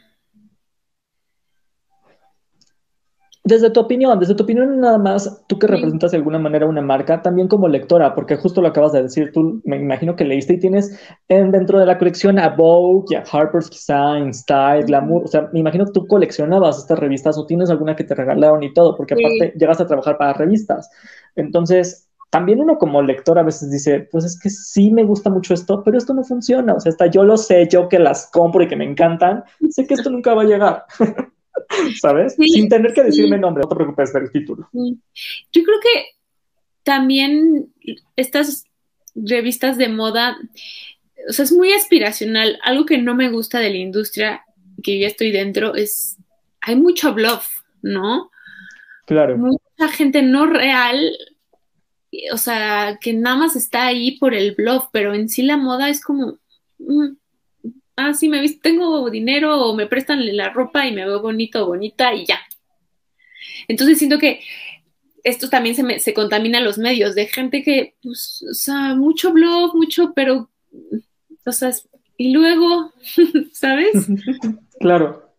desde 3.46 3.70
tu 3.70 3.82
opinión, 3.82 4.18
desde 4.20 4.36
tu 4.36 4.44
opinión 4.44 4.80
nada 4.80 4.98
más, 4.98 5.44
tú 5.48 5.60
que 5.60 5.68
representas 5.68 6.12
de 6.12 6.18
alguna 6.18 6.39
manera 6.39 6.66
una 6.66 6.82
marca, 6.82 7.22
también 7.22 7.50
como 7.50 7.68
lectora, 7.68 8.16
porque 8.16 8.38
justo 8.38 8.62
lo 8.62 8.70
acabas 8.70 8.94
de 8.94 9.04
decir, 9.04 9.32
tú 9.34 9.62
me 9.66 9.76
imagino 9.78 10.16
que 10.16 10.24
leíste 10.24 10.54
y 10.54 10.60
tienes 10.60 10.98
en, 11.28 11.52
dentro 11.52 11.78
de 11.78 11.86
la 11.86 11.98
colección 11.98 12.39
a 12.39 12.50
Vogue, 12.50 13.18
a 13.18 13.24
Harper's 13.30 13.70
Design, 13.70 14.34
Style, 14.34 14.86
Glamour, 14.86 15.26
o 15.26 15.28
sea, 15.28 15.50
me 15.52 15.60
imagino 15.60 15.86
que 15.86 15.91
tú 15.91 16.08
coleccionabas 16.08 16.78
estas 16.78 17.00
revistas 17.00 17.38
o 17.38 17.46
tienes 17.46 17.70
alguna 17.70 17.98
que 17.98 18.06
te 18.06 18.16
regalaron 18.16 18.64
y 18.64 18.74
todo, 18.74 18.96
porque 18.96 19.14
aparte 19.14 19.58
llegas 19.58 19.82
a 19.82 19.88
trabajar 19.88 20.18
para 20.18 20.34
revistas. 20.34 20.89
Entonces, 21.36 22.08
también 22.30 22.62
uno 22.62 22.78
como 22.78 23.02
lector 23.02 23.38
a 23.38 23.44
veces 23.44 23.70
dice, 23.70 24.08
pues 24.10 24.24
es 24.24 24.39
que 24.39 24.50
sí 24.50 24.89
me 24.89 25.04
gusta 25.04 25.30
mucho 25.30 25.54
esto, 25.54 25.84
pero 25.84 25.98
esto 25.98 26.14
no 26.14 26.24
funciona, 26.24 26.76
o 26.76 26.80
sea, 26.80 26.91
hasta 26.91 27.08
yo 27.08 27.26
lo 27.26 27.36
sé, 27.36 27.68
yo 27.70 27.89
que 27.89 28.00
las 28.00 28.32
compro 28.32 28.64
y 28.64 28.68
que 28.68 28.78
me 28.78 28.86
encantan, 28.86 29.44
sé 29.70 29.86
que 29.86 29.96
esto 29.96 30.10
nunca 30.10 30.34
va 30.34 30.44
a 30.44 30.46
llegar. 30.46 30.86
¿sabes? 32.01 32.36
Sin 32.36 32.70
tener 32.70 32.93
que 32.93 33.04
decirme 33.04 33.38
nombre, 33.38 33.64
no 33.64 33.70
te 33.70 33.76
preocupes 33.76 34.14
del 34.14 34.32
título. 34.32 34.70
Yo 34.74 35.64
creo 35.64 35.80
que 35.82 36.06
también 36.84 37.74
estas 38.16 38.66
revistas 39.16 39.78
de 39.78 39.89
moda, 39.89 40.38
o 41.28 41.34
sea, 41.34 41.45
es 41.45 41.51
muy 41.51 41.72
aspiracional. 41.74 42.60
Algo 42.64 42.86
que 42.86 42.97
no 42.97 43.16
me 43.16 43.30
gusta 43.30 43.60
de 43.60 43.70
la 43.70 43.78
industria, 43.78 44.43
que 44.82 44.99
ya 44.99 45.08
estoy 45.08 45.32
dentro, 45.32 45.76
es, 45.76 46.18
hay 46.62 46.76
mucho 46.76 47.14
bluff, 47.14 47.47
¿no? 47.82 48.32
Claro. 49.06 49.38
Mucha 49.38 49.89
gente 49.91 50.22
no 50.22 50.45
real, 50.45 51.16
o 52.32 52.38
sea, 52.38 52.97
que 53.01 53.14
nada 53.14 53.36
más 53.36 53.56
está 53.56 53.86
ahí 53.86 54.18
por 54.18 54.34
el 54.34 54.56
bluff, 54.56 54.86
pero 54.91 55.14
en 55.14 55.30
sí 55.30 55.43
la 55.43 55.58
moda 55.58 55.89
es 55.89 56.01
como, 56.01 56.39
mm, 56.80 57.16
ah, 57.96 58.14
sí, 58.14 58.30
me 58.30 58.41
visto, 58.41 58.60
tengo 58.62 59.10
dinero 59.10 59.60
o 59.60 59.76
me 59.76 59.88
prestan 59.88 60.36
la 60.36 60.50
ropa 60.50 60.86
y 60.88 60.94
me 60.94 61.06
veo 61.06 61.22
bonito 61.22 61.64
o 61.64 61.68
bonita 61.68 62.14
y 62.14 62.26
ya. 62.26 62.39
Entonces 63.68 63.98
siento 63.98 64.18
que 64.20 64.41
esto 65.24 65.50
también 65.50 65.76
se, 65.76 65.84
me, 65.84 66.00
se 66.00 66.14
contamina 66.14 66.60
los 66.60 66.78
medios 66.78 67.16
de 67.16 67.28
gente 67.28 67.64
que, 67.64 67.96
pues, 68.04 68.44
o 68.50 68.54
sea, 68.54 68.96
mucho 68.96 69.32
blog, 69.32 69.76
mucho, 69.76 70.14
pero, 70.14 70.50
o 71.46 71.52
sea, 71.52 71.72
y 72.18 72.32
luego, 72.32 72.91
¿sabes? 73.54 73.94
Claro. 74.80 75.34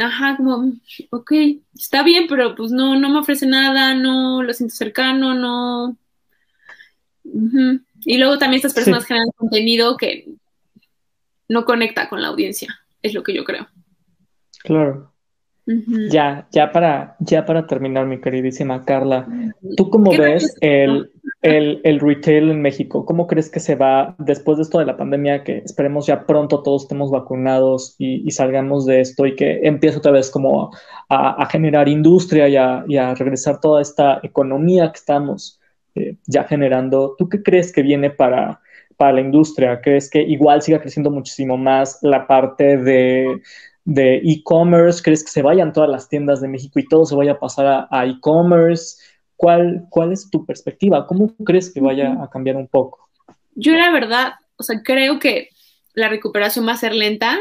Ajá, 0.00 0.38
como, 0.38 0.72
ok, 1.10 1.32
está 1.74 2.02
bien, 2.02 2.26
pero 2.28 2.54
pues 2.54 2.70
no, 2.70 2.98
no 2.98 3.10
me 3.10 3.18
ofrece 3.18 3.44
nada, 3.44 3.92
no 3.94 4.42
lo 4.42 4.54
siento 4.54 4.74
cercano, 4.74 5.34
no. 5.34 5.98
Y 8.06 8.16
luego 8.16 8.38
también 8.38 8.56
estas 8.56 8.72
personas 8.72 9.04
generan 9.04 9.28
contenido 9.36 9.98
que 9.98 10.28
no 11.48 11.64
conecta 11.64 12.08
con 12.08 12.22
la 12.22 12.28
audiencia, 12.28 12.80
es 13.02 13.14
lo 13.14 13.22
que 13.22 13.34
yo 13.34 13.44
creo. 13.44 13.68
Claro. 14.62 15.12
Ya, 16.10 16.48
ya 16.50 16.72
para, 16.72 17.16
ya 17.20 17.44
para 17.44 17.66
terminar, 17.66 18.06
mi 18.06 18.20
queridísima 18.22 18.86
Carla, 18.86 19.28
¿tú 19.76 19.90
cómo 19.90 20.10
ves 20.12 20.56
el, 20.62 21.12
el, 21.42 22.00
retail 22.00 22.50
en 22.50 22.62
México? 22.62 23.04
¿Cómo 23.04 23.26
crees 23.26 23.50
que 23.50 23.60
se 23.60 23.74
va 23.74 24.16
después 24.18 24.56
de 24.56 24.62
esto 24.62 24.78
de 24.78 24.86
la 24.86 24.96
pandemia, 24.96 25.44
que 25.44 25.58
esperemos 25.58 26.06
ya 26.06 26.24
pronto 26.24 26.62
todos 26.62 26.84
estemos 26.84 27.10
vacunados 27.10 27.96
y, 27.98 28.30
salgamos 28.30 28.86
de 28.86 29.02
esto 29.02 29.26
y 29.26 29.36
que 29.36 29.60
empiece 29.64 29.98
otra 29.98 30.12
vez 30.12 30.30
como 30.30 30.70
a, 31.10 31.46
generar 31.50 31.86
industria 31.86 32.48
y 32.48 32.56
a, 32.96 33.14
regresar 33.14 33.60
toda 33.60 33.82
esta 33.82 34.20
economía 34.22 34.90
que 34.90 34.98
estamos 34.98 35.60
eh, 35.96 36.16
ya 36.26 36.44
generando? 36.44 37.14
¿Tú 37.18 37.28
qué 37.28 37.42
crees 37.42 37.72
que 37.72 37.82
viene 37.82 38.08
para, 38.08 38.62
para 38.98 39.12
la 39.12 39.20
industria? 39.22 39.80
¿Crees 39.80 40.10
que 40.10 40.20
igual 40.20 40.60
siga 40.60 40.80
creciendo 40.80 41.10
muchísimo 41.10 41.56
más 41.56 41.98
la 42.02 42.26
parte 42.26 42.76
de 42.76 43.40
e-commerce? 43.86 45.00
¿Crees 45.02 45.24
que 45.24 45.30
se 45.30 45.40
vayan 45.40 45.72
todas 45.72 45.88
las 45.88 46.08
tiendas 46.08 46.42
de 46.42 46.48
México 46.48 46.78
y 46.78 46.86
todo 46.86 47.06
se 47.06 47.14
vaya 47.14 47.32
a 47.32 47.38
pasar 47.38 47.88
a, 47.90 48.06
e-commerce? 48.06 48.96
¿Cuál, 49.36 49.86
¿Cuál 49.88 50.12
es 50.12 50.28
tu 50.28 50.44
perspectiva? 50.44 51.06
¿Cómo 51.06 51.32
crees 51.44 51.72
que 51.72 51.80
vaya 51.80 52.20
a 52.20 52.28
cambiar 52.28 52.56
un 52.56 52.66
poco? 52.66 53.08
Yo 53.54 53.72
la 53.72 53.90
verdad, 53.90 54.32
o 54.56 54.64
sea, 54.64 54.82
creo 54.82 55.20
que 55.20 55.50
la 55.94 56.08
recuperación 56.08 56.66
va 56.66 56.72
a 56.72 56.76
ser 56.76 56.92
lenta. 56.92 57.38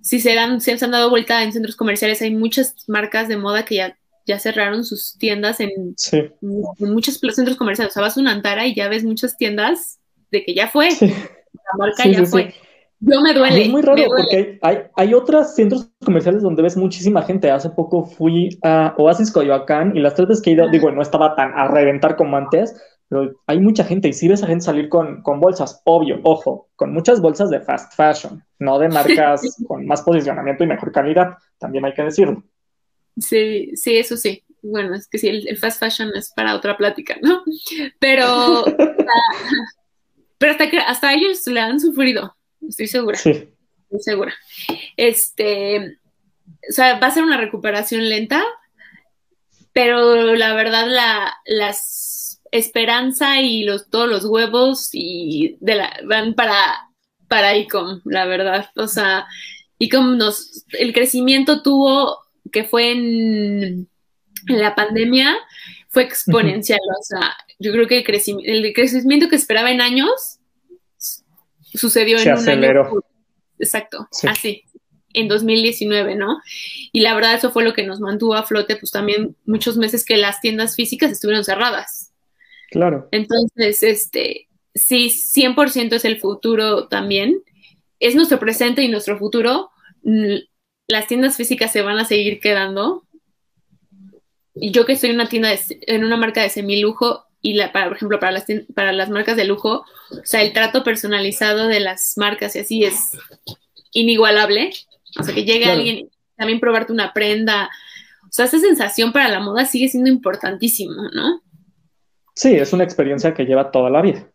Si 0.00 0.20
se, 0.20 0.34
dan, 0.34 0.60
se 0.60 0.72
han 0.82 0.92
dado 0.92 1.10
vuelta 1.10 1.42
en 1.42 1.52
centros 1.52 1.74
comerciales, 1.74 2.22
hay 2.22 2.34
muchas 2.34 2.76
marcas 2.86 3.26
de 3.26 3.36
moda 3.36 3.64
que 3.64 3.74
ya, 3.74 3.98
ya 4.26 4.38
cerraron 4.38 4.84
sus 4.84 5.18
tiendas 5.18 5.58
en, 5.58 5.70
en 6.12 6.92
muchos 6.94 7.18
centros 7.18 7.56
comerciales. 7.56 7.92
O 7.92 7.94
sea, 7.94 8.02
vas 8.02 8.16
a 8.16 8.20
una 8.20 8.30
Antara 8.30 8.64
y 8.68 8.76
ya 8.76 8.88
ves 8.88 9.02
muchas 9.02 9.36
tiendas 9.36 9.98
de 10.30 10.44
que 10.44 10.54
ya 10.54 10.68
fue, 10.68 10.88
la 11.00 11.78
marca 11.78 12.06
ya 12.06 12.24
fue. 12.24 12.54
Yo 13.00 13.20
me 13.20 13.32
duele. 13.32 13.62
es 13.62 13.68
muy 13.68 13.82
raro 13.82 14.02
porque 14.08 14.58
hay, 14.60 14.78
hay 14.96 15.14
otros 15.14 15.54
centros 15.54 15.88
comerciales 16.04 16.42
donde 16.42 16.62
ves 16.62 16.76
muchísima 16.76 17.22
gente. 17.22 17.48
Hace 17.50 17.70
poco 17.70 18.04
fui 18.04 18.58
a 18.62 18.94
Oasis 18.98 19.30
Coyoacán 19.30 19.96
y 19.96 20.00
las 20.00 20.14
tres 20.14 20.28
veces 20.28 20.42
que 20.42 20.50
he 20.50 20.54
ido, 20.54 20.68
digo, 20.68 20.90
no 20.90 21.00
estaba 21.00 21.36
tan 21.36 21.52
a 21.56 21.68
reventar 21.68 22.16
como 22.16 22.36
antes, 22.36 22.74
pero 23.08 23.40
hay 23.46 23.60
mucha 23.60 23.84
gente 23.84 24.08
y 24.08 24.12
si 24.12 24.28
ves 24.28 24.42
a 24.42 24.48
gente 24.48 24.64
salir 24.64 24.88
con, 24.88 25.22
con 25.22 25.40
bolsas, 25.40 25.80
obvio, 25.84 26.20
ojo, 26.24 26.68
con 26.76 26.92
muchas 26.92 27.20
bolsas 27.20 27.50
de 27.50 27.60
fast 27.60 27.94
fashion, 27.94 28.44
no 28.58 28.78
de 28.78 28.88
marcas 28.88 29.56
con 29.66 29.86
más 29.86 30.02
posicionamiento 30.02 30.64
y 30.64 30.66
mejor 30.66 30.90
calidad, 30.90 31.36
también 31.58 31.84
hay 31.84 31.94
que 31.94 32.02
decirlo. 32.02 32.42
Sí, 33.16 33.76
sí, 33.76 33.96
eso 33.96 34.16
sí. 34.16 34.44
Bueno, 34.60 34.94
es 34.94 35.08
que 35.08 35.18
sí, 35.18 35.28
el, 35.28 35.56
fast 35.56 35.78
fashion 35.78 36.10
es 36.16 36.32
para 36.34 36.54
otra 36.54 36.76
plática, 36.76 37.16
¿no? 37.22 37.42
Pero 37.98 38.64
Pero 40.38 40.52
hasta 40.52 40.70
que 40.70 40.78
hasta 40.78 41.12
ellos 41.12 41.46
le 41.46 41.60
han 41.60 41.80
sufrido, 41.80 42.36
estoy 42.66 42.86
segura. 42.86 43.18
Sí. 43.18 43.30
Estoy 43.30 44.00
segura. 44.00 44.34
Este, 44.96 45.98
o 46.68 46.72
sea, 46.72 46.98
va 46.98 47.08
a 47.08 47.10
ser 47.10 47.24
una 47.24 47.36
recuperación 47.36 48.08
lenta, 48.08 48.44
pero 49.72 50.34
la 50.34 50.54
verdad 50.54 50.86
la 50.86 51.34
las 51.46 52.40
esperanza 52.50 53.40
y 53.40 53.64
los 53.64 53.90
todos 53.90 54.08
los 54.08 54.24
huevos 54.24 54.90
y 54.92 55.56
de 55.60 55.74
la 55.74 55.96
van 56.04 56.34
para 56.34 56.88
para 57.28 57.56
ICOM, 57.56 58.00
la 58.04 58.24
verdad. 58.24 58.70
O 58.76 58.88
sea, 58.88 59.26
ICOM 59.78 60.16
nos 60.16 60.64
el 60.72 60.92
crecimiento 60.92 61.62
tuvo 61.62 62.18
que 62.50 62.64
fue 62.64 62.92
en, 62.92 63.88
en 64.46 64.60
la 64.60 64.74
pandemia 64.74 65.36
fue 65.88 66.02
exponencial, 66.02 66.80
o 66.80 67.02
sea, 67.02 67.36
yo 67.58 67.72
creo 67.72 67.86
que 67.86 67.98
el 67.98 68.04
crecimiento, 68.04 68.52
el 68.52 68.72
crecimiento 68.72 69.28
que 69.28 69.36
esperaba 69.36 69.70
en 69.70 69.80
años 69.80 70.38
sucedió 71.74 72.18
en 72.18 72.38
un 72.38 72.48
año. 72.48 72.90
Exacto, 73.58 74.08
así, 74.24 74.64
en 75.12 75.28
2019, 75.28 76.14
¿no? 76.14 76.40
Y 76.92 77.00
la 77.00 77.14
verdad 77.14 77.34
eso 77.34 77.50
fue 77.50 77.64
lo 77.64 77.72
que 77.72 77.82
nos 77.82 78.00
mantuvo 78.00 78.34
a 78.34 78.44
flote, 78.44 78.76
pues 78.76 78.92
también 78.92 79.36
muchos 79.44 79.76
meses 79.76 80.04
que 80.04 80.16
las 80.16 80.40
tiendas 80.40 80.76
físicas 80.76 81.10
estuvieron 81.10 81.44
cerradas. 81.44 82.12
Claro. 82.70 83.08
Entonces, 83.10 83.82
este, 83.82 84.48
sí, 84.74 85.08
100% 85.08 85.94
es 85.94 86.04
el 86.04 86.20
futuro 86.20 86.86
también. 86.86 87.42
Es 87.98 88.14
nuestro 88.14 88.38
presente 88.38 88.82
y 88.82 88.88
nuestro 88.88 89.18
futuro. 89.18 89.70
Las 90.86 91.08
tiendas 91.08 91.36
físicas 91.36 91.72
se 91.72 91.82
van 91.82 91.98
a 91.98 92.04
seguir 92.04 92.38
quedando, 92.38 93.08
y 94.60 94.70
yo 94.70 94.86
que 94.86 94.92
estoy 94.92 95.10
en 95.10 95.16
una 95.16 95.28
tienda, 95.28 95.50
en 95.68 96.04
una 96.04 96.16
marca 96.16 96.42
de 96.42 96.50
semilujo, 96.50 97.26
y 97.40 97.54
la, 97.54 97.72
para, 97.72 97.86
por 97.88 97.96
ejemplo, 97.96 98.18
para 98.18 98.32
las, 98.32 98.44
para 98.74 98.92
las 98.92 99.10
marcas 99.10 99.36
de 99.36 99.44
lujo, 99.44 99.84
o 100.10 100.24
sea, 100.24 100.42
el 100.42 100.52
trato 100.52 100.82
personalizado 100.82 101.68
de 101.68 101.80
las 101.80 102.14
marcas 102.16 102.56
y 102.56 102.60
así 102.60 102.84
es 102.84 103.10
inigualable. 103.92 104.72
O 105.18 105.22
sea, 105.22 105.34
que 105.34 105.44
llegue 105.44 105.66
alguien 105.66 106.10
también 106.36 106.60
probarte 106.60 106.92
una 106.92 107.12
prenda. 107.12 107.70
O 108.24 108.32
sea, 108.32 108.44
esa 108.44 108.58
sensación 108.58 109.12
para 109.12 109.28
la 109.28 109.40
moda 109.40 109.64
sigue 109.66 109.88
siendo 109.88 110.10
importantísimo, 110.10 110.94
¿no? 111.12 111.42
Sí, 112.34 112.54
es 112.54 112.72
una 112.72 112.84
experiencia 112.84 113.34
que 113.34 113.44
lleva 113.44 113.70
toda 113.70 113.90
la 113.90 114.02
vida. 114.02 114.30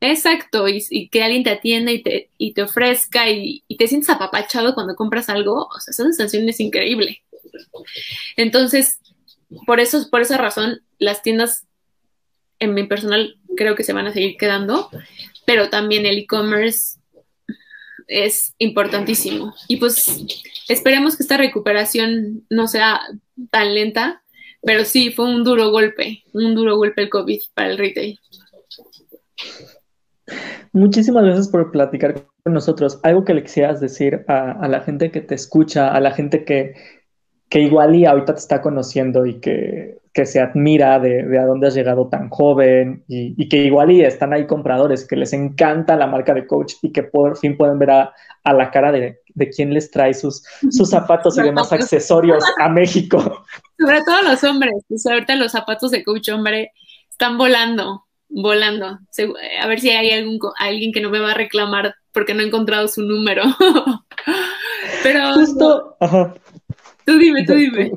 Exacto, 0.00 0.68
y, 0.68 1.08
que 1.08 1.22
alguien 1.22 1.44
te 1.44 1.50
atienda 1.50 1.90
y 1.90 2.02
te, 2.02 2.30
y 2.36 2.52
te 2.52 2.62
ofrezca 2.62 3.30
y, 3.30 3.64
y, 3.68 3.76
te 3.76 3.86
sientes 3.86 4.10
apapachado 4.10 4.74
cuando 4.74 4.96
compras 4.96 5.30
algo, 5.30 5.66
o 5.66 5.80
sea, 5.80 5.92
esa 5.92 6.02
sensación 6.02 6.48
es 6.48 6.60
increíble. 6.60 7.22
Entonces, 8.36 8.98
por 9.66 9.80
eso, 9.80 10.08
por 10.10 10.20
esa 10.20 10.36
razón, 10.36 10.82
las 10.98 11.22
tiendas, 11.22 11.66
en 12.58 12.74
mi 12.74 12.84
personal, 12.84 13.36
creo 13.56 13.74
que 13.74 13.84
se 13.84 13.92
van 13.92 14.06
a 14.06 14.12
seguir 14.12 14.36
quedando, 14.36 14.90
pero 15.46 15.70
también 15.70 16.06
el 16.06 16.18
e-commerce 16.18 16.98
es 18.06 18.54
importantísimo. 18.58 19.54
Y 19.68 19.76
pues 19.76 20.24
esperemos 20.68 21.16
que 21.16 21.22
esta 21.22 21.36
recuperación 21.36 22.44
no 22.50 22.66
sea 22.68 23.00
tan 23.50 23.74
lenta, 23.74 24.22
pero 24.62 24.84
sí 24.84 25.10
fue 25.10 25.26
un 25.26 25.44
duro 25.44 25.70
golpe, 25.70 26.22
un 26.32 26.54
duro 26.54 26.76
golpe 26.76 27.02
el 27.02 27.10
COVID 27.10 27.40
para 27.54 27.70
el 27.70 27.78
retail. 27.78 28.18
Muchísimas 30.72 31.24
gracias 31.24 31.48
por 31.48 31.70
platicar 31.70 32.14
con 32.42 32.52
nosotros. 32.52 32.98
Algo 33.02 33.24
que 33.24 33.34
le 33.34 33.42
quisieras 33.42 33.80
decir 33.80 34.24
a, 34.26 34.52
a 34.52 34.68
la 34.68 34.80
gente 34.80 35.10
que 35.10 35.20
te 35.20 35.34
escucha, 35.34 35.94
a 35.94 36.00
la 36.00 36.12
gente 36.12 36.44
que, 36.44 36.74
que 37.48 37.60
igual 37.60 37.94
y 37.94 38.06
ahorita 38.06 38.34
te 38.34 38.40
está 38.40 38.60
conociendo 38.60 39.26
y 39.26 39.40
que, 39.40 39.98
se 40.24 40.40
admira 40.40 41.00
de, 41.00 41.38
a 41.38 41.44
dónde 41.44 41.66
has 41.66 41.74
llegado 41.74 42.08
tan 42.08 42.28
joven 42.28 43.04
y, 43.08 43.48
que 43.48 43.64
igual 43.64 43.90
y 43.90 44.02
están 44.02 44.32
ahí 44.32 44.46
compradores 44.46 45.06
que 45.06 45.16
les 45.16 45.32
encanta 45.32 45.96
la 45.96 46.06
marca 46.06 46.32
de 46.32 46.46
coach 46.46 46.74
y 46.82 46.92
que 46.92 47.02
por 47.02 47.36
fin 47.36 47.56
pueden 47.56 47.78
ver 47.80 47.90
a, 47.90 48.14
la 48.44 48.70
cara 48.70 48.92
de, 48.92 49.20
de 49.34 49.50
quién 49.50 49.74
les 49.74 49.90
trae 49.90 50.14
sus, 50.14 50.44
sus 50.70 50.90
zapatos 50.90 51.36
y 51.38 51.42
demás 51.42 51.72
accesorios 51.72 52.44
a 52.60 52.68
México. 52.68 53.44
sobre 53.78 54.02
todo 54.02 54.22
los 54.22 54.44
hombres. 54.44 54.74
Pues 54.88 55.04
ahorita 55.06 55.34
los 55.34 55.52
zapatos 55.52 55.90
de 55.90 56.04
coach 56.04 56.28
hombre 56.28 56.70
están 57.10 57.36
volando, 57.36 58.04
volando. 58.28 58.98
A 59.60 59.66
ver 59.66 59.80
si 59.80 59.90
hay 59.90 60.12
algún, 60.12 60.38
alguien 60.58 60.92
que 60.92 61.00
no 61.00 61.10
me 61.10 61.20
va 61.20 61.32
a 61.32 61.34
reclamar 61.34 61.94
porque 62.12 62.34
no 62.34 62.42
he 62.42 62.46
encontrado 62.46 62.86
su 62.86 63.02
número. 63.02 63.42
Pero. 65.02 65.34
Justo. 65.34 65.96
Ajá. 66.00 66.34
Tú 67.04 67.18
dime, 67.18 67.44
tú 67.44 67.54
dime. 67.54 67.92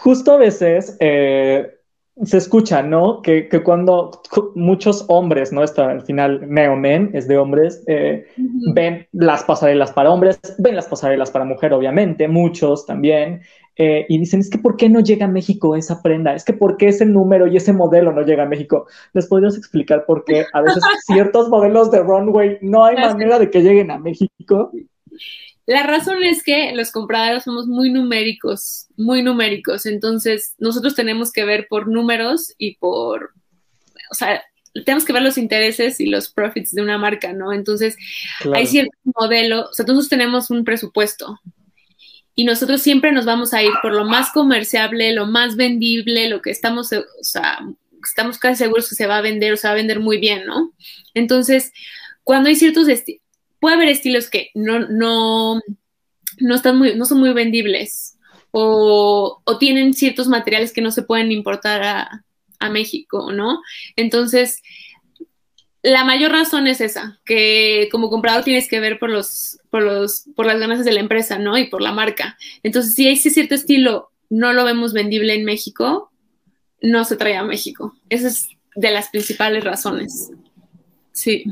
Justo 0.00 0.32
a 0.32 0.36
veces. 0.38 0.96
Eh, 1.00 1.76
se 2.24 2.36
escucha, 2.36 2.82
¿no? 2.82 3.22
Que, 3.22 3.48
que, 3.48 3.62
cuando 3.62 4.10
muchos 4.54 5.04
hombres, 5.08 5.52
¿no? 5.52 5.62
Está 5.62 5.90
al 5.90 6.02
final 6.02 6.42
Neomen 6.46 7.10
es 7.14 7.26
de 7.26 7.38
hombres, 7.38 7.82
eh, 7.86 8.26
ven 8.74 9.06
las 9.12 9.44
pasarelas 9.44 9.92
para 9.92 10.10
hombres, 10.10 10.38
ven 10.58 10.76
las 10.76 10.86
pasarelas 10.86 11.30
para 11.30 11.44
mujer, 11.44 11.72
obviamente, 11.72 12.28
muchos 12.28 12.84
también, 12.84 13.40
eh, 13.76 14.04
y 14.08 14.18
dicen, 14.18 14.40
es 14.40 14.50
que 14.50 14.58
¿por 14.58 14.76
qué 14.76 14.90
no 14.90 15.00
llega 15.00 15.24
a 15.24 15.30
México 15.30 15.76
esa 15.76 16.02
prenda? 16.02 16.34
Es 16.34 16.44
que 16.44 16.52
¿por 16.52 16.76
qué 16.76 16.88
ese 16.88 17.06
número 17.06 17.46
y 17.46 17.56
ese 17.56 17.72
modelo 17.72 18.12
no 18.12 18.22
llega 18.22 18.42
a 18.42 18.46
México? 18.48 18.86
¿Les 19.14 19.26
podrías 19.26 19.56
explicar 19.56 20.04
por 20.04 20.24
qué 20.24 20.44
a 20.52 20.60
veces 20.60 20.82
ciertos 21.06 21.48
modelos 21.48 21.90
de 21.90 22.02
runway 22.02 22.58
no 22.60 22.84
hay 22.84 22.96
manera 22.96 23.38
de 23.38 23.48
que 23.48 23.62
lleguen 23.62 23.90
a 23.90 23.98
México? 23.98 24.70
La 25.70 25.84
razón 25.84 26.24
es 26.24 26.42
que 26.42 26.72
los 26.74 26.90
compradores 26.90 27.44
somos 27.44 27.68
muy 27.68 27.90
numéricos, 27.90 28.88
muy 28.96 29.22
numéricos. 29.22 29.86
Entonces, 29.86 30.56
nosotros 30.58 30.96
tenemos 30.96 31.30
que 31.30 31.44
ver 31.44 31.68
por 31.68 31.86
números 31.86 32.52
y 32.58 32.74
por, 32.78 33.34
o 34.10 34.14
sea, 34.16 34.42
tenemos 34.84 35.04
que 35.04 35.12
ver 35.12 35.22
los 35.22 35.38
intereses 35.38 36.00
y 36.00 36.06
los 36.06 36.28
profits 36.28 36.72
de 36.72 36.82
una 36.82 36.98
marca, 36.98 37.32
¿no? 37.32 37.52
Entonces, 37.52 37.96
hay 38.52 38.66
ciertos 38.66 38.98
modelos, 39.14 39.68
o 39.70 39.72
sea, 39.72 39.84
nosotros 39.84 40.08
tenemos 40.08 40.50
un 40.50 40.64
presupuesto 40.64 41.38
y 42.34 42.42
nosotros 42.42 42.82
siempre 42.82 43.12
nos 43.12 43.24
vamos 43.24 43.54
a 43.54 43.62
ir 43.62 43.70
por 43.80 43.94
lo 43.94 44.04
más 44.04 44.32
comerciable, 44.32 45.12
lo 45.12 45.26
más 45.26 45.54
vendible, 45.54 46.28
lo 46.28 46.42
que 46.42 46.50
estamos, 46.50 46.92
o 46.92 47.04
sea, 47.22 47.60
estamos 48.04 48.38
casi 48.38 48.56
seguros 48.64 48.88
que 48.88 48.96
se 48.96 49.06
va 49.06 49.18
a 49.18 49.22
vender 49.22 49.52
o 49.52 49.56
se 49.56 49.68
va 49.68 49.74
a 49.74 49.76
vender 49.76 50.00
muy 50.00 50.18
bien, 50.18 50.46
¿no? 50.46 50.72
Entonces, 51.14 51.70
cuando 52.24 52.48
hay 52.48 52.56
ciertos 52.56 52.88
puede 53.60 53.76
haber 53.76 53.88
estilos 53.88 54.28
que 54.30 54.50
no, 54.54 54.80
no, 54.88 55.60
no, 56.38 56.58
son 56.58 57.20
muy 57.20 57.32
vendibles 57.32 58.18
o, 58.50 59.40
o, 59.44 59.58
tienen 59.58 59.94
ciertos 59.94 60.26
materiales 60.26 60.72
que 60.72 60.80
no 60.80 60.90
se 60.90 61.02
pueden 61.02 61.30
importar 61.30 61.82
a, 61.82 62.24
a 62.58 62.70
México, 62.70 63.32
¿no? 63.32 63.62
Entonces, 63.96 64.62
la 65.82 66.04
mayor 66.04 66.32
razón 66.32 66.66
es 66.66 66.80
esa, 66.80 67.20
que 67.24 67.88
como 67.90 68.10
comprador 68.10 68.44
tienes 68.44 68.68
que 68.68 68.80
ver 68.80 68.98
por 68.98 69.10
los, 69.10 69.58
por 69.70 69.82
los, 69.82 70.24
por 70.36 70.46
las 70.46 70.58
ganancias 70.58 70.84
de 70.84 70.92
la 70.92 71.00
empresa, 71.00 71.38
¿no? 71.38 71.56
Y 71.56 71.68
por 71.68 71.80
la 71.80 71.92
marca. 71.92 72.36
Entonces, 72.62 72.94
si 72.94 73.08
ese 73.08 73.30
cierto 73.30 73.54
estilo 73.54 74.10
no 74.28 74.52
lo 74.52 74.64
vemos 74.64 74.92
vendible 74.92 75.34
en 75.34 75.44
México, 75.44 76.12
no 76.82 77.04
se 77.04 77.16
trae 77.16 77.36
a 77.36 77.44
México. 77.44 77.94
Esa 78.10 78.28
es 78.28 78.48
de 78.76 78.90
las 78.90 79.08
principales 79.08 79.64
razones. 79.64 80.30
Sí. 81.12 81.44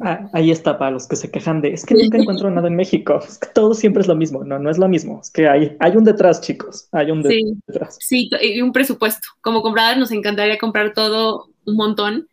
Ah, 0.00 0.28
ahí 0.32 0.50
está 0.50 0.78
para 0.78 0.90
los 0.90 1.06
que 1.06 1.16
se 1.16 1.30
quejan 1.30 1.60
de, 1.60 1.72
es 1.72 1.84
que 1.84 1.94
nunca 1.94 2.18
encuentro 2.18 2.50
nada 2.50 2.68
en 2.68 2.76
México, 2.76 3.20
es 3.28 3.38
que 3.38 3.48
todo 3.48 3.74
siempre 3.74 4.02
es 4.02 4.08
lo 4.08 4.16
mismo, 4.16 4.44
no, 4.44 4.58
no 4.58 4.70
es 4.70 4.78
lo 4.78 4.88
mismo, 4.88 5.20
es 5.22 5.30
que 5.30 5.48
hay, 5.48 5.76
hay 5.78 5.96
un 5.96 6.04
detrás, 6.04 6.40
chicos, 6.40 6.88
hay 6.92 7.10
un 7.10 7.22
detrás. 7.22 7.96
Sí, 8.00 8.28
y 8.40 8.60
un 8.60 8.72
presupuesto. 8.72 9.28
Como 9.40 9.62
compradores 9.62 9.98
nos 9.98 10.10
encantaría 10.10 10.58
comprar 10.58 10.94
todo 10.94 11.48
un 11.64 11.76
montón, 11.76 12.28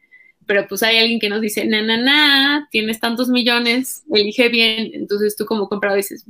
pero 0.45 0.67
pues 0.67 0.83
hay 0.83 0.97
alguien 0.97 1.19
que 1.19 1.29
nos 1.29 1.41
dice, 1.41 1.65
na, 1.65 1.81
na, 1.81 1.97
na, 1.97 2.67
tienes 2.71 2.99
tantos 2.99 3.29
millones, 3.29 4.03
elige 4.11 4.49
bien, 4.49 4.91
entonces 4.93 5.35
tú 5.35 5.45
como 5.45 5.69
comprador 5.69 5.97
dices, 5.97 6.25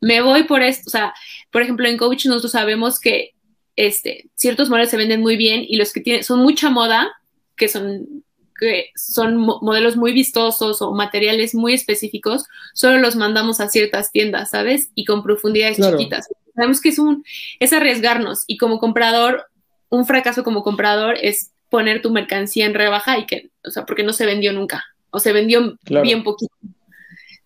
me 0.00 0.22
voy 0.22 0.44
por 0.44 0.62
esto, 0.62 0.84
o 0.86 0.90
sea, 0.90 1.14
por 1.50 1.62
ejemplo, 1.62 1.86
en 1.86 1.96
Coach 1.96 2.26
nosotros 2.26 2.52
sabemos 2.52 2.98
que 2.98 3.34
este, 3.76 4.30
ciertos 4.34 4.70
modelos 4.70 4.90
se 4.90 4.96
venden 4.96 5.20
muy 5.20 5.36
bien 5.36 5.64
y 5.66 5.76
los 5.76 5.92
que 5.92 6.00
tienen, 6.00 6.24
son 6.24 6.40
mucha 6.40 6.70
moda, 6.70 7.12
que 7.56 7.68
son 7.68 8.23
que 8.58 8.90
son 8.94 9.36
modelos 9.36 9.96
muy 9.96 10.12
vistosos 10.12 10.80
o 10.80 10.92
materiales 10.92 11.54
muy 11.54 11.74
específicos, 11.74 12.44
solo 12.72 12.98
los 12.98 13.16
mandamos 13.16 13.60
a 13.60 13.68
ciertas 13.68 14.12
tiendas, 14.12 14.50
¿sabes? 14.50 14.90
Y 14.94 15.04
con 15.04 15.22
profundidades 15.22 15.78
chiquitas. 15.78 16.28
Sabemos 16.54 16.80
que 16.80 16.90
es 16.90 16.98
un, 16.98 17.24
es 17.58 17.72
arriesgarnos 17.72 18.44
y 18.46 18.56
como 18.56 18.78
comprador, 18.78 19.46
un 19.88 20.06
fracaso 20.06 20.44
como 20.44 20.62
comprador 20.62 21.16
es 21.20 21.52
poner 21.68 22.00
tu 22.00 22.10
mercancía 22.10 22.66
en 22.66 22.74
rebaja 22.74 23.18
y 23.18 23.26
que, 23.26 23.50
o 23.64 23.70
sea, 23.70 23.84
porque 23.86 24.04
no 24.04 24.12
se 24.12 24.26
vendió 24.26 24.52
nunca 24.52 24.84
o 25.10 25.18
se 25.18 25.32
vendió 25.32 25.76
bien 26.02 26.22
poquito. 26.22 26.54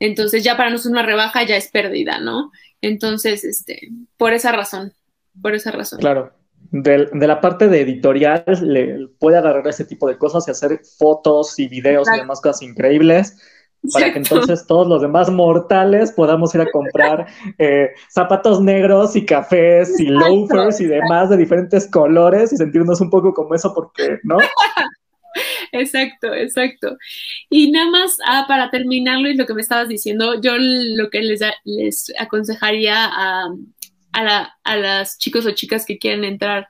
Entonces 0.00 0.44
ya 0.44 0.56
para 0.56 0.70
nosotros 0.70 0.92
una 0.92 1.02
rebaja 1.02 1.42
ya 1.42 1.56
es 1.56 1.68
pérdida, 1.68 2.18
¿no? 2.18 2.52
Entonces, 2.80 3.44
este, 3.44 3.90
por 4.16 4.32
esa 4.32 4.52
razón, 4.52 4.92
por 5.40 5.54
esa 5.54 5.70
razón. 5.70 5.98
Claro 5.98 6.37
de, 6.70 7.08
la 7.12 7.40
parte 7.40 7.68
de 7.68 7.80
editorial 7.80 8.44
le 8.62 9.08
puede 9.18 9.38
agarrar 9.38 9.66
ese 9.66 9.84
tipo 9.84 10.08
de 10.08 10.18
cosas 10.18 10.46
y 10.46 10.50
hacer 10.50 10.80
fotos 10.98 11.58
y 11.58 11.68
videos 11.68 12.08
y 12.12 12.18
demás 12.18 12.40
cosas 12.40 12.62
increíbles 12.62 13.36
para 13.92 14.12
que 14.12 14.18
entonces 14.18 14.66
todos 14.66 14.86
los 14.86 15.00
demás 15.00 15.30
mortales 15.30 16.12
podamos 16.12 16.54
ir 16.54 16.60
a 16.60 16.70
comprar 16.70 17.26
eh, 17.58 17.90
zapatos 18.10 18.60
negros 18.60 19.14
y 19.16 19.24
cafés 19.24 19.98
y 20.00 20.06
loafers 20.06 20.80
y 20.80 20.86
demás 20.86 21.30
de 21.30 21.36
diferentes 21.36 21.88
colores 21.90 22.52
y 22.52 22.56
sentirnos 22.56 23.00
un 23.00 23.10
poco 23.10 23.32
como 23.32 23.54
eso 23.54 23.72
porque, 23.74 24.18
¿no? 24.24 24.38
Exacto, 25.70 26.32
exacto. 26.34 26.96
Y 27.50 27.70
nada 27.70 27.90
más, 27.90 28.16
ah, 28.26 28.46
para 28.48 28.70
terminarlo 28.70 29.28
y 29.28 29.36
lo 29.36 29.46
que 29.46 29.54
me 29.54 29.60
estabas 29.60 29.86
diciendo, 29.86 30.40
yo 30.40 30.54
lo 30.56 31.10
que 31.10 31.20
les, 31.20 31.40
les 31.64 32.12
aconsejaría 32.18 32.94
a, 32.96 33.48
a, 34.26 34.54
a 34.64 34.76
las 34.76 35.18
chicos 35.18 35.46
o 35.46 35.52
chicas 35.52 35.86
que 35.86 35.98
quieren 35.98 36.24
entrar 36.24 36.68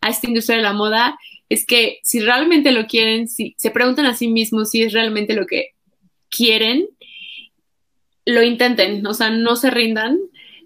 a 0.00 0.10
esta 0.10 0.28
industria 0.28 0.56
de 0.56 0.62
la 0.62 0.72
moda 0.72 1.18
es 1.48 1.66
que 1.66 1.98
si 2.02 2.20
realmente 2.20 2.72
lo 2.72 2.86
quieren, 2.86 3.28
si 3.28 3.54
se 3.58 3.70
preguntan 3.70 4.06
a 4.06 4.14
sí 4.14 4.28
mismos 4.28 4.70
si 4.70 4.82
es 4.82 4.92
realmente 4.92 5.34
lo 5.34 5.46
que 5.46 5.70
quieren, 6.30 6.88
lo 8.26 8.42
intenten, 8.42 9.06
o 9.06 9.14
sea, 9.14 9.30
no 9.30 9.56
se 9.56 9.70
rindan, 9.70 10.18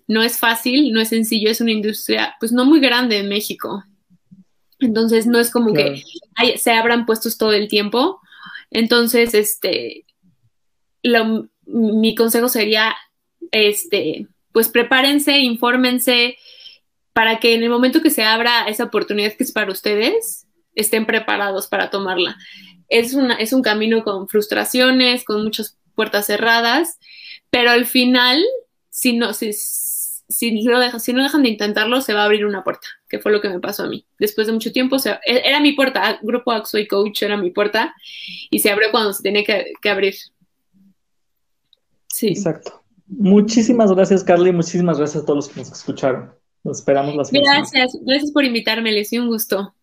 no 0.06 0.22
es 0.22 0.38
fácil, 0.38 0.92
no 0.92 1.00
es 1.00 1.08
sencillo, 1.08 1.50
es 1.50 1.60
una 1.60 1.72
industria 1.72 2.34
pues 2.40 2.52
no 2.52 2.64
muy 2.64 2.80
grande 2.80 3.18
en 3.18 3.28
México. 3.28 3.84
Entonces 4.80 5.26
no 5.26 5.38
es 5.38 5.50
como 5.50 5.72
que 5.72 6.02
se 6.56 6.70
abran 6.72 7.04
puestos 7.04 7.36
todo 7.36 7.52
el 7.52 7.68
tiempo. 7.68 8.20
Entonces, 8.70 9.34
este, 9.34 10.04
mi 11.66 12.14
consejo 12.14 12.48
sería, 12.48 12.94
este, 13.50 14.28
pues 14.52 14.68
prepárense, 14.68 15.38
infórmense 15.38 16.36
para 17.12 17.40
que 17.40 17.54
en 17.54 17.62
el 17.62 17.70
momento 17.70 18.00
que 18.00 18.10
se 18.10 18.22
abra 18.22 18.68
esa 18.68 18.84
oportunidad 18.84 19.32
que 19.32 19.42
es 19.42 19.52
para 19.52 19.72
ustedes, 19.72 20.46
estén 20.76 21.04
preparados 21.04 21.66
para 21.66 21.90
tomarla. 21.90 22.36
Es, 22.88 23.14
una, 23.14 23.34
es 23.34 23.52
un 23.52 23.62
camino 23.62 24.04
con 24.04 24.28
frustraciones, 24.28 25.24
con 25.24 25.42
muchas 25.42 25.76
puertas 25.94 26.26
cerradas, 26.26 26.98
pero 27.50 27.70
al 27.70 27.86
final, 27.86 28.40
si 28.88 29.16
no, 29.16 29.34
si, 29.34 29.52
si, 29.52 30.64
dejan, 30.64 31.00
si 31.00 31.12
no 31.12 31.22
dejan 31.22 31.42
de 31.42 31.48
intentarlo, 31.48 32.00
se 32.00 32.14
va 32.14 32.22
a 32.22 32.24
abrir 32.26 32.46
una 32.46 32.62
puerta, 32.62 32.86
que 33.08 33.18
fue 33.18 33.32
lo 33.32 33.40
que 33.40 33.48
me 33.48 33.58
pasó 33.58 33.82
a 33.82 33.88
mí. 33.88 34.06
Después 34.18 34.46
de 34.46 34.52
mucho 34.52 34.70
tiempo, 34.70 34.96
e, 35.04 35.42
era 35.44 35.58
mi 35.58 35.72
puerta, 35.72 36.20
Grupo 36.22 36.52
Axo 36.52 36.78
y 36.78 36.86
Coach 36.86 37.22
era 37.22 37.36
mi 37.36 37.50
puerta, 37.50 37.94
y 38.48 38.60
se 38.60 38.70
abrió 38.70 38.90
cuando 38.92 39.12
se 39.12 39.24
tenía 39.24 39.42
que, 39.42 39.72
que 39.82 39.90
abrir. 39.90 40.14
Sí. 42.06 42.28
Exacto. 42.28 42.77
Muchísimas 43.08 43.92
gracias, 43.92 44.22
Carly. 44.22 44.52
Muchísimas 44.52 44.98
gracias 44.98 45.22
a 45.22 45.26
todos 45.26 45.36
los 45.36 45.48
que 45.48 45.60
nos 45.60 45.72
escucharon. 45.72 46.32
Nos 46.64 46.78
esperamos 46.78 47.14
la 47.14 47.24
siguiente. 47.24 47.50
Gracias, 47.50 47.96
gracias 48.02 48.32
por 48.32 48.44
invitarme, 48.44 48.92
les 48.92 49.10
dio 49.10 49.22
un 49.22 49.28
gusto. 49.28 49.74